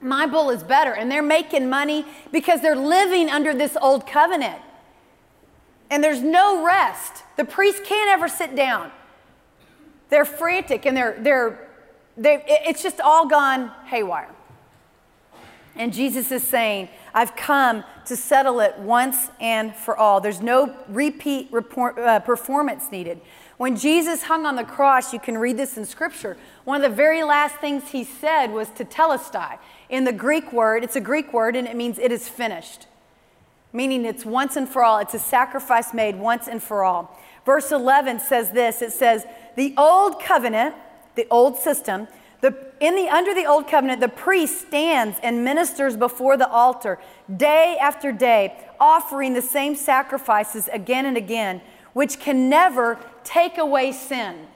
My 0.00 0.26
bull 0.26 0.50
is 0.50 0.64
better. 0.64 0.92
And 0.92 1.08
they're 1.08 1.22
making 1.22 1.70
money 1.70 2.04
because 2.32 2.60
they're 2.60 2.74
living 2.74 3.30
under 3.30 3.54
this 3.54 3.76
old 3.80 4.04
covenant. 4.04 4.60
And 5.92 6.02
there's 6.02 6.22
no 6.22 6.64
rest. 6.64 7.22
The 7.36 7.44
priests 7.44 7.82
can't 7.84 8.08
ever 8.08 8.26
sit 8.26 8.56
down. 8.56 8.90
They're 10.08 10.24
frantic 10.24 10.86
and 10.86 10.96
they're, 10.96 11.18
they're, 11.20 11.68
they, 12.16 12.42
it's 12.46 12.82
just 12.82 12.98
all 12.98 13.28
gone 13.28 13.70
haywire. 13.84 14.34
And 15.76 15.92
Jesus 15.92 16.32
is 16.32 16.42
saying, 16.42 16.88
I've 17.12 17.36
come 17.36 17.84
to 18.06 18.16
settle 18.16 18.60
it 18.60 18.78
once 18.78 19.28
and 19.38 19.76
for 19.76 19.94
all. 19.94 20.22
There's 20.22 20.40
no 20.40 20.74
repeat 20.88 21.52
report, 21.52 21.98
uh, 21.98 22.20
performance 22.20 22.90
needed. 22.90 23.20
When 23.58 23.76
Jesus 23.76 24.22
hung 24.22 24.46
on 24.46 24.56
the 24.56 24.64
cross, 24.64 25.12
you 25.12 25.20
can 25.20 25.36
read 25.36 25.58
this 25.58 25.76
in 25.76 25.84
Scripture. 25.84 26.38
One 26.64 26.82
of 26.82 26.90
the 26.90 26.96
very 26.96 27.22
last 27.22 27.56
things 27.56 27.90
he 27.90 28.02
said 28.02 28.46
was 28.46 28.68
tetelestai. 28.68 29.58
In 29.90 30.04
the 30.04 30.12
Greek 30.12 30.54
word, 30.54 30.84
it's 30.84 30.96
a 30.96 31.02
Greek 31.02 31.34
word 31.34 31.54
and 31.54 31.68
it 31.68 31.76
means 31.76 31.98
it 31.98 32.12
is 32.12 32.30
finished, 32.30 32.86
meaning 33.72 34.04
it's 34.04 34.24
once 34.24 34.56
and 34.56 34.68
for 34.68 34.84
all. 34.84 34.98
It's 34.98 35.14
a 35.14 35.18
sacrifice 35.18 35.94
made 35.94 36.16
once 36.16 36.48
and 36.48 36.62
for 36.62 36.84
all. 36.84 37.18
Verse 37.44 37.72
11 37.72 38.20
says 38.20 38.50
this 38.50 38.82
it 38.82 38.92
says, 38.92 39.26
The 39.56 39.74
old 39.76 40.20
covenant, 40.20 40.74
the 41.14 41.26
old 41.30 41.58
system, 41.58 42.08
the, 42.42 42.72
in 42.80 42.96
the, 42.96 43.08
under 43.08 43.34
the 43.34 43.46
old 43.46 43.68
covenant, 43.68 44.00
the 44.00 44.08
priest 44.08 44.66
stands 44.66 45.16
and 45.22 45.44
ministers 45.44 45.96
before 45.96 46.36
the 46.36 46.48
altar 46.48 46.98
day 47.34 47.78
after 47.80 48.12
day, 48.12 48.58
offering 48.80 49.34
the 49.34 49.42
same 49.42 49.76
sacrifices 49.76 50.68
again 50.72 51.06
and 51.06 51.16
again, 51.16 51.60
which 51.92 52.18
can 52.18 52.48
never 52.48 52.98
take 53.22 53.58
away 53.58 53.92
sin. 53.92 54.48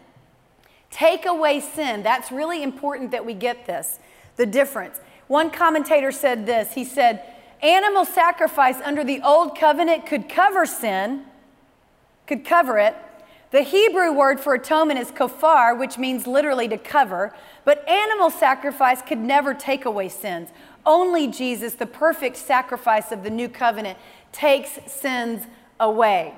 Take 0.91 1.27
away 1.27 1.61
sin. 1.61 2.03
That's 2.03 2.33
really 2.33 2.63
important 2.63 3.13
that 3.13 3.25
we 3.25 3.35
get 3.35 3.67
this, 3.67 4.01
the 4.35 4.47
difference. 4.47 4.99
One 5.29 5.51
commentator 5.51 6.11
said 6.11 6.45
this 6.45 6.75
he 6.75 6.85
said, 6.85 7.23
Animal 7.63 8.05
sacrifice 8.05 8.77
under 8.85 9.03
the 9.03 9.21
old 9.23 9.59
covenant 9.59 10.07
could 10.07 10.29
cover 10.29 10.67
sin, 10.67 11.25
could 12.27 12.45
cover 12.45 12.79
it, 12.79 12.97
the 13.51 13.63
Hebrew 13.63 14.13
word 14.13 14.41
for 14.41 14.55
atonement 14.55 14.99
is 14.99 15.11
kofar, 15.11 15.79
which 15.79 15.99
means 15.99 16.27
literally 16.27 16.69
to 16.69 16.77
cover, 16.77 17.35
but 17.65 17.89
animal 17.89 18.29
sacrifice 18.29 19.01
could 19.03 19.19
never 19.19 19.55
take 19.55 19.85
away 19.85 20.09
sins. 20.09 20.51
Only 20.85 21.29
Jesus, 21.29 21.75
the 21.75 21.87
perfect 21.87 22.37
sacrifice 22.37 23.13
of 23.13 23.23
the 23.23 23.31
new 23.31 23.49
covenant, 23.49 23.99
takes 24.33 24.79
sins 24.93 25.47
away. 25.79 26.35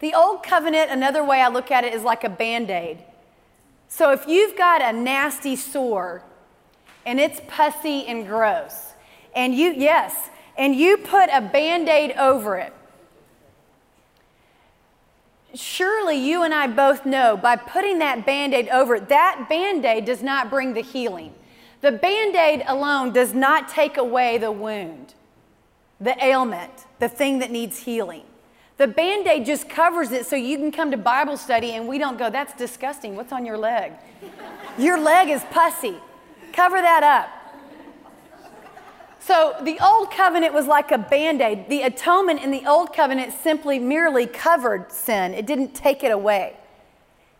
The 0.00 0.14
old 0.14 0.42
covenant, 0.42 0.90
another 0.90 1.22
way 1.22 1.42
I 1.42 1.48
look 1.48 1.70
at 1.70 1.84
it, 1.84 1.92
is 1.92 2.02
like 2.02 2.24
a 2.24 2.30
band 2.30 2.70
aid. 2.70 3.04
So 3.88 4.10
if 4.10 4.26
you've 4.26 4.56
got 4.56 4.82
a 4.82 4.92
nasty 4.92 5.54
sore 5.54 6.22
and 7.04 7.20
it's 7.20 7.40
pussy 7.46 8.06
and 8.06 8.26
gross, 8.26 8.89
and 9.34 9.54
you, 9.54 9.72
yes, 9.72 10.30
and 10.56 10.74
you 10.74 10.96
put 10.98 11.30
a 11.32 11.40
band 11.40 11.88
aid 11.88 12.12
over 12.12 12.56
it, 12.56 12.72
surely 15.54 16.16
you 16.16 16.42
and 16.42 16.54
I 16.54 16.66
both 16.66 17.06
know 17.06 17.36
by 17.36 17.56
putting 17.56 17.98
that 17.98 18.26
band 18.26 18.54
aid 18.54 18.68
over 18.68 18.96
it, 18.96 19.08
that 19.08 19.46
band 19.48 19.84
aid 19.84 20.04
does 20.04 20.22
not 20.22 20.50
bring 20.50 20.74
the 20.74 20.82
healing. 20.82 21.34
The 21.80 21.92
band 21.92 22.36
aid 22.36 22.62
alone 22.66 23.12
does 23.12 23.32
not 23.32 23.68
take 23.68 23.96
away 23.96 24.36
the 24.38 24.52
wound, 24.52 25.14
the 26.00 26.22
ailment, 26.22 26.86
the 26.98 27.08
thing 27.08 27.38
that 27.38 27.50
needs 27.50 27.78
healing. 27.78 28.24
The 28.76 28.86
band 28.86 29.26
aid 29.26 29.44
just 29.46 29.68
covers 29.68 30.10
it 30.10 30.26
so 30.26 30.36
you 30.36 30.56
can 30.56 30.72
come 30.72 30.90
to 30.90 30.96
Bible 30.96 31.36
study 31.36 31.72
and 31.72 31.86
we 31.86 31.98
don't 31.98 32.18
go, 32.18 32.30
that's 32.30 32.54
disgusting. 32.54 33.14
What's 33.14 33.32
on 33.32 33.44
your 33.44 33.58
leg? 33.58 33.92
your 34.78 34.98
leg 34.98 35.28
is 35.28 35.42
pussy. 35.50 35.96
Cover 36.52 36.80
that 36.80 37.02
up. 37.02 37.39
So 39.30 39.54
the 39.62 39.78
old 39.78 40.10
covenant 40.10 40.54
was 40.54 40.66
like 40.66 40.90
a 40.90 40.98
band 40.98 41.40
aid. 41.40 41.68
The 41.68 41.82
atonement 41.82 42.42
in 42.42 42.50
the 42.50 42.66
old 42.66 42.92
covenant 42.92 43.32
simply 43.32 43.78
merely 43.78 44.26
covered 44.26 44.90
sin, 44.90 45.34
it 45.34 45.46
didn't 45.46 45.72
take 45.72 46.02
it 46.02 46.10
away. 46.10 46.56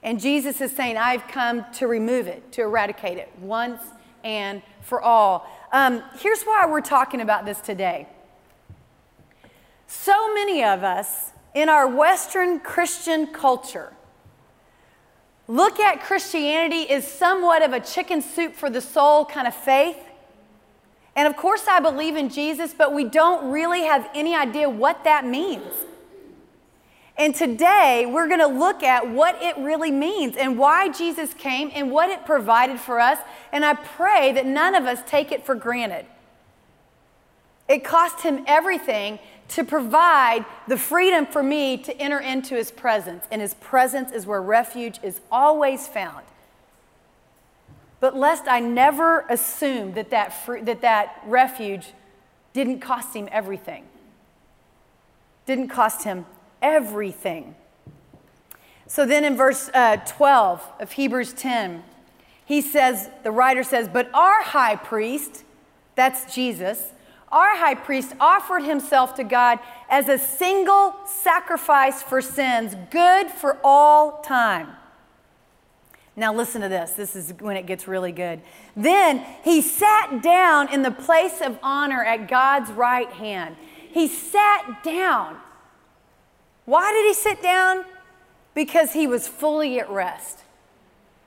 And 0.00 0.20
Jesus 0.20 0.60
is 0.60 0.70
saying, 0.70 0.96
I've 0.96 1.26
come 1.26 1.66
to 1.72 1.88
remove 1.88 2.28
it, 2.28 2.52
to 2.52 2.62
eradicate 2.62 3.18
it 3.18 3.28
once 3.40 3.82
and 4.22 4.62
for 4.82 5.02
all. 5.02 5.50
Um, 5.72 6.00
here's 6.20 6.44
why 6.44 6.64
we're 6.70 6.80
talking 6.80 7.22
about 7.22 7.44
this 7.44 7.58
today. 7.58 8.06
So 9.88 10.32
many 10.32 10.62
of 10.62 10.84
us 10.84 11.32
in 11.54 11.68
our 11.68 11.88
Western 11.88 12.60
Christian 12.60 13.26
culture 13.26 13.92
look 15.48 15.80
at 15.80 16.00
Christianity 16.04 16.88
as 16.88 17.04
somewhat 17.04 17.62
of 17.62 17.72
a 17.72 17.80
chicken 17.80 18.22
soup 18.22 18.54
for 18.54 18.70
the 18.70 18.80
soul 18.80 19.24
kind 19.24 19.48
of 19.48 19.56
faith. 19.56 19.98
And 21.16 21.26
of 21.26 21.36
course, 21.36 21.66
I 21.68 21.80
believe 21.80 22.16
in 22.16 22.28
Jesus, 22.28 22.72
but 22.72 22.94
we 22.94 23.04
don't 23.04 23.50
really 23.50 23.82
have 23.82 24.08
any 24.14 24.34
idea 24.34 24.70
what 24.70 25.04
that 25.04 25.26
means. 25.26 25.72
And 27.16 27.34
today, 27.34 28.06
we're 28.06 28.28
going 28.28 28.40
to 28.40 28.46
look 28.46 28.82
at 28.82 29.10
what 29.10 29.36
it 29.42 29.54
really 29.58 29.90
means 29.90 30.36
and 30.36 30.56
why 30.56 30.88
Jesus 30.88 31.34
came 31.34 31.70
and 31.74 31.90
what 31.90 32.08
it 32.08 32.24
provided 32.24 32.80
for 32.80 32.98
us. 32.98 33.18
And 33.52 33.64
I 33.64 33.74
pray 33.74 34.32
that 34.32 34.46
none 34.46 34.74
of 34.74 34.86
us 34.86 35.00
take 35.06 35.30
it 35.30 35.44
for 35.44 35.54
granted. 35.54 36.06
It 37.68 37.84
cost 37.84 38.22
him 38.22 38.42
everything 38.46 39.18
to 39.48 39.64
provide 39.64 40.46
the 40.66 40.78
freedom 40.78 41.26
for 41.26 41.42
me 41.42 41.76
to 41.78 41.96
enter 42.00 42.18
into 42.18 42.54
his 42.54 42.70
presence. 42.70 43.26
And 43.30 43.42
his 43.42 43.54
presence 43.54 44.12
is 44.12 44.24
where 44.24 44.40
refuge 44.40 44.98
is 45.02 45.20
always 45.30 45.86
found. 45.86 46.24
But 48.00 48.16
lest 48.16 48.48
I 48.48 48.60
never 48.60 49.20
assume 49.28 49.92
that 49.92 50.10
that, 50.10 50.32
free, 50.44 50.62
that 50.62 50.80
that 50.80 51.22
refuge 51.26 51.92
didn't 52.52 52.80
cost 52.80 53.14
him 53.14 53.28
everything. 53.30 53.84
Didn't 55.46 55.68
cost 55.68 56.04
him 56.04 56.26
everything. 56.62 57.54
So 58.86 59.06
then 59.06 59.24
in 59.24 59.36
verse 59.36 59.70
uh, 59.72 59.98
12 59.98 60.66
of 60.80 60.92
Hebrews 60.92 61.34
10, 61.34 61.84
he 62.44 62.60
says, 62.60 63.08
the 63.22 63.30
writer 63.30 63.62
says, 63.62 63.88
But 63.88 64.10
our 64.12 64.42
high 64.42 64.76
priest, 64.76 65.44
that's 65.94 66.34
Jesus, 66.34 66.92
our 67.30 67.56
high 67.56 67.76
priest 67.76 68.14
offered 68.18 68.64
himself 68.64 69.14
to 69.14 69.24
God 69.24 69.60
as 69.88 70.08
a 70.08 70.18
single 70.18 70.96
sacrifice 71.06 72.02
for 72.02 72.20
sins, 72.20 72.74
good 72.90 73.30
for 73.30 73.58
all 73.62 74.22
time. 74.22 74.68
Now, 76.16 76.34
listen 76.34 76.60
to 76.62 76.68
this. 76.68 76.90
This 76.92 77.14
is 77.14 77.32
when 77.38 77.56
it 77.56 77.66
gets 77.66 77.86
really 77.86 78.12
good. 78.12 78.40
Then 78.76 79.24
he 79.42 79.62
sat 79.62 80.22
down 80.22 80.72
in 80.72 80.82
the 80.82 80.90
place 80.90 81.40
of 81.40 81.58
honor 81.62 82.04
at 82.04 82.28
God's 82.28 82.70
right 82.72 83.10
hand. 83.10 83.56
He 83.90 84.08
sat 84.08 84.82
down. 84.82 85.36
Why 86.64 86.92
did 86.92 87.06
he 87.06 87.14
sit 87.14 87.42
down? 87.42 87.84
Because 88.54 88.92
he 88.92 89.06
was 89.06 89.26
fully 89.28 89.78
at 89.80 89.88
rest. 89.90 90.40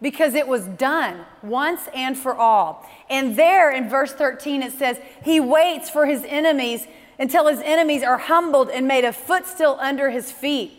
Because 0.01 0.33
it 0.33 0.47
was 0.47 0.65
done 0.65 1.25
once 1.41 1.87
and 1.95 2.17
for 2.17 2.35
all. 2.35 2.87
And 3.09 3.37
there 3.37 3.71
in 3.71 3.89
verse 3.89 4.13
13 4.13 4.61
it 4.61 4.73
says, 4.73 4.99
He 5.23 5.39
waits 5.39 5.89
for 5.89 6.05
his 6.05 6.23
enemies 6.27 6.87
until 7.17 7.47
his 7.47 7.59
enemies 7.61 8.03
are 8.03 8.17
humbled 8.17 8.69
and 8.69 8.87
made 8.87 9.05
a 9.05 9.13
footstool 9.13 9.77
under 9.79 10.09
his 10.09 10.31
feet. 10.31 10.73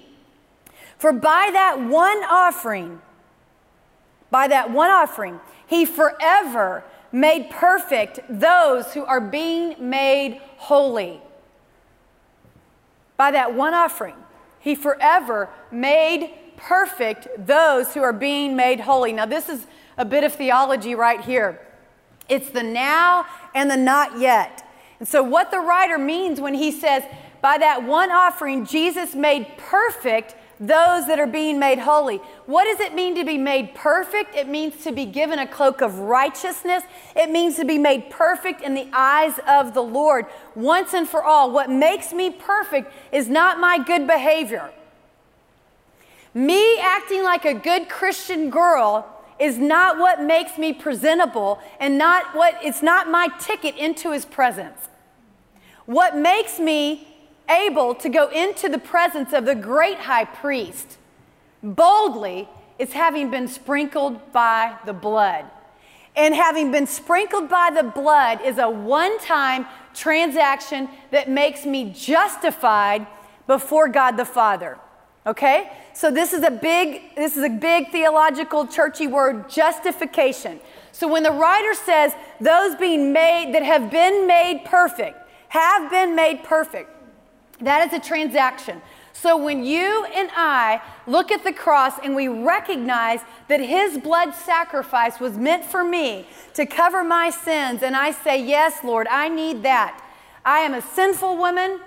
For 0.98 1.12
by 1.12 1.50
that 1.52 1.80
one 1.80 2.22
offering, 2.24 3.00
by 4.34 4.48
that 4.48 4.72
one 4.72 4.90
offering, 4.90 5.38
he 5.64 5.84
forever 5.84 6.82
made 7.12 7.50
perfect 7.50 8.18
those 8.28 8.92
who 8.92 9.04
are 9.04 9.20
being 9.20 9.76
made 9.78 10.40
holy. 10.56 11.20
By 13.16 13.30
that 13.30 13.54
one 13.54 13.74
offering, 13.74 14.16
he 14.58 14.74
forever 14.74 15.50
made 15.70 16.32
perfect 16.56 17.28
those 17.46 17.94
who 17.94 18.02
are 18.02 18.12
being 18.12 18.56
made 18.56 18.80
holy. 18.80 19.12
Now, 19.12 19.24
this 19.24 19.48
is 19.48 19.68
a 19.96 20.04
bit 20.04 20.24
of 20.24 20.32
theology 20.32 20.96
right 20.96 21.20
here. 21.20 21.60
It's 22.28 22.50
the 22.50 22.64
now 22.64 23.26
and 23.54 23.70
the 23.70 23.76
not 23.76 24.18
yet. 24.18 24.68
And 24.98 25.06
so, 25.06 25.22
what 25.22 25.52
the 25.52 25.60
writer 25.60 25.96
means 25.96 26.40
when 26.40 26.54
he 26.54 26.72
says, 26.72 27.04
by 27.40 27.58
that 27.58 27.84
one 27.84 28.10
offering, 28.10 28.66
Jesus 28.66 29.14
made 29.14 29.46
perfect 29.58 30.34
those 30.66 31.06
that 31.06 31.18
are 31.18 31.26
being 31.26 31.58
made 31.58 31.78
holy. 31.78 32.18
What 32.46 32.64
does 32.64 32.80
it 32.80 32.94
mean 32.94 33.14
to 33.16 33.24
be 33.24 33.38
made 33.38 33.74
perfect? 33.74 34.34
It 34.34 34.48
means 34.48 34.82
to 34.84 34.92
be 34.92 35.04
given 35.04 35.38
a 35.38 35.46
cloak 35.46 35.80
of 35.80 35.98
righteousness. 35.98 36.82
It 37.14 37.30
means 37.30 37.56
to 37.56 37.64
be 37.64 37.78
made 37.78 38.10
perfect 38.10 38.60
in 38.62 38.74
the 38.74 38.88
eyes 38.92 39.38
of 39.48 39.74
the 39.74 39.82
Lord 39.82 40.26
once 40.54 40.94
and 40.94 41.08
for 41.08 41.22
all. 41.22 41.50
What 41.50 41.70
makes 41.70 42.12
me 42.12 42.30
perfect 42.30 42.92
is 43.12 43.28
not 43.28 43.58
my 43.58 43.78
good 43.78 44.06
behavior. 44.06 44.70
Me 46.34 46.78
acting 46.80 47.22
like 47.22 47.44
a 47.44 47.54
good 47.54 47.88
Christian 47.88 48.50
girl 48.50 49.08
is 49.38 49.58
not 49.58 49.98
what 49.98 50.22
makes 50.22 50.58
me 50.58 50.72
presentable 50.72 51.60
and 51.80 51.98
not 51.98 52.34
what 52.34 52.58
it's 52.62 52.82
not 52.82 53.08
my 53.08 53.28
ticket 53.38 53.76
into 53.76 54.12
his 54.12 54.24
presence. 54.24 54.88
What 55.86 56.16
makes 56.16 56.58
me 56.58 57.13
able 57.48 57.94
to 57.96 58.08
go 58.08 58.28
into 58.28 58.68
the 58.68 58.78
presence 58.78 59.32
of 59.32 59.44
the 59.44 59.54
great 59.54 59.98
high 59.98 60.24
priest 60.24 60.98
boldly 61.62 62.48
is 62.78 62.92
having 62.92 63.30
been 63.30 63.48
sprinkled 63.48 64.32
by 64.32 64.76
the 64.84 64.92
blood. 64.92 65.46
And 66.16 66.34
having 66.34 66.70
been 66.70 66.86
sprinkled 66.86 67.48
by 67.48 67.70
the 67.74 67.82
blood 67.82 68.40
is 68.44 68.58
a 68.58 68.68
one 68.68 69.18
time 69.18 69.66
transaction 69.94 70.88
that 71.10 71.28
makes 71.28 71.64
me 71.64 71.92
justified 71.92 73.06
before 73.46 73.88
God 73.88 74.12
the 74.16 74.24
Father. 74.24 74.78
Okay? 75.26 75.72
So 75.92 76.10
this 76.10 76.32
is 76.32 76.42
a 76.42 76.50
big 76.50 77.14
this 77.16 77.36
is 77.36 77.44
a 77.44 77.48
big 77.48 77.90
theological 77.90 78.66
churchy 78.66 79.06
word 79.06 79.48
justification. 79.48 80.60
So 80.92 81.08
when 81.08 81.22
the 81.22 81.32
writer 81.32 81.74
says 81.74 82.12
those 82.40 82.76
being 82.76 83.12
made 83.12 83.54
that 83.54 83.62
have 83.62 83.90
been 83.90 84.26
made 84.26 84.64
perfect, 84.64 85.18
have 85.48 85.90
been 85.90 86.14
made 86.14 86.44
perfect. 86.44 86.93
That 87.60 87.86
is 87.86 87.92
a 87.92 88.00
transaction. 88.00 88.82
So 89.12 89.36
when 89.36 89.64
you 89.64 90.04
and 90.14 90.28
I 90.34 90.82
look 91.06 91.30
at 91.30 91.44
the 91.44 91.52
cross 91.52 91.94
and 92.02 92.16
we 92.16 92.28
recognize 92.28 93.20
that 93.48 93.60
his 93.60 93.96
blood 93.96 94.34
sacrifice 94.34 95.20
was 95.20 95.38
meant 95.38 95.64
for 95.64 95.84
me 95.84 96.26
to 96.54 96.66
cover 96.66 97.04
my 97.04 97.30
sins, 97.30 97.82
and 97.82 97.96
I 97.96 98.10
say, 98.10 98.44
Yes, 98.44 98.82
Lord, 98.82 99.06
I 99.08 99.28
need 99.28 99.62
that. 99.62 100.00
I 100.44 100.58
am 100.58 100.74
a 100.74 100.82
sinful 100.82 101.36
woman. 101.36 101.80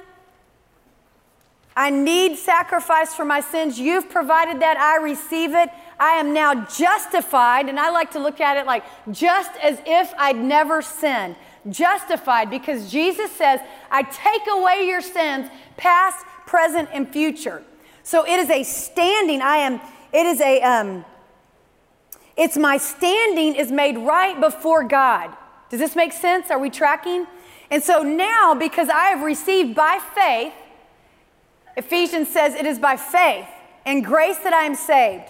I 1.75 1.91
need 1.91 2.37
sacrifice 2.37 3.13
for 3.13 3.23
my 3.23 3.39
sins. 3.39 3.79
You've 3.79 4.09
provided 4.09 4.61
that. 4.61 4.77
I 4.77 5.03
receive 5.03 5.53
it. 5.53 5.69
I 5.99 6.13
am 6.13 6.33
now 6.33 6.65
justified. 6.65 7.69
And 7.69 7.79
I 7.79 7.91
like 7.91 8.11
to 8.11 8.19
look 8.19 8.41
at 8.41 8.57
it 8.57 8.65
like 8.65 8.83
just 9.11 9.51
as 9.61 9.79
if 9.85 10.11
I'd 10.17 10.37
never 10.37 10.81
sinned 10.81 11.35
justified 11.71 12.49
because 12.49 12.91
Jesus 12.91 13.31
says, 13.31 13.59
I 13.91 14.03
take 14.03 14.43
away 14.49 14.87
your 14.87 15.01
sins, 15.01 15.49
past, 15.77 16.25
present, 16.45 16.89
and 16.93 17.07
future. 17.07 17.63
So 18.03 18.25
it 18.25 18.39
is 18.39 18.49
a 18.49 18.63
standing, 18.63 19.41
I 19.41 19.57
am, 19.57 19.81
it 20.13 20.25
is 20.25 20.39
a, 20.41 20.61
um, 20.61 21.05
it's 22.37 22.57
my 22.57 22.77
standing 22.77 23.55
is 23.55 23.71
made 23.71 23.97
right 23.97 24.39
before 24.39 24.83
God. 24.83 25.35
Does 25.69 25.79
this 25.79 25.95
make 25.95 26.13
sense? 26.13 26.49
Are 26.49 26.59
we 26.59 26.69
tracking? 26.69 27.27
And 27.69 27.83
so 27.83 28.01
now, 28.03 28.53
because 28.53 28.89
I 28.89 29.07
have 29.07 29.21
received 29.21 29.75
by 29.75 29.99
faith, 30.15 30.53
Ephesians 31.75 32.29
says 32.29 32.55
it 32.55 32.65
is 32.65 32.79
by 32.79 32.95
faith 32.95 33.47
and 33.85 34.05
grace 34.05 34.37
that 34.39 34.53
I 34.53 34.63
am 34.63 34.75
saved, 34.75 35.25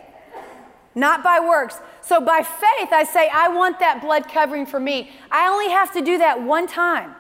not 0.98 1.24
by 1.24 1.40
works. 1.40 1.80
So 2.02 2.20
by 2.20 2.42
faith, 2.42 2.92
I 2.92 3.04
say, 3.04 3.30
I 3.32 3.50
want 3.50 3.80
that 3.80 4.02
blood 4.02 4.28
covering 4.28 4.66
for 4.66 4.80
me. 4.80 5.12
I 5.32 5.48
only 5.48 5.70
have 5.70 5.94
to 5.94 6.02
do 6.02 6.18
that 6.18 6.42
one 6.42 6.68
time. 6.68 7.16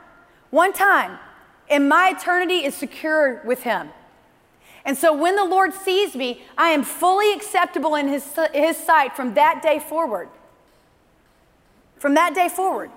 One 0.50 0.74
time. 0.74 1.20
And 1.70 1.88
my 1.88 2.16
eternity 2.18 2.66
is 2.66 2.74
secured 2.74 3.46
with 3.46 3.64
Him. 3.64 3.90
And 4.84 4.98
so 4.98 5.14
when 5.14 5.36
the 5.36 5.46
Lord 5.46 5.74
sees 5.74 6.16
me, 6.16 6.42
I 6.58 6.70
am 6.70 6.84
fully 6.84 7.34
acceptable 7.34 7.96
in 7.96 8.08
His, 8.08 8.26
his 8.54 8.78
sight 8.78 9.16
from 9.16 9.36
that 9.36 9.62
day 9.62 9.80
forward. 9.80 10.30
From 12.00 12.16
that 12.16 12.34
day 12.34 12.50
forward. 12.50 12.90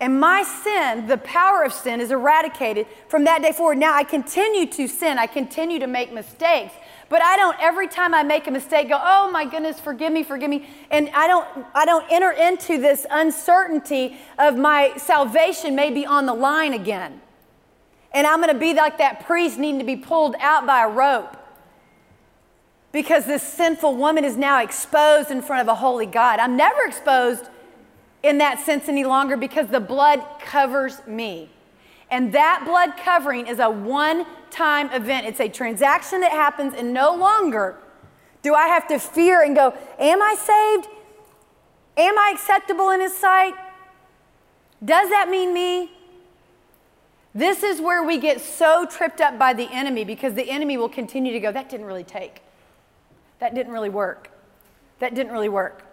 And 0.00 0.20
my 0.20 0.42
sin, 0.42 1.06
the 1.06 1.18
power 1.18 1.62
of 1.62 1.72
sin, 1.72 2.00
is 2.00 2.10
eradicated 2.10 2.86
from 3.08 3.24
that 3.24 3.42
day 3.42 3.52
forward. 3.52 3.78
Now 3.78 3.94
I 3.94 4.04
continue 4.04 4.66
to 4.66 4.88
sin, 4.88 5.18
I 5.18 5.26
continue 5.26 5.78
to 5.78 5.86
make 5.86 6.12
mistakes. 6.12 6.74
But 7.08 7.22
I 7.22 7.36
don't 7.36 7.56
every 7.60 7.86
time 7.86 8.14
I 8.14 8.22
make 8.22 8.46
a 8.46 8.50
mistake 8.50 8.88
go, 8.88 9.00
"Oh 9.00 9.30
my 9.30 9.44
goodness, 9.44 9.78
forgive 9.78 10.12
me, 10.12 10.22
forgive 10.22 10.50
me." 10.50 10.68
And 10.90 11.08
I 11.14 11.26
don't 11.26 11.46
I 11.74 11.84
don't 11.84 12.04
enter 12.10 12.30
into 12.32 12.78
this 12.78 13.06
uncertainty 13.10 14.16
of 14.38 14.56
my 14.56 14.92
salvation 14.96 15.74
may 15.74 15.90
be 15.90 16.04
on 16.04 16.26
the 16.26 16.34
line 16.34 16.72
again. 16.72 17.20
And 18.12 18.26
I'm 18.26 18.40
going 18.40 18.52
to 18.52 18.58
be 18.58 18.72
like 18.72 18.98
that 18.98 19.26
priest 19.26 19.58
needing 19.58 19.78
to 19.78 19.84
be 19.84 19.96
pulled 19.96 20.36
out 20.40 20.66
by 20.66 20.84
a 20.84 20.88
rope. 20.88 21.36
Because 22.90 23.26
this 23.26 23.42
sinful 23.42 23.94
woman 23.96 24.24
is 24.24 24.38
now 24.38 24.62
exposed 24.62 25.30
in 25.30 25.42
front 25.42 25.60
of 25.60 25.68
a 25.68 25.74
holy 25.74 26.06
God. 26.06 26.38
I'm 26.38 26.56
never 26.56 26.82
exposed 26.86 27.44
in 28.22 28.38
that 28.38 28.58
sense 28.60 28.88
any 28.88 29.04
longer 29.04 29.36
because 29.36 29.68
the 29.68 29.80
blood 29.80 30.24
covers 30.40 31.06
me. 31.06 31.50
And 32.10 32.32
that 32.32 32.62
blood 32.64 32.96
covering 32.96 33.46
is 33.46 33.58
a 33.58 33.68
one 33.68 34.26
time 34.50 34.90
event. 34.92 35.26
It's 35.26 35.40
a 35.40 35.48
transaction 35.48 36.20
that 36.20 36.32
happens, 36.32 36.74
and 36.74 36.92
no 36.92 37.14
longer 37.14 37.76
do 38.42 38.54
I 38.54 38.68
have 38.68 38.86
to 38.88 38.98
fear 38.98 39.42
and 39.42 39.56
go, 39.56 39.74
Am 39.98 40.22
I 40.22 40.34
saved? 40.36 40.88
Am 41.96 42.16
I 42.18 42.30
acceptable 42.32 42.90
in 42.90 43.00
His 43.00 43.16
sight? 43.16 43.54
Does 44.84 45.10
that 45.10 45.28
mean 45.28 45.52
me? 45.52 45.90
This 47.34 47.62
is 47.62 47.80
where 47.80 48.04
we 48.04 48.18
get 48.18 48.40
so 48.40 48.86
tripped 48.86 49.20
up 49.20 49.38
by 49.38 49.52
the 49.52 49.68
enemy 49.72 50.04
because 50.04 50.34
the 50.34 50.48
enemy 50.48 50.78
will 50.78 50.88
continue 50.88 51.32
to 51.32 51.40
go, 51.40 51.50
That 51.50 51.68
didn't 51.68 51.86
really 51.86 52.04
take. 52.04 52.42
That 53.40 53.54
didn't 53.54 53.72
really 53.72 53.90
work. 53.90 54.30
That 55.00 55.14
didn't 55.14 55.32
really 55.32 55.48
work. 55.48 55.85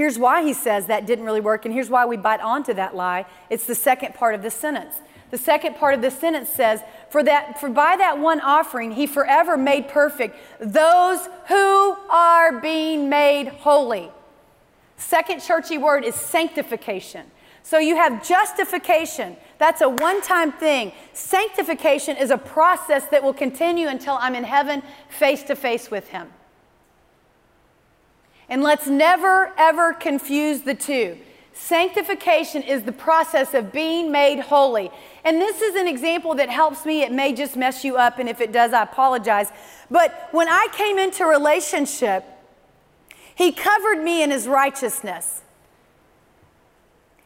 Here's 0.00 0.18
why 0.18 0.42
he 0.42 0.54
says 0.54 0.86
that 0.86 1.04
didn't 1.04 1.26
really 1.26 1.42
work, 1.42 1.66
and 1.66 1.74
here's 1.74 1.90
why 1.90 2.06
we 2.06 2.16
bite 2.16 2.40
onto 2.40 2.72
that 2.72 2.96
lie. 2.96 3.26
It's 3.50 3.66
the 3.66 3.74
second 3.74 4.14
part 4.14 4.34
of 4.34 4.40
the 4.40 4.50
sentence. 4.50 4.94
The 5.30 5.36
second 5.36 5.76
part 5.76 5.92
of 5.92 6.00
the 6.00 6.10
sentence 6.10 6.48
says, 6.48 6.80
for, 7.10 7.22
that, 7.22 7.60
for 7.60 7.68
by 7.68 7.96
that 7.98 8.18
one 8.18 8.40
offering, 8.40 8.92
he 8.92 9.06
forever 9.06 9.58
made 9.58 9.88
perfect 9.88 10.38
those 10.58 11.28
who 11.48 11.96
are 12.08 12.62
being 12.62 13.10
made 13.10 13.48
holy. 13.48 14.08
Second 14.96 15.42
churchy 15.42 15.76
word 15.76 16.06
is 16.06 16.14
sanctification. 16.14 17.26
So 17.62 17.78
you 17.78 17.96
have 17.96 18.26
justification. 18.26 19.36
That's 19.58 19.82
a 19.82 19.88
one 19.90 20.22
time 20.22 20.50
thing. 20.50 20.92
Sanctification 21.12 22.16
is 22.16 22.30
a 22.30 22.38
process 22.38 23.04
that 23.08 23.22
will 23.22 23.34
continue 23.34 23.88
until 23.88 24.14
I'm 24.14 24.34
in 24.34 24.44
heaven 24.44 24.82
face 25.10 25.42
to 25.42 25.54
face 25.54 25.90
with 25.90 26.08
him. 26.08 26.30
And 28.50 28.64
let's 28.64 28.88
never, 28.88 29.52
ever 29.56 29.94
confuse 29.94 30.62
the 30.62 30.74
two. 30.74 31.16
Sanctification 31.52 32.62
is 32.62 32.82
the 32.82 32.92
process 32.92 33.54
of 33.54 33.70
being 33.70 34.10
made 34.10 34.40
holy. 34.40 34.90
And 35.24 35.40
this 35.40 35.60
is 35.60 35.76
an 35.76 35.86
example 35.86 36.34
that 36.34 36.48
helps 36.48 36.84
me. 36.84 37.02
It 37.02 37.12
may 37.12 37.32
just 37.32 37.56
mess 37.56 37.84
you 37.84 37.96
up, 37.96 38.18
and 38.18 38.28
if 38.28 38.40
it 38.40 38.50
does, 38.50 38.72
I 38.72 38.82
apologize. 38.82 39.52
But 39.90 40.28
when 40.32 40.48
I 40.48 40.66
came 40.72 40.98
into 40.98 41.24
relationship, 41.26 42.24
He 43.36 43.52
covered 43.52 44.02
me 44.02 44.22
in 44.22 44.30
His 44.30 44.48
righteousness. 44.48 45.42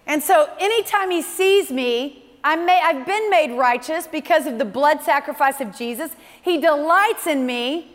And 0.07 0.23
so 0.23 0.51
anytime 0.59 1.11
He 1.11 1.23
sees 1.23 1.71
me, 1.71 2.25
I 2.43 2.57
may, 2.57 2.79
I've 2.85 3.07
been 3.07 3.31
made 3.31 3.57
righteous 3.57 4.07
because 4.07 4.47
of 4.47 4.59
the 4.59 4.67
blood 4.67 5.01
sacrifice 5.01 5.63
of 5.63 5.75
Jesus. 5.75 6.11
He 6.43 6.61
delights 6.61 7.27
in 7.27 7.47
me 7.47 7.94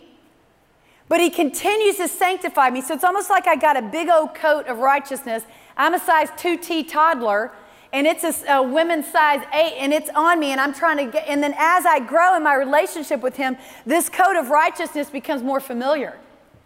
but 1.09 1.19
he 1.19 1.29
continues 1.29 1.97
to 1.97 2.07
sanctify 2.07 2.69
me. 2.69 2.81
So 2.81 2.93
it's 2.93 3.03
almost 3.03 3.29
like 3.29 3.47
I 3.47 3.55
got 3.55 3.75
a 3.75 3.81
big 3.81 4.09
old 4.09 4.35
coat 4.35 4.67
of 4.67 4.77
righteousness. 4.77 5.43
I'm 5.75 5.95
a 5.95 5.99
size 5.99 6.29
2T 6.31 6.87
toddler, 6.87 7.51
and 7.91 8.05
it's 8.05 8.23
a, 8.23 8.53
a 8.53 8.63
women's 8.63 9.07
size 9.07 9.41
8, 9.51 9.73
and 9.79 9.91
it's 9.91 10.09
on 10.15 10.39
me, 10.39 10.51
and 10.51 10.61
I'm 10.61 10.73
trying 10.73 10.97
to 10.97 11.11
get, 11.11 11.27
and 11.27 11.41
then 11.41 11.55
as 11.57 11.85
I 11.85 11.99
grow 11.99 12.35
in 12.35 12.43
my 12.43 12.53
relationship 12.53 13.21
with 13.21 13.35
him, 13.35 13.57
this 13.87 14.07
coat 14.07 14.35
of 14.35 14.51
righteousness 14.51 15.09
becomes 15.09 15.41
more 15.41 15.59
familiar, 15.59 16.17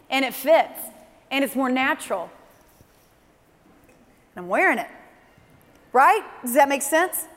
and 0.10 0.26
it 0.26 0.34
fits, 0.34 0.80
and 1.32 1.44
it's 1.44 1.56
more 1.56 1.70
natural. 1.70 2.30
And 4.36 4.44
I'm 4.44 4.50
wearing 4.50 4.78
it. 4.78 4.88
Right? 5.94 6.24
Does 6.42 6.56
that 6.56 6.68
make 6.68 6.82
sense? 6.82 7.28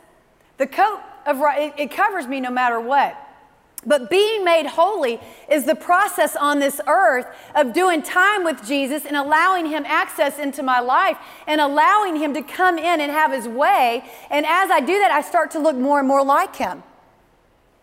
The 0.57 0.67
coat 0.67 1.01
of 1.27 1.37
it, 1.41 1.75
it 1.79 1.91
covers 1.91 2.27
me 2.27 2.41
no 2.41 2.51
matter 2.51 2.81
what. 2.81 3.17
But 3.87 4.11
being 4.11 4.45
made 4.45 4.67
holy 4.67 5.21
is 5.49 5.65
the 5.65 5.77
process 5.77 6.35
on 6.35 6.59
this 6.59 6.81
earth 6.89 7.27
of 7.55 7.73
doing 7.73 8.03
time 8.03 8.43
with 8.43 8.67
Jesus 8.67 9.07
and 9.07 9.17
allowing 9.17 9.67
Him 9.67 9.85
access 9.87 10.39
into 10.41 10.63
my 10.63 10.81
life 10.81 11.17
and 11.47 11.61
allowing 11.61 12.17
Him 12.17 12.35
to 12.35 12.43
come 12.43 12.79
in 12.79 13.01
and 13.01 13.13
have 13.13 13.33
His 13.33 13.47
way. 13.47 14.05
And 14.29 14.45
as 14.45 14.71
I 14.71 14.81
do 14.81 14.99
that, 14.99 15.13
I 15.13 15.21
start 15.21 15.53
to 15.53 15.61
look 15.61 15.77
more 15.77 16.01
and 16.01 16.09
more 16.09 16.25
like 16.25 16.57
Him. 16.57 16.83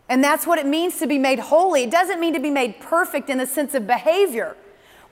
And 0.10 0.22
that's 0.22 0.46
what 0.46 0.60
it 0.60 0.66
means 0.66 1.00
to 1.00 1.08
be 1.08 1.18
made 1.18 1.40
holy. 1.40 1.84
It 1.84 1.92
doesn't 1.92 2.20
mean 2.20 2.34
to 2.34 2.40
be 2.42 2.52
made 2.52 2.82
perfect 2.82 3.30
in 3.30 3.38
the 3.38 3.48
sense 3.48 3.74
of 3.74 3.88
behavior. 3.88 4.58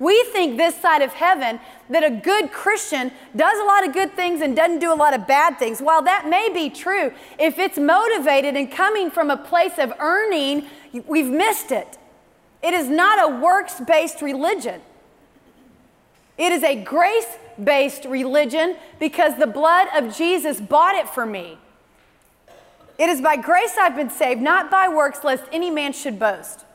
We 0.02 0.24
think 0.34 0.58
this 0.58 0.76
side 0.76 1.04
of 1.04 1.14
heaven 1.14 1.60
that 1.92 2.04
a 2.04 2.10
good 2.10 2.52
Christian 2.52 3.12
does 3.36 3.60
a 3.60 3.64
lot 3.64 3.88
of 3.88 3.94
good 3.94 4.14
things 4.16 4.42
and 4.42 4.56
doesn't 4.56 4.80
do 4.80 4.92
a 4.92 4.96
lot 4.96 5.14
of 5.14 5.28
bad 5.28 5.60
things. 5.60 5.80
While 5.80 6.02
that 6.02 6.28
may 6.28 6.50
be 6.52 6.72
true, 6.72 7.14
if 7.38 7.60
it's 7.60 7.78
motivated 7.78 8.56
and 8.56 8.72
coming 8.72 9.12
from 9.12 9.30
a 9.30 9.38
place 9.38 9.78
of 9.78 9.94
earning, 10.00 10.66
we've 10.92 11.30
missed 11.30 11.72
it. 11.72 11.98
It 12.62 12.74
is 12.74 12.88
not 12.88 13.32
a 13.32 13.42
works 13.42 13.80
based 13.80 14.22
religion. 14.22 14.82
It 16.38 16.52
is 16.52 16.64
a 16.64 16.76
grace 16.84 17.38
based 17.62 18.06
religion 18.06 18.76
because 19.00 19.38
the 19.38 19.48
blood 19.48 19.88
of 19.96 20.16
Jesus 20.16 20.60
bought 20.60 20.96
it 20.96 21.10
for 21.10 21.26
me. 21.26 21.58
It 22.98 23.10
is 23.10 23.22
by 23.22 23.36
grace 23.36 23.78
I've 23.80 23.96
been 23.96 24.10
saved, 24.10 24.42
not 24.42 24.70
by 24.70 24.88
works, 24.88 25.24
lest 25.24 25.44
any 25.52 25.72
man 25.72 25.94
should 25.94 26.20
boast. 26.20 26.66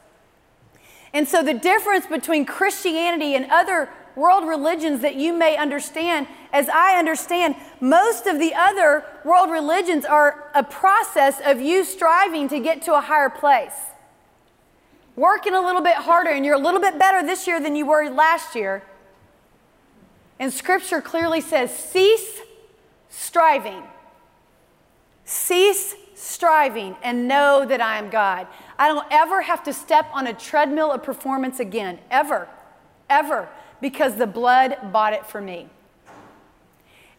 And 1.14 1.26
so, 1.26 1.42
the 1.42 1.54
difference 1.54 2.06
between 2.06 2.44
Christianity 2.44 3.34
and 3.34 3.46
other 3.50 3.88
world 4.16 4.46
religions 4.46 5.02
that 5.02 5.14
you 5.14 5.32
may 5.32 5.56
understand, 5.56 6.26
as 6.52 6.68
I 6.68 6.98
understand, 6.98 7.54
most 7.80 8.26
of 8.26 8.38
the 8.38 8.54
other 8.54 9.04
world 9.24 9.50
religions 9.50 10.04
are 10.04 10.50
a 10.54 10.64
process 10.64 11.40
of 11.44 11.60
you 11.60 11.84
striving 11.84 12.48
to 12.48 12.58
get 12.58 12.82
to 12.82 12.94
a 12.94 13.00
higher 13.00 13.30
place. 13.30 13.74
Working 15.16 15.54
a 15.54 15.60
little 15.60 15.80
bit 15.80 15.96
harder, 15.96 16.30
and 16.30 16.44
you're 16.44 16.54
a 16.54 16.60
little 16.60 16.80
bit 16.80 16.98
better 16.98 17.26
this 17.26 17.46
year 17.46 17.60
than 17.60 17.74
you 17.74 17.86
were 17.86 18.08
last 18.10 18.54
year. 18.54 18.82
And 20.38 20.52
scripture 20.52 21.00
clearly 21.00 21.40
says, 21.40 21.74
cease 21.74 22.40
striving. 23.08 23.82
Cease 25.24 25.94
striving 26.14 26.96
and 27.02 27.26
know 27.26 27.64
that 27.66 27.80
I 27.80 27.98
am 27.98 28.10
God. 28.10 28.46
I 28.78 28.88
don't 28.88 29.06
ever 29.10 29.42
have 29.42 29.62
to 29.64 29.72
step 29.72 30.06
on 30.12 30.26
a 30.26 30.34
treadmill 30.34 30.92
of 30.92 31.02
performance 31.02 31.60
again, 31.60 31.98
ever, 32.10 32.48
ever, 33.08 33.48
because 33.80 34.16
the 34.16 34.26
blood 34.26 34.76
bought 34.92 35.14
it 35.14 35.26
for 35.26 35.40
me. 35.40 35.68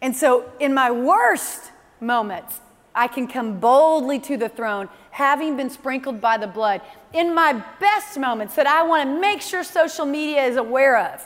And 0.01 0.15
so, 0.15 0.51
in 0.59 0.73
my 0.73 0.91
worst 0.91 1.71
moments, 1.99 2.59
I 2.97 3.07
can 3.07 3.27
come 3.27 3.59
boldly 3.59 4.19
to 4.21 4.37
the 4.37 4.49
throne, 4.49 4.89
having 5.11 5.55
been 5.55 5.69
sprinkled 5.69 6.19
by 6.19 6.37
the 6.37 6.47
blood. 6.47 6.81
In 7.13 7.33
my 7.33 7.63
best 7.79 8.17
moments 8.17 8.55
that 8.55 8.65
I 8.65 8.81
want 8.81 9.07
to 9.07 9.21
make 9.21 9.41
sure 9.41 9.63
social 9.63 10.05
media 10.05 10.43
is 10.45 10.57
aware 10.57 10.97
of, 10.97 11.25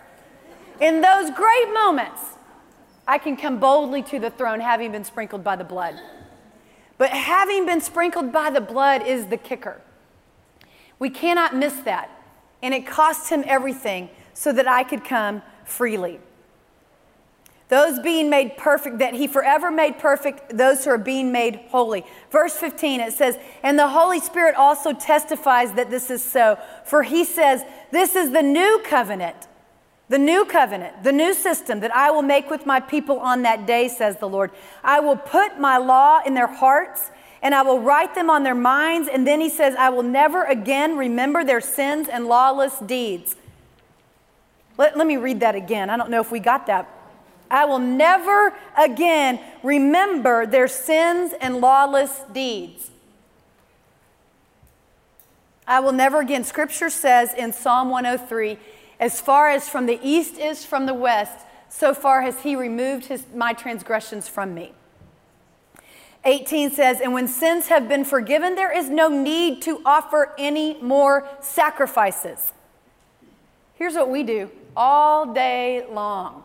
in 0.81 0.99
those 0.99 1.31
great 1.31 1.73
moments, 1.73 2.21
I 3.07 3.17
can 3.17 3.38
come 3.38 3.60
boldly 3.60 4.03
to 4.03 4.19
the 4.19 4.29
throne, 4.29 4.60
having 4.60 4.91
been 4.91 5.05
sprinkled 5.05 5.45
by 5.45 5.55
the 5.55 5.63
blood. 5.63 5.95
But 6.97 7.12
having 7.12 7.65
been 7.65 7.81
sprinkled 7.81 8.34
by 8.34 8.49
the 8.49 8.62
blood 8.62 9.07
is 9.07 9.27
the 9.27 9.38
kicker. 9.38 9.79
We 10.99 11.10
cannot 11.10 11.55
miss 11.55 11.73
that. 11.81 12.10
And 12.62 12.73
it 12.73 12.86
cost 12.86 13.29
him 13.29 13.43
everything 13.47 14.10
so 14.34 14.51
that 14.51 14.67
I 14.67 14.84
could 14.84 15.03
come 15.03 15.41
freely. 15.63 16.19
Those 17.71 17.99
being 17.99 18.29
made 18.29 18.57
perfect, 18.57 18.99
that 18.99 19.13
he 19.13 19.27
forever 19.27 19.71
made 19.71 19.97
perfect 19.97 20.57
those 20.57 20.84
who 20.84 20.91
are 20.91 20.97
being 20.97 21.31
made 21.31 21.55
holy. 21.69 22.05
Verse 22.29 22.53
15, 22.57 22.99
it 22.99 23.13
says, 23.13 23.38
And 23.63 23.79
the 23.79 23.88
Holy 23.88 24.19
Spirit 24.19 24.55
also 24.55 24.91
testifies 24.91 25.71
that 25.75 25.89
this 25.89 26.12
is 26.12 26.21
so. 26.21 26.60
For 26.84 27.01
he 27.01 27.23
says, 27.23 27.63
This 27.91 28.13
is 28.13 28.31
the 28.31 28.41
new 28.41 28.81
covenant, 28.84 29.47
the 30.10 30.17
new 30.17 30.43
covenant, 30.43 31.05
the 31.05 31.13
new 31.13 31.34
system 31.34 31.79
that 31.79 31.95
I 31.95 32.12
will 32.12 32.23
make 32.23 32.49
with 32.49 32.65
my 32.65 32.81
people 32.81 33.19
on 33.19 33.43
that 33.43 33.65
day, 33.65 33.88
says 33.88 34.17
the 34.17 34.27
Lord. 34.27 34.51
I 34.84 34.99
will 34.99 35.15
put 35.15 35.57
my 35.57 35.77
law 35.77 36.19
in 36.25 36.34
their 36.34 36.47
hearts 36.47 37.10
and 37.41 37.55
I 37.55 37.62
will 37.62 37.79
write 37.79 38.15
them 38.15 38.29
on 38.29 38.43
their 38.43 38.53
minds. 38.53 39.07
And 39.07 39.25
then 39.25 39.39
he 39.39 39.47
says, 39.49 39.75
I 39.75 39.91
will 39.91 40.03
never 40.03 40.43
again 40.43 40.97
remember 40.97 41.45
their 41.45 41.62
sins 41.62 42.10
and 42.10 42.27
lawless 42.27 42.79
deeds. 42.79 43.38
Let, 44.77 44.97
let 44.97 45.07
me 45.07 45.15
read 45.15 45.39
that 45.39 45.55
again. 45.55 45.89
I 45.89 45.95
don't 45.95 46.10
know 46.10 46.19
if 46.19 46.34
we 46.34 46.41
got 46.41 46.67
that. 46.67 46.97
I 47.52 47.66
will 47.66 47.80
never 47.80 48.54
again 48.78 49.42
remember 49.62 50.46
their 50.46 50.70
sins 50.70 51.34
and 51.42 51.58
lawless 51.58 52.22
deeds. 52.32 52.90
I 55.68 55.82
will 55.82 55.92
never 55.92 56.20
again. 56.20 56.46
Scripture 56.46 56.90
says 56.90 57.34
in 57.34 57.52
Psalm 57.52 57.90
103 57.90 58.58
as 59.02 59.20
far 59.20 59.50
as 59.50 59.68
from 59.68 59.86
the 59.86 60.00
east 60.02 60.38
is 60.38 60.64
from 60.64 60.86
the 60.86 60.94
west, 60.94 61.46
so 61.70 61.94
far 61.94 62.22
has 62.22 62.42
he 62.42 62.56
removed 62.56 63.08
his, 63.08 63.26
my 63.36 63.52
transgressions 63.52 64.30
from 64.30 64.54
me. 64.54 64.74
18 66.24 66.72
says, 66.72 67.02
And 67.02 67.14
when 67.14 67.28
sins 67.28 67.68
have 67.68 67.90
been 67.90 68.06
forgiven, 68.06 68.56
there 68.56 68.72
is 68.72 68.90
no 68.90 69.10
need 69.10 69.62
to 69.64 69.82
offer 69.86 70.34
any 70.38 70.80
more 70.82 71.28
sacrifices. 71.42 72.54
Here's 73.74 73.96
what 73.96 74.10
we 74.10 74.24
do 74.24 74.52
all 74.76 75.34
day 75.34 75.86
long. 75.90 76.44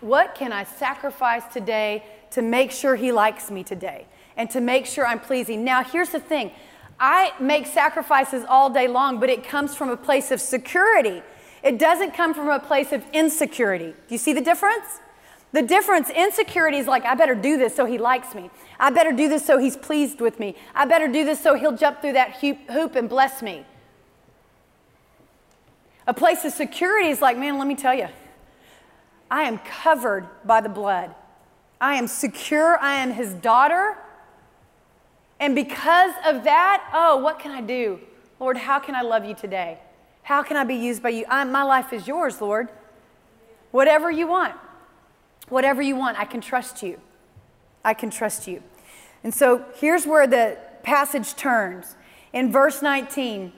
What 0.00 0.34
can 0.34 0.52
I 0.52 0.64
sacrifice 0.64 1.42
today 1.52 2.04
to 2.30 2.42
make 2.42 2.70
sure 2.70 2.96
He 2.96 3.12
likes 3.12 3.50
me 3.50 3.62
today 3.62 4.06
and 4.36 4.50
to 4.50 4.60
make 4.60 4.86
sure 4.86 5.06
I'm 5.06 5.20
pleasing? 5.20 5.64
Now, 5.64 5.84
here's 5.84 6.10
the 6.10 6.20
thing 6.20 6.52
I 6.98 7.32
make 7.40 7.66
sacrifices 7.66 8.44
all 8.48 8.70
day 8.70 8.88
long, 8.88 9.20
but 9.20 9.30
it 9.30 9.46
comes 9.46 9.74
from 9.74 9.90
a 9.90 9.96
place 9.96 10.30
of 10.30 10.40
security. 10.40 11.22
It 11.62 11.78
doesn't 11.78 12.14
come 12.14 12.34
from 12.34 12.48
a 12.48 12.58
place 12.58 12.92
of 12.92 13.04
insecurity. 13.12 13.94
Do 14.08 14.14
you 14.14 14.18
see 14.18 14.32
the 14.32 14.40
difference? 14.40 15.00
The 15.52 15.62
difference, 15.62 16.10
insecurity 16.10 16.78
is 16.78 16.86
like, 16.86 17.04
I 17.04 17.14
better 17.14 17.34
do 17.34 17.58
this 17.58 17.74
so 17.74 17.84
he 17.84 17.98
likes 17.98 18.34
me. 18.34 18.50
I 18.78 18.90
better 18.90 19.12
do 19.12 19.28
this 19.28 19.44
so 19.44 19.58
he's 19.58 19.76
pleased 19.76 20.20
with 20.20 20.38
me. 20.38 20.54
I 20.74 20.84
better 20.84 21.08
do 21.08 21.24
this 21.24 21.40
so 21.40 21.54
he'll 21.54 21.76
jump 21.76 22.00
through 22.00 22.12
that 22.12 22.36
hoop 22.36 22.94
and 22.94 23.08
bless 23.08 23.42
me. 23.42 23.64
A 26.06 26.14
place 26.14 26.44
of 26.44 26.52
security 26.52 27.08
is 27.08 27.20
like, 27.20 27.36
man, 27.36 27.58
let 27.58 27.66
me 27.66 27.74
tell 27.74 27.94
you, 27.94 28.08
I 29.30 29.42
am 29.42 29.58
covered 29.58 30.28
by 30.44 30.60
the 30.60 30.68
blood. 30.68 31.14
I 31.80 31.94
am 31.94 32.06
secure. 32.06 32.78
I 32.78 32.96
am 32.96 33.12
his 33.12 33.32
daughter. 33.34 33.96
And 35.38 35.54
because 35.54 36.12
of 36.26 36.44
that, 36.44 36.90
oh, 36.92 37.16
what 37.18 37.38
can 37.38 37.52
I 37.52 37.60
do? 37.60 38.00
Lord, 38.38 38.56
how 38.56 38.78
can 38.78 38.94
I 38.94 39.02
love 39.02 39.24
you 39.24 39.34
today? 39.34 39.78
How 40.22 40.42
can 40.42 40.56
I 40.56 40.64
be 40.64 40.74
used 40.74 41.02
by 41.02 41.10
you? 41.10 41.24
I, 41.28 41.44
my 41.44 41.62
life 41.62 41.92
is 41.92 42.06
yours, 42.06 42.40
Lord. 42.40 42.68
Whatever 43.70 44.10
you 44.10 44.26
want. 44.26 44.54
Whatever 45.48 45.82
you 45.82 45.96
want, 45.96 46.18
I 46.18 46.24
can 46.24 46.40
trust 46.40 46.82
you. 46.82 47.00
I 47.84 47.94
can 47.94 48.10
trust 48.10 48.46
you. 48.46 48.62
And 49.24 49.34
so 49.34 49.64
here's 49.76 50.06
where 50.06 50.26
the 50.26 50.58
passage 50.82 51.34
turns. 51.34 51.96
In 52.32 52.52
verse 52.52 52.82
19, 52.82 53.52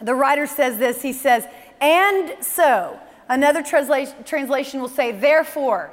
the 0.00 0.14
writer 0.14 0.46
says 0.46 0.78
this 0.78 1.02
He 1.02 1.12
says, 1.12 1.46
And 1.80 2.42
so, 2.44 2.98
another 3.34 3.62
transla- 3.62 4.24
translation 4.24 4.80
will 4.80 4.88
say, 4.88 5.12
Therefore. 5.12 5.92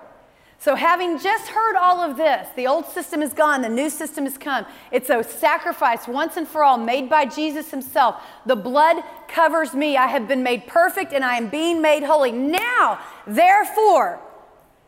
So, 0.61 0.75
having 0.75 1.17
just 1.19 1.47
heard 1.47 1.77
all 1.77 2.01
of 2.01 2.17
this, 2.17 2.49
the 2.57 2.67
old 2.67 2.85
system 2.85 3.21
is 3.21 3.31
gone, 3.33 3.61
the 3.61 3.69
new 3.69 3.89
system 3.89 4.25
has 4.25 4.37
come. 4.37 4.65
It's 4.91 5.09
a 5.09 5.23
sacrifice 5.23 6.05
once 6.05 6.35
and 6.35 6.45
for 6.45 6.65
all 6.65 6.77
made 6.77 7.09
by 7.09 7.25
Jesus 7.25 7.71
himself. 7.71 8.21
The 8.45 8.57
blood 8.57 9.01
covers 9.29 9.73
me. 9.73 9.95
I 9.95 10.07
have 10.07 10.27
been 10.27 10.43
made 10.43 10.67
perfect 10.67 11.13
and 11.13 11.23
I 11.23 11.37
am 11.37 11.47
being 11.47 11.81
made 11.81 12.03
holy. 12.03 12.33
Now, 12.33 12.99
therefore, 13.25 14.19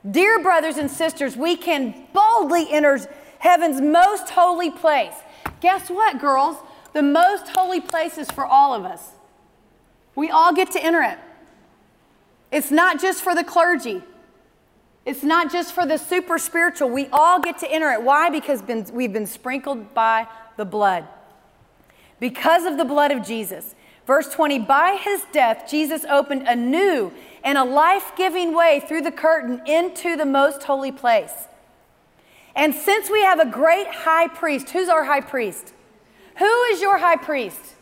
Dear 0.09 0.39
brothers 0.41 0.77
and 0.77 0.89
sisters, 0.89 1.37
we 1.37 1.55
can 1.55 2.07
boldly 2.11 2.71
enter 2.71 2.99
heaven's 3.37 3.79
most 3.81 4.29
holy 4.31 4.71
place. 4.71 5.13
Guess 5.59 5.89
what, 5.89 6.19
girls? 6.19 6.57
The 6.93 7.03
most 7.03 7.49
holy 7.49 7.79
place 7.79 8.17
is 8.17 8.29
for 8.31 8.43
all 8.43 8.73
of 8.73 8.83
us. 8.83 9.11
We 10.15 10.31
all 10.31 10.53
get 10.53 10.71
to 10.71 10.83
enter 10.83 11.01
it. 11.03 11.19
It's 12.51 12.71
not 12.71 13.01
just 13.01 13.23
for 13.23 13.33
the 13.33 13.43
clergy, 13.43 14.03
it's 15.05 15.23
not 15.23 15.51
just 15.51 15.73
for 15.73 15.85
the 15.85 15.97
super 15.97 16.37
spiritual. 16.37 16.89
We 16.89 17.07
all 17.11 17.39
get 17.39 17.57
to 17.59 17.71
enter 17.71 17.91
it. 17.91 18.03
Why? 18.03 18.29
Because 18.29 18.61
we've 18.91 19.11
been 19.11 19.25
sprinkled 19.25 19.93
by 19.93 20.27
the 20.57 20.65
blood. 20.65 21.07
Because 22.19 22.65
of 22.65 22.77
the 22.77 22.85
blood 22.85 23.11
of 23.11 23.25
Jesus. 23.25 23.73
Verse 24.05 24.29
20, 24.29 24.59
by 24.59 24.99
his 25.01 25.23
death, 25.31 25.67
Jesus 25.69 26.05
opened 26.05 26.47
a 26.47 26.55
new 26.55 27.11
and 27.43 27.57
a 27.57 27.63
life 27.63 28.11
giving 28.15 28.53
way 28.53 28.83
through 28.87 29.01
the 29.01 29.11
curtain 29.11 29.61
into 29.65 30.15
the 30.15 30.25
most 30.25 30.63
holy 30.63 30.91
place. 30.91 31.47
And 32.55 32.75
since 32.75 33.09
we 33.09 33.23
have 33.23 33.39
a 33.39 33.45
great 33.45 33.87
high 33.87 34.27
priest, 34.27 34.69
who's 34.69 34.89
our 34.89 35.05
high 35.05 35.21
priest? 35.21 35.73
Who 36.37 36.63
is 36.63 36.81
your 36.81 36.97
high 36.97 37.15
priest? 37.15 37.75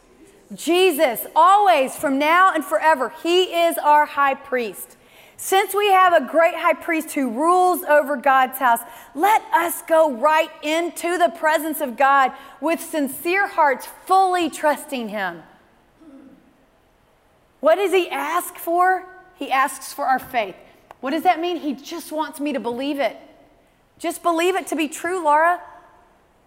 Jesus, 0.54 1.28
always, 1.36 1.96
from 1.96 2.18
now 2.18 2.54
and 2.54 2.66
forever. 2.66 3.14
He 3.22 3.44
is 3.44 3.78
our 3.78 4.06
high 4.06 4.34
priest. 4.34 4.98
Since 5.38 5.74
we 5.74 5.90
have 5.92 6.12
a 6.12 6.26
great 6.26 6.56
high 6.56 6.74
priest 6.74 7.12
who 7.12 7.30
rules 7.30 7.84
over 7.84 8.18
God's 8.18 8.58
house, 8.58 8.82
let 9.16 9.42
us 9.54 9.82
go 9.84 10.12
right 10.12 10.50
into 10.64 11.18
the 11.18 11.30
presence 11.30 11.80
of 11.80 11.96
God 11.96 12.34
with 12.60 12.82
sincere 12.82 13.48
hearts, 13.48 13.88
fully 14.06 14.50
trusting 14.50 15.10
Him. 15.10 15.44
What 17.62 17.76
does 17.76 17.94
He 17.94 18.10
ask 18.10 18.56
for? 18.56 19.06
He 19.36 19.50
asks 19.50 19.94
for 19.94 20.06
our 20.06 20.20
faith. 20.20 20.56
What 21.00 21.12
does 21.12 21.24
that 21.24 21.40
mean? 21.40 21.58
He 21.58 21.74
just 21.74 22.12
wants 22.12 22.40
me 22.40 22.52
to 22.52 22.60
believe 22.60 23.00
it. 23.00 23.16
Just 23.98 24.24
believe 24.24 24.56
it 24.56 24.68
to 24.68 24.76
be 24.76 24.90
true, 24.90 25.24
Laura. 25.24 25.62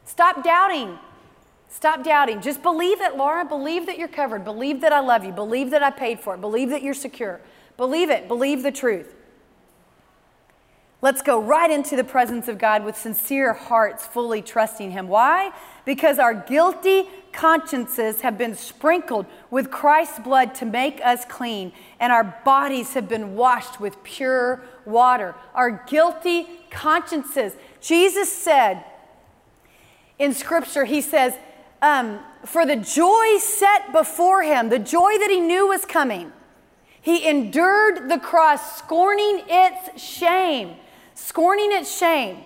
Stop 0.05 0.44
doubting. 0.44 0.98
Stop 1.72 2.04
doubting. 2.04 2.42
Just 2.42 2.62
believe 2.62 3.00
it, 3.00 3.16
Laura. 3.16 3.46
Believe 3.46 3.86
that 3.86 3.98
you're 3.98 4.06
covered. 4.06 4.44
Believe 4.44 4.82
that 4.82 4.92
I 4.92 5.00
love 5.00 5.24
you. 5.24 5.32
Believe 5.32 5.70
that 5.70 5.82
I 5.82 5.90
paid 5.90 6.20
for 6.20 6.34
it. 6.34 6.40
Believe 6.42 6.68
that 6.68 6.82
you're 6.82 6.92
secure. 6.92 7.40
Believe 7.78 8.10
it. 8.10 8.28
Believe 8.28 8.62
the 8.62 8.70
truth. 8.70 9.14
Let's 11.00 11.22
go 11.22 11.40
right 11.42 11.70
into 11.70 11.96
the 11.96 12.04
presence 12.04 12.46
of 12.46 12.58
God 12.58 12.84
with 12.84 12.96
sincere 12.96 13.54
hearts, 13.54 14.06
fully 14.06 14.42
trusting 14.42 14.90
Him. 14.90 15.08
Why? 15.08 15.50
Because 15.86 16.18
our 16.18 16.34
guilty 16.34 17.08
consciences 17.32 18.20
have 18.20 18.36
been 18.36 18.54
sprinkled 18.54 19.24
with 19.50 19.70
Christ's 19.70 20.18
blood 20.18 20.54
to 20.56 20.66
make 20.66 21.00
us 21.02 21.24
clean, 21.24 21.72
and 21.98 22.12
our 22.12 22.38
bodies 22.44 22.92
have 22.92 23.08
been 23.08 23.34
washed 23.34 23.80
with 23.80 24.00
pure 24.04 24.62
water. 24.84 25.34
Our 25.54 25.82
guilty 25.88 26.46
consciences. 26.70 27.54
Jesus 27.80 28.30
said 28.30 28.84
in 30.18 30.34
Scripture, 30.34 30.84
He 30.84 31.00
says, 31.00 31.34
um, 31.83 32.20
For 32.47 32.64
the 32.64 32.76
joy 32.76 33.39
set 33.39 33.93
before 33.93 34.43
Him, 34.43 34.70
the 34.70 34.78
joy 34.78 35.18
that 35.18 35.28
He 35.30 35.41
knew 35.41 35.68
was 35.68 35.85
coming, 35.85 36.33
He 37.01 37.28
endured 37.28 38.09
the 38.09 38.18
cross, 38.18 38.78
scorning 38.78 39.43
its 39.49 40.01
shame, 40.01 40.76
scorning 41.14 41.72
its 41.72 41.95
shame 41.95 42.45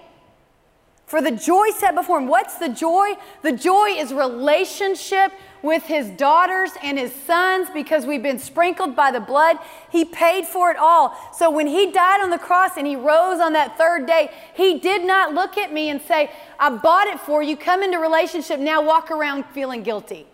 for 1.07 1.23
the 1.23 1.31
joy 1.31 1.71
set 1.71 1.95
before 1.95 2.19
him. 2.19 2.27
What's 2.27 2.59
the 2.59 2.69
joy? 2.69 3.13
The 3.43 3.53
joy 3.53 3.91
is 3.91 4.13
relationship 4.13 5.33
with 5.63 5.85
his 5.85 6.09
daughters 6.11 6.71
and 6.83 6.99
his 6.99 7.15
sons 7.15 7.69
because 7.73 8.07
we've 8.07 8.23
been 8.23 8.39
sprinkled 8.39 8.95
by 8.95 9.11
the 9.11 9.21
blood. 9.21 9.59
He 9.91 10.05
paid 10.05 10.47
for 10.47 10.71
it 10.71 10.77
all. 10.77 11.17
So 11.33 11.51
when 11.51 11.67
he 11.67 11.91
died 11.91 12.21
on 12.23 12.31
the 12.31 12.39
cross 12.39 12.77
and 12.77 12.87
he 12.87 12.97
rose 12.97 13.41
on 13.41 13.53
that 13.55 13.79
third 13.79 14.07
day, 14.07 14.31
he 14.55 14.79
did 14.79 15.05
not 15.05 15.35
look 15.35 15.59
at 15.59 15.73
me 15.73 15.91
and 15.91 16.01
say, 16.01 16.31
I 16.59 16.71
bought 16.71 17.09
it 17.09 17.21
for 17.21 17.43
you. 17.43 17.57
Come 17.57 17.83
into 17.83 17.99
relationship. 17.99 18.61
Now 18.61 18.85
walk 18.85 19.11
around 19.11 19.45
feeling 19.47 19.83
guilty. 19.83 20.27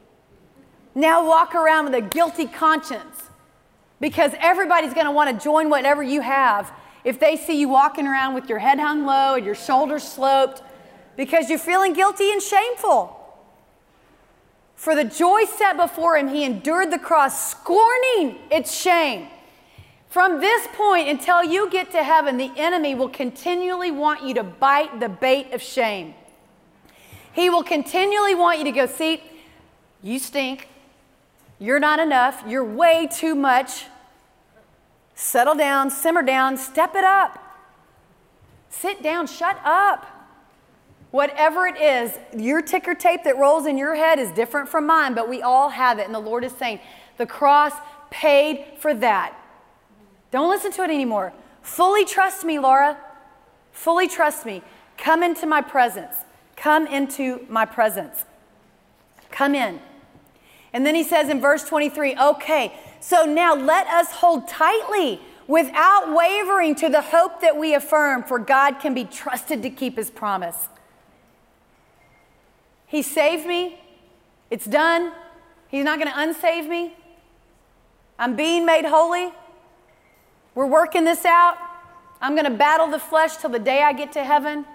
Now 0.95 1.27
walk 1.27 1.55
around 1.55 1.87
with 1.87 1.95
a 1.95 2.03
guilty 2.03 2.47
conscience 2.47 3.23
because 4.01 4.33
everybody's 4.39 4.93
going 4.93 5.07
to 5.07 5.13
want 5.13 5.39
to 5.39 5.43
join 5.43 5.71
whatever 5.71 6.03
you 6.03 6.21
have 6.21 6.73
if 7.05 7.19
they 7.19 7.37
see 7.37 7.59
you 7.59 7.69
walking 7.69 8.07
around 8.07 8.35
with 8.35 8.49
your 8.49 8.59
head 8.59 8.79
hung 8.79 9.07
low 9.07 9.35
and 9.37 9.47
your 9.47 9.55
shoulders 9.55 10.03
sloped 10.03 10.63
because 11.17 11.49
you're 11.49 11.59
feeling 11.59 11.93
guilty 11.93 12.31
and 12.31 12.43
shameful. 12.43 13.19
For 14.83 14.97
the 14.97 15.05
joy 15.05 15.45
set 15.45 15.77
before 15.77 16.17
him, 16.17 16.27
he 16.27 16.43
endured 16.43 16.91
the 16.91 16.99
cross, 16.99 17.53
scorning 17.53 18.37
its 18.51 18.77
shame. 18.77 19.29
From 20.09 20.41
this 20.41 20.67
point 20.73 21.09
until 21.09 21.45
you 21.45 21.71
get 21.71 21.93
to 21.93 22.03
heaven, 22.03 22.37
the 22.37 22.51
enemy 22.57 22.97
will 22.97 23.09
continually 23.09 23.93
want 23.93 24.25
you 24.25 24.35
to 24.35 24.43
bite 24.43 24.99
the 24.99 25.09
bait 25.09 25.53
of 25.53 25.63
shame. 25.63 26.15
He 27.33 27.49
will 27.49 27.63
continually 27.63 28.35
want 28.35 28.59
you 28.59 28.65
to 28.65 28.73
go, 28.73 28.87
see, 28.87 29.23
you 30.03 30.19
stink. 30.19 30.67
You're 31.61 31.79
not 31.79 32.01
enough. 32.01 32.43
You're 32.45 32.65
way 32.65 33.07
too 33.07 33.37
much. 33.37 33.85
Settle 35.15 35.55
down, 35.55 35.93
simmer 35.93 36.23
down, 36.23 36.57
step 36.57 36.97
it 36.97 37.05
up. 37.05 37.39
Sit 38.69 39.01
down, 39.01 39.29
shut 39.29 39.61
up. 39.65 40.22
Whatever 41.13 41.67
it 41.67 41.77
is, 41.77 42.19
your 42.37 42.63
ticker 42.63 42.95
tape 42.95 43.23
that 43.25 43.37
rolls 43.37 43.67
in 43.67 43.77
your 43.77 43.95
head 43.95 44.19
is 44.19 44.31
different 44.31 44.69
from 44.69 44.87
mine, 44.87 45.15
but 45.15 45.29
we 45.29 45.43
all 45.43 45.69
have 45.69 45.99
it. 45.99 46.07
And 46.07 46.15
the 46.15 46.19
Lord 46.19 46.43
is 46.43 46.53
saying, 46.53 46.81
the 47.19 47.27
cross 47.27 47.75
paid 48.11 48.65
for 48.79 48.95
that. 48.95 49.39
Don't 50.31 50.49
listen 50.49 50.73
to 50.73 50.83
it 50.83 50.91
anymore. 50.91 51.35
Fully 51.61 52.07
trust 52.07 52.45
me, 52.45 52.59
Laura. 52.59 52.99
Fully 53.73 54.09
trust 54.09 54.47
me. 54.47 54.63
Come 54.97 55.23
into 55.23 55.47
my 55.47 55.61
presence. 55.61 56.15
Come 56.57 56.87
into 56.87 57.45
my 57.49 57.67
presence. 57.67 58.25
Come 59.31 59.55
in. 59.55 59.81
And 60.73 60.87
then 60.87 60.95
he 60.95 61.05
says 61.05 61.29
in 61.29 61.43
verse 61.43 61.65
23 61.65 62.17
okay, 62.17 62.73
so 63.01 63.25
now 63.25 63.55
let 63.55 63.87
us 63.89 64.13
hold 64.13 64.49
tightly 64.49 65.21
without 65.47 66.15
wavering 66.15 66.75
to 66.77 66.89
the 66.89 67.03
hope 67.03 67.43
that 67.43 67.59
we 67.59 67.75
affirm, 67.75 68.23
for 68.23 68.39
God 68.39 68.81
can 68.81 68.95
be 68.95 69.05
trusted 69.05 69.63
to 69.63 69.69
keep 69.69 69.97
his 69.97 70.11
promise. 70.11 70.69
He 72.93 73.01
saved 73.01 73.47
me. 73.47 73.81
It's 74.51 74.67
done. 74.67 75.13
He's 75.69 75.83
not 75.83 75.99
going 75.99 76.13
to 76.13 76.19
unsave 76.19 76.69
me. 76.69 76.93
I'm 78.19 78.37
being 78.37 78.67
made 78.67 78.85
holy. 78.85 79.33
We're 80.55 80.67
working 80.67 81.05
this 81.07 81.25
out. 81.25 81.57
I'm 82.21 82.35
going 82.35 82.45
to 82.45 82.51
battle 82.51 82.89
the 82.89 82.99
flesh 82.99 83.39
till 83.39 83.49
the 83.49 83.59
day 83.59 83.83
I 83.83 83.95
get 83.95 84.13
to 84.13 84.23
heaven. 84.23 84.67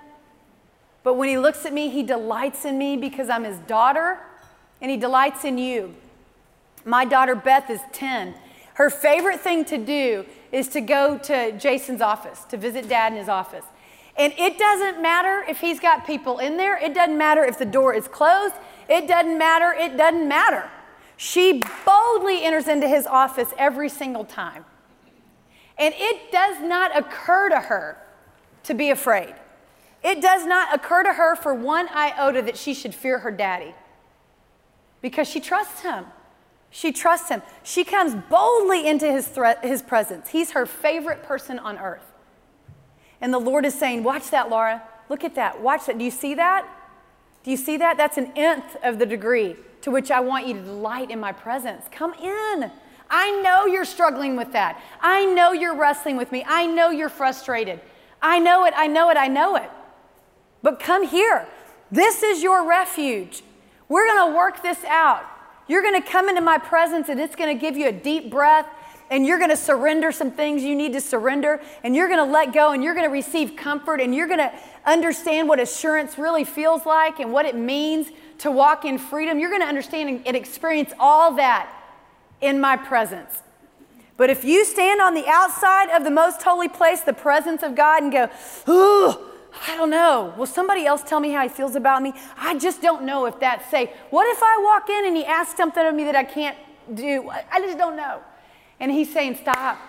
But 1.03 1.13
when 1.13 1.29
he 1.29 1.37
looks 1.37 1.63
at 1.63 1.73
me, 1.73 1.89
he 1.89 2.01
delights 2.01 2.65
in 2.65 2.79
me 2.79 2.97
because 2.97 3.29
I'm 3.29 3.43
his 3.43 3.59
daughter, 3.59 4.17
and 4.81 4.89
he 4.89 4.97
delights 4.97 5.45
in 5.45 5.59
you. 5.59 5.93
My 6.85 7.05
daughter 7.05 7.35
Beth 7.35 7.69
is 7.69 7.81
10. 7.93 8.33
Her 8.73 8.89
favorite 8.89 9.41
thing 9.41 9.63
to 9.65 9.77
do 9.77 10.25
is 10.51 10.67
to 10.69 10.81
go 10.81 11.19
to 11.19 11.51
Jason's 11.51 12.01
office, 12.01 12.45
to 12.45 12.57
visit 12.57 12.89
dad 12.89 13.11
in 13.11 13.19
his 13.19 13.29
office. 13.29 13.65
And 14.17 14.33
it 14.37 14.57
doesn't 14.57 15.01
matter 15.01 15.45
if 15.47 15.59
he's 15.59 15.79
got 15.79 16.07
people 16.07 16.39
in 16.39 16.57
there, 16.57 16.77
it 16.77 16.93
doesn't 16.93 17.17
matter 17.17 17.43
if 17.43 17.59
the 17.59 17.65
door 17.65 17.93
is 17.93 18.07
closed, 18.07 18.55
it 18.89 19.07
doesn't 19.07 19.37
matter, 19.37 19.73
it 19.73 19.95
doesn't 19.95 20.27
matter. 20.27 20.69
She 21.17 21.61
boldly 21.85 22.43
enters 22.43 22.67
into 22.67 22.87
his 22.87 23.05
office 23.05 23.49
every 23.57 23.89
single 23.89 24.25
time. 24.25 24.65
And 25.77 25.93
it 25.97 26.31
does 26.31 26.61
not 26.61 26.97
occur 26.97 27.49
to 27.49 27.59
her 27.59 27.97
to 28.63 28.73
be 28.73 28.89
afraid. 28.89 29.35
It 30.03 30.21
does 30.21 30.45
not 30.45 30.73
occur 30.73 31.03
to 31.03 31.13
her 31.13 31.35
for 31.35 31.53
one 31.53 31.87
iota 31.89 32.41
that 32.43 32.57
she 32.57 32.73
should 32.73 32.95
fear 32.95 33.19
her 33.19 33.31
daddy 33.31 33.75
because 35.01 35.27
she 35.27 35.39
trusts 35.39 35.81
him. 35.81 36.05
She 36.69 36.91
trusts 36.91 37.29
him. 37.29 37.41
She 37.63 37.83
comes 37.83 38.15
boldly 38.29 38.87
into 38.87 39.11
his, 39.11 39.27
thre- 39.27 39.59
his 39.61 39.81
presence. 39.81 40.29
He's 40.29 40.51
her 40.51 40.65
favorite 40.65 41.23
person 41.23 41.59
on 41.59 41.77
earth. 41.77 42.06
And 43.21 43.33
the 43.33 43.39
Lord 43.39 43.65
is 43.65 43.73
saying, 43.73 44.03
Watch 44.03 44.29
that, 44.31 44.49
Laura. 44.49 44.83
Look 45.09 45.23
at 45.23 45.35
that. 45.35 45.61
Watch 45.61 45.85
that. 45.85 45.97
Do 45.97 46.03
you 46.03 46.11
see 46.11 46.35
that? 46.35 46.67
Do 47.43 47.51
you 47.51 47.57
see 47.57 47.77
that? 47.77 47.97
That's 47.97 48.17
an 48.17 48.31
nth 48.35 48.75
of 48.83 48.99
the 48.99 49.05
degree 49.05 49.55
to 49.81 49.91
which 49.91 50.11
I 50.11 50.19
want 50.19 50.47
you 50.47 50.53
to 50.53 50.61
delight 50.61 51.11
in 51.11 51.19
my 51.19 51.31
presence. 51.31 51.85
Come 51.91 52.13
in. 52.15 52.71
I 53.09 53.31
know 53.41 53.65
you're 53.65 53.85
struggling 53.85 54.35
with 54.35 54.51
that. 54.51 54.81
I 54.99 55.25
know 55.25 55.53
you're 55.53 55.75
wrestling 55.75 56.17
with 56.17 56.31
me. 56.31 56.43
I 56.45 56.65
know 56.65 56.89
you're 56.89 57.09
frustrated. 57.09 57.79
I 58.21 58.39
know 58.39 58.65
it. 58.65 58.73
I 58.75 58.87
know 58.87 59.09
it. 59.09 59.17
I 59.17 59.27
know 59.27 59.55
it. 59.55 59.69
But 60.61 60.79
come 60.79 61.07
here. 61.07 61.47
This 61.89 62.21
is 62.21 62.43
your 62.43 62.67
refuge. 62.67 63.43
We're 63.87 64.05
going 64.07 64.31
to 64.31 64.37
work 64.37 64.61
this 64.61 64.83
out. 64.83 65.23
You're 65.67 65.81
going 65.81 66.01
to 66.01 66.07
come 66.07 66.27
into 66.27 66.41
my 66.41 66.57
presence 66.57 67.07
and 67.09 67.19
it's 67.19 67.35
going 67.35 67.55
to 67.55 67.59
give 67.59 67.77
you 67.77 67.87
a 67.87 67.91
deep 67.91 68.29
breath 68.29 68.67
and 69.09 69.25
you're 69.25 69.37
going 69.37 69.49
to 69.49 69.57
surrender 69.57 70.11
some 70.11 70.31
things 70.31 70.63
you 70.63 70.75
need 70.75 70.93
to 70.93 71.01
surrender 71.01 71.61
and 71.83 71.95
you're 71.95 72.07
going 72.07 72.25
to 72.25 72.31
let 72.31 72.53
go 72.53 72.71
and 72.71 72.83
you're 72.83 72.93
going 72.93 73.05
to 73.05 73.11
receive 73.11 73.55
comfort 73.55 74.01
and 74.01 74.13
you're 74.13 74.27
going 74.27 74.39
to 74.39 74.51
understand 74.85 75.47
what 75.47 75.59
assurance 75.59 76.17
really 76.17 76.43
feels 76.43 76.85
like 76.85 77.19
and 77.19 77.31
what 77.31 77.45
it 77.45 77.55
means 77.55 78.07
to 78.39 78.51
walk 78.51 78.85
in 78.85 78.97
freedom. 78.97 79.39
You're 79.39 79.49
going 79.49 79.61
to 79.61 79.67
understand 79.67 80.23
and 80.25 80.35
experience 80.35 80.91
all 80.99 81.35
that 81.35 81.71
in 82.41 82.59
my 82.59 82.77
presence. 82.77 83.41
But 84.17 84.29
if 84.29 84.43
you 84.43 84.65
stand 84.65 84.99
on 84.99 85.13
the 85.13 85.27
outside 85.27 85.95
of 85.95 86.03
the 86.03 86.11
most 86.11 86.41
holy 86.41 86.67
place, 86.67 87.01
the 87.01 87.13
presence 87.13 87.61
of 87.63 87.75
God, 87.75 88.03
and 88.03 88.11
go, 88.11 88.29
I 89.67 89.75
don't 89.75 89.89
know. 89.89 90.33
Will 90.37 90.47
somebody 90.47 90.85
else 90.85 91.03
tell 91.03 91.19
me 91.19 91.31
how 91.31 91.43
he 91.43 91.49
feels 91.49 91.75
about 91.75 92.01
me? 92.01 92.13
I 92.35 92.57
just 92.57 92.81
don't 92.81 93.03
know 93.03 93.25
if 93.25 93.39
that's 93.39 93.69
safe. 93.69 93.89
What 94.09 94.27
if 94.35 94.41
I 94.41 94.61
walk 94.63 94.89
in 94.89 95.05
and 95.05 95.15
he 95.15 95.23
asks 95.23 95.55
something 95.55 95.85
of 95.85 95.93
me 95.93 96.03
that 96.05 96.15
I 96.15 96.23
can't 96.23 96.57
do? 96.93 97.29
I 97.29 97.59
just 97.59 97.77
don't 97.77 97.95
know. 97.95 98.21
And 98.79 98.91
he's 98.91 99.11
saying, 99.11 99.35
Stop. 99.35 99.79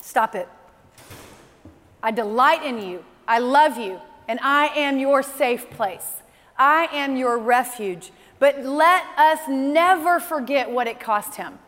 Stop 0.00 0.34
it. 0.34 0.48
I 2.02 2.10
delight 2.10 2.62
in 2.62 2.80
you. 2.80 3.04
I 3.26 3.40
love 3.40 3.76
you. 3.76 4.00
And 4.28 4.38
I 4.40 4.68
am 4.68 4.98
your 4.98 5.22
safe 5.22 5.68
place. 5.70 6.12
I 6.58 6.88
am 6.92 7.16
your 7.16 7.38
refuge. 7.38 8.12
But 8.38 8.64
let 8.64 9.04
us 9.16 9.40
never 9.48 10.20
forget 10.20 10.70
what 10.70 10.86
it 10.86 11.00
cost 11.00 11.36
him. 11.36 11.58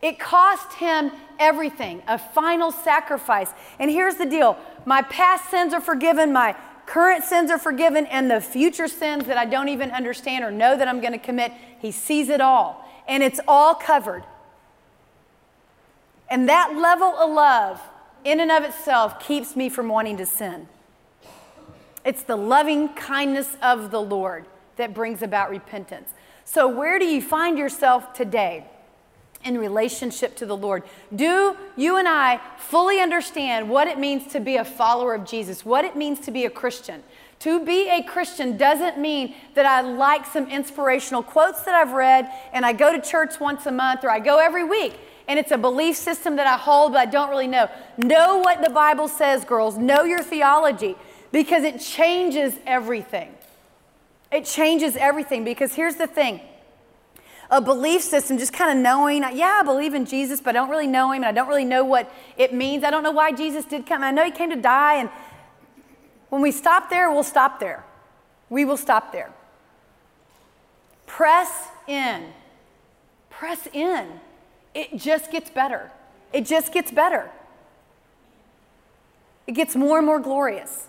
It 0.00 0.18
cost 0.18 0.74
him 0.74 1.12
everything, 1.38 2.02
a 2.08 2.18
final 2.18 2.72
sacrifice. 2.72 3.50
And 3.78 3.90
here's 3.90 4.16
the 4.16 4.26
deal 4.26 4.58
my 4.84 5.02
past 5.02 5.48
sins 5.48 5.72
are 5.72 5.80
forgiven, 5.80 6.32
my 6.32 6.56
current 6.86 7.24
sins 7.24 7.50
are 7.50 7.58
forgiven, 7.58 8.06
and 8.06 8.28
the 8.28 8.40
future 8.40 8.88
sins 8.88 9.26
that 9.26 9.38
I 9.38 9.44
don't 9.44 9.68
even 9.68 9.92
understand 9.92 10.44
or 10.44 10.50
know 10.50 10.76
that 10.76 10.88
I'm 10.88 11.00
going 11.00 11.12
to 11.12 11.18
commit, 11.18 11.52
he 11.78 11.92
sees 11.92 12.28
it 12.28 12.40
all. 12.40 12.84
And 13.06 13.22
it's 13.22 13.40
all 13.46 13.74
covered. 13.74 14.24
And 16.32 16.48
that 16.48 16.78
level 16.78 17.08
of 17.08 17.30
love, 17.30 17.78
in 18.24 18.40
and 18.40 18.50
of 18.50 18.64
itself, 18.64 19.20
keeps 19.20 19.54
me 19.54 19.68
from 19.68 19.88
wanting 19.88 20.16
to 20.16 20.24
sin. 20.24 20.66
It's 22.06 22.22
the 22.22 22.36
loving 22.36 22.88
kindness 22.94 23.58
of 23.60 23.90
the 23.90 24.00
Lord 24.00 24.46
that 24.76 24.94
brings 24.94 25.20
about 25.20 25.50
repentance. 25.50 26.08
So, 26.46 26.66
where 26.66 26.98
do 26.98 27.04
you 27.04 27.20
find 27.20 27.58
yourself 27.58 28.14
today? 28.14 28.64
in 29.44 29.58
relationship 29.58 30.36
to 30.36 30.46
the 30.46 30.56
Lord? 30.56 30.84
Do 31.12 31.56
you 31.76 31.96
and 31.96 32.06
I 32.06 32.40
fully 32.58 33.00
understand 33.00 33.68
what 33.68 33.88
it 33.88 33.98
means 33.98 34.30
to 34.34 34.38
be 34.38 34.54
a 34.54 34.64
follower 34.64 35.14
of 35.14 35.24
Jesus, 35.24 35.64
what 35.64 35.84
it 35.84 35.96
means 35.96 36.20
to 36.20 36.30
be 36.30 36.44
a 36.44 36.50
Christian? 36.50 37.02
To 37.40 37.58
be 37.64 37.88
a 37.88 38.04
Christian 38.04 38.56
doesn't 38.56 38.98
mean 38.98 39.34
that 39.54 39.66
I 39.66 39.80
like 39.80 40.26
some 40.26 40.48
inspirational 40.48 41.24
quotes 41.24 41.64
that 41.64 41.74
I've 41.74 41.90
read 41.90 42.30
and 42.52 42.64
I 42.64 42.72
go 42.72 42.92
to 42.92 43.00
church 43.00 43.40
once 43.40 43.66
a 43.66 43.72
month 43.72 44.04
or 44.04 44.10
I 44.10 44.20
go 44.20 44.38
every 44.38 44.62
week 44.62 44.94
and 45.28 45.38
it's 45.38 45.50
a 45.50 45.58
belief 45.58 45.96
system 45.96 46.36
that 46.36 46.46
I 46.46 46.56
hold 46.56 46.92
but 46.92 46.98
I 46.98 47.06
don't 47.06 47.30
really 47.30 47.46
know. 47.46 47.68
Know 47.96 48.38
what 48.38 48.62
the 48.62 48.70
Bible 48.70 49.08
says, 49.08 49.44
girls. 49.44 49.78
Know 49.78 50.04
your 50.04 50.22
theology 50.22 50.96
because 51.30 51.64
it 51.64 51.80
changes 51.80 52.54
everything. 52.66 53.34
It 54.30 54.44
changes 54.44 54.96
everything 54.96 55.44
because 55.44 55.74
here's 55.74 55.96
the 55.96 56.06
thing 56.06 56.40
a 57.52 57.60
belief 57.60 58.00
system, 58.00 58.38
just 58.38 58.54
kind 58.54 58.76
of 58.76 58.82
knowing, 58.82 59.22
yeah, 59.34 59.58
I 59.60 59.62
believe 59.62 59.92
in 59.92 60.06
Jesus, 60.06 60.40
but 60.40 60.50
I 60.50 60.52
don't 60.60 60.70
really 60.70 60.86
know 60.86 61.12
him 61.12 61.22
and 61.22 61.26
I 61.26 61.32
don't 61.32 61.48
really 61.48 61.66
know 61.66 61.84
what 61.84 62.10
it 62.38 62.54
means. 62.54 62.82
I 62.82 62.90
don't 62.90 63.02
know 63.02 63.10
why 63.10 63.30
Jesus 63.30 63.66
did 63.66 63.84
come. 63.84 64.02
I 64.02 64.10
know 64.10 64.24
he 64.24 64.30
came 64.30 64.48
to 64.48 64.56
die. 64.56 64.94
And 64.94 65.10
when 66.30 66.40
we 66.40 66.50
stop 66.50 66.88
there, 66.88 67.10
we'll 67.10 67.22
stop 67.22 67.60
there. 67.60 67.84
We 68.48 68.64
will 68.64 68.78
stop 68.78 69.12
there. 69.12 69.30
Press 71.06 71.68
in. 71.86 72.24
Press 73.28 73.68
in. 73.74 74.08
It 74.74 74.96
just 74.96 75.30
gets 75.30 75.50
better. 75.50 75.90
It 76.32 76.46
just 76.46 76.72
gets 76.72 76.90
better. 76.90 77.30
It 79.46 79.52
gets 79.52 79.76
more 79.76 79.98
and 79.98 80.06
more 80.06 80.20
glorious, 80.20 80.86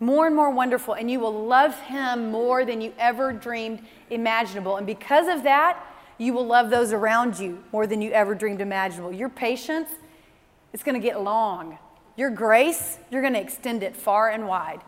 more 0.00 0.26
and 0.26 0.34
more 0.34 0.50
wonderful, 0.50 0.94
and 0.94 1.10
you 1.10 1.20
will 1.20 1.46
love 1.46 1.78
Him 1.82 2.30
more 2.30 2.64
than 2.64 2.80
you 2.80 2.92
ever 2.98 3.32
dreamed 3.32 3.82
imaginable. 4.10 4.76
And 4.76 4.86
because 4.86 5.28
of 5.28 5.44
that, 5.44 5.82
you 6.18 6.34
will 6.34 6.46
love 6.46 6.68
those 6.68 6.92
around 6.92 7.38
you 7.38 7.62
more 7.72 7.86
than 7.86 8.02
you 8.02 8.10
ever 8.10 8.34
dreamed 8.34 8.60
imaginable. 8.60 9.12
Your 9.12 9.30
patience 9.30 9.88
is 10.72 10.82
going 10.82 11.00
to 11.00 11.06
get 11.06 11.22
long. 11.22 11.78
Your 12.16 12.30
grace, 12.30 12.98
you're 13.10 13.22
going 13.22 13.32
to 13.32 13.40
extend 13.40 13.82
it 13.82 13.96
far 13.96 14.28
and 14.28 14.46
wide 14.46 14.82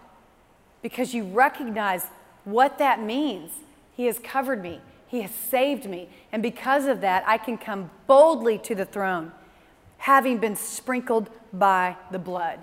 because 0.83 1.15
you 1.15 1.25
recognize 1.25 2.07
what 2.45 2.79
that 2.79 3.01
means. 3.01 3.53
He 3.95 4.07
has 4.07 4.19
covered 4.19 4.63
me, 4.63 4.81
He 5.13 5.21
has 5.21 5.31
saved 5.31 5.85
me. 5.85 6.09
And 6.33 6.43
because 6.43 6.87
of 6.87 7.03
that, 7.03 7.23
I 7.27 7.37
can 7.37 7.59
come 7.59 7.91
boldly 8.07 8.57
to 8.61 8.75
the 8.75 8.87
throne, 8.87 9.31
having 9.99 10.39
been 10.39 10.57
sprinkled 10.57 11.29
by 11.53 11.97
the 12.11 12.19
blood. 12.19 12.61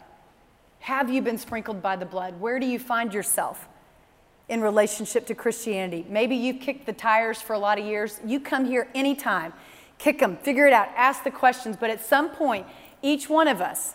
Have 0.79 1.11
you 1.11 1.21
been 1.21 1.37
sprinkled 1.37 1.83
by 1.83 1.95
the 1.95 2.07
blood? 2.07 2.41
Where 2.41 2.59
do 2.59 2.65
you 2.65 2.79
find 2.79 3.13
yourself 3.13 3.67
in 4.47 4.61
relationship 4.61 5.27
to 5.27 5.35
Christianity? 5.35 6.07
Maybe 6.09 6.35
you've 6.35 6.59
kicked 6.59 6.87
the 6.87 6.93
tires 6.93 7.39
for 7.39 7.53
a 7.53 7.59
lot 7.59 7.77
of 7.77 7.85
years. 7.85 8.19
You 8.25 8.39
come 8.39 8.65
here 8.65 8.87
anytime, 8.95 9.53
kick 9.99 10.17
them, 10.17 10.35
figure 10.37 10.65
it 10.65 10.73
out, 10.73 10.87
ask 10.95 11.23
the 11.23 11.29
questions. 11.29 11.77
But 11.79 11.91
at 11.91 12.03
some 12.03 12.31
point, 12.31 12.65
each 13.03 13.29
one 13.29 13.47
of 13.47 13.61
us 13.61 13.93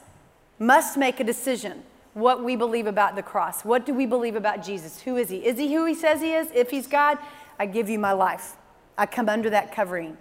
must 0.61 0.97
make 0.97 1.19
a 1.19 1.25
decision 1.25 1.83
what 2.13 2.45
we 2.45 2.55
believe 2.55 2.87
about 2.87 3.17
the 3.17 3.23
cross. 3.23 3.65
What 3.65 3.85
do 3.85 3.93
we 3.93 4.07
believe 4.07 4.37
about 4.37 4.63
Jesus? 4.63 5.03
Who 5.03 5.17
is 5.17 5.29
he? 5.29 5.39
Is 5.39 5.59
he 5.59 5.75
who 5.75 5.87
he 5.87 5.95
says 5.97 6.21
he 6.21 6.35
is? 6.35 6.49
If 6.55 6.71
he's 6.71 6.87
God, 6.87 7.19
I 7.59 7.67
give 7.67 7.89
you 7.89 7.99
my 7.99 8.13
life. 8.13 8.57
I 8.97 9.07
come 9.07 9.29
under 9.29 9.51
that 9.51 9.75
covering. 9.75 10.17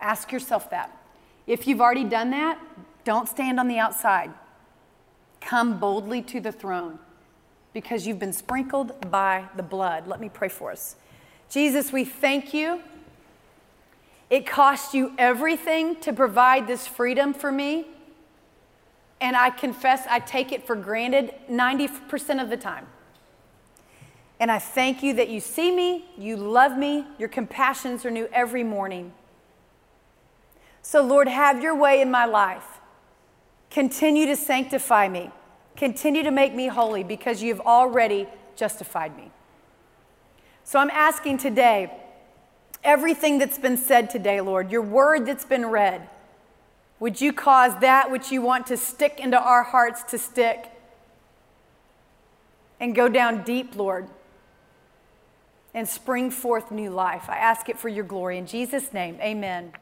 Ask 0.00 0.32
yourself 0.32 0.70
that. 0.70 0.96
If 1.46 1.66
you've 1.66 1.80
already 1.80 2.04
done 2.04 2.30
that, 2.30 2.60
don't 3.04 3.28
stand 3.28 3.58
on 3.58 3.68
the 3.68 3.78
outside. 3.78 4.30
Come 5.40 5.78
boldly 5.78 6.22
to 6.22 6.40
the 6.40 6.52
throne 6.52 6.98
because 7.72 8.06
you've 8.06 8.18
been 8.18 8.32
sprinkled 8.32 9.10
by 9.10 9.46
the 9.56 9.62
blood. 9.62 10.06
Let 10.06 10.20
me 10.20 10.28
pray 10.28 10.48
for 10.48 10.70
us. 10.70 10.96
Jesus, 11.48 11.92
we 11.92 12.04
thank 12.04 12.52
you. 12.52 12.82
It 14.30 14.46
cost 14.46 14.92
you 14.92 15.12
everything 15.16 15.96
to 16.00 16.12
provide 16.12 16.66
this 16.66 16.86
freedom 16.86 17.32
for 17.32 17.50
me. 17.50 17.86
And 19.20 19.34
I 19.34 19.50
confess 19.50 20.06
I 20.08 20.20
take 20.20 20.52
it 20.52 20.66
for 20.66 20.76
granted 20.76 21.34
90% 21.50 22.42
of 22.42 22.50
the 22.50 22.56
time. 22.56 22.86
And 24.40 24.52
I 24.52 24.58
thank 24.58 25.02
you 25.02 25.14
that 25.14 25.28
you 25.28 25.40
see 25.40 25.72
me, 25.72 26.06
you 26.16 26.36
love 26.36 26.78
me, 26.78 27.04
your 27.18 27.28
compassions 27.28 28.04
are 28.04 28.10
new 28.10 28.28
every 28.32 28.62
morning. 28.62 29.12
So, 30.82 31.02
Lord, 31.02 31.28
have 31.28 31.62
your 31.62 31.74
way 31.74 32.00
in 32.00 32.10
my 32.10 32.24
life. 32.24 32.80
Continue 33.70 34.26
to 34.26 34.36
sanctify 34.36 35.08
me. 35.08 35.30
Continue 35.76 36.22
to 36.22 36.30
make 36.30 36.54
me 36.54 36.68
holy 36.68 37.04
because 37.04 37.42
you've 37.42 37.60
already 37.60 38.26
justified 38.56 39.16
me. 39.16 39.30
So 40.64 40.78
I'm 40.78 40.90
asking 40.90 41.38
today, 41.38 41.92
everything 42.84 43.38
that's 43.38 43.58
been 43.58 43.76
said 43.76 44.10
today, 44.10 44.40
Lord, 44.40 44.70
your 44.70 44.82
word 44.82 45.26
that's 45.26 45.44
been 45.44 45.66
read, 45.66 46.08
would 47.00 47.20
you 47.20 47.32
cause 47.32 47.78
that 47.80 48.10
which 48.10 48.32
you 48.32 48.42
want 48.42 48.66
to 48.68 48.76
stick 48.76 49.20
into 49.20 49.40
our 49.40 49.62
hearts 49.62 50.02
to 50.04 50.18
stick 50.18 50.70
and 52.80 52.94
go 52.94 53.08
down 53.08 53.44
deep, 53.44 53.76
Lord, 53.76 54.08
and 55.74 55.88
spring 55.88 56.30
forth 56.30 56.70
new 56.70 56.90
life? 56.90 57.28
I 57.28 57.36
ask 57.36 57.68
it 57.68 57.78
for 57.78 57.88
your 57.88 58.04
glory. 58.04 58.38
In 58.38 58.46
Jesus' 58.46 58.92
name, 58.92 59.18
amen. 59.20 59.72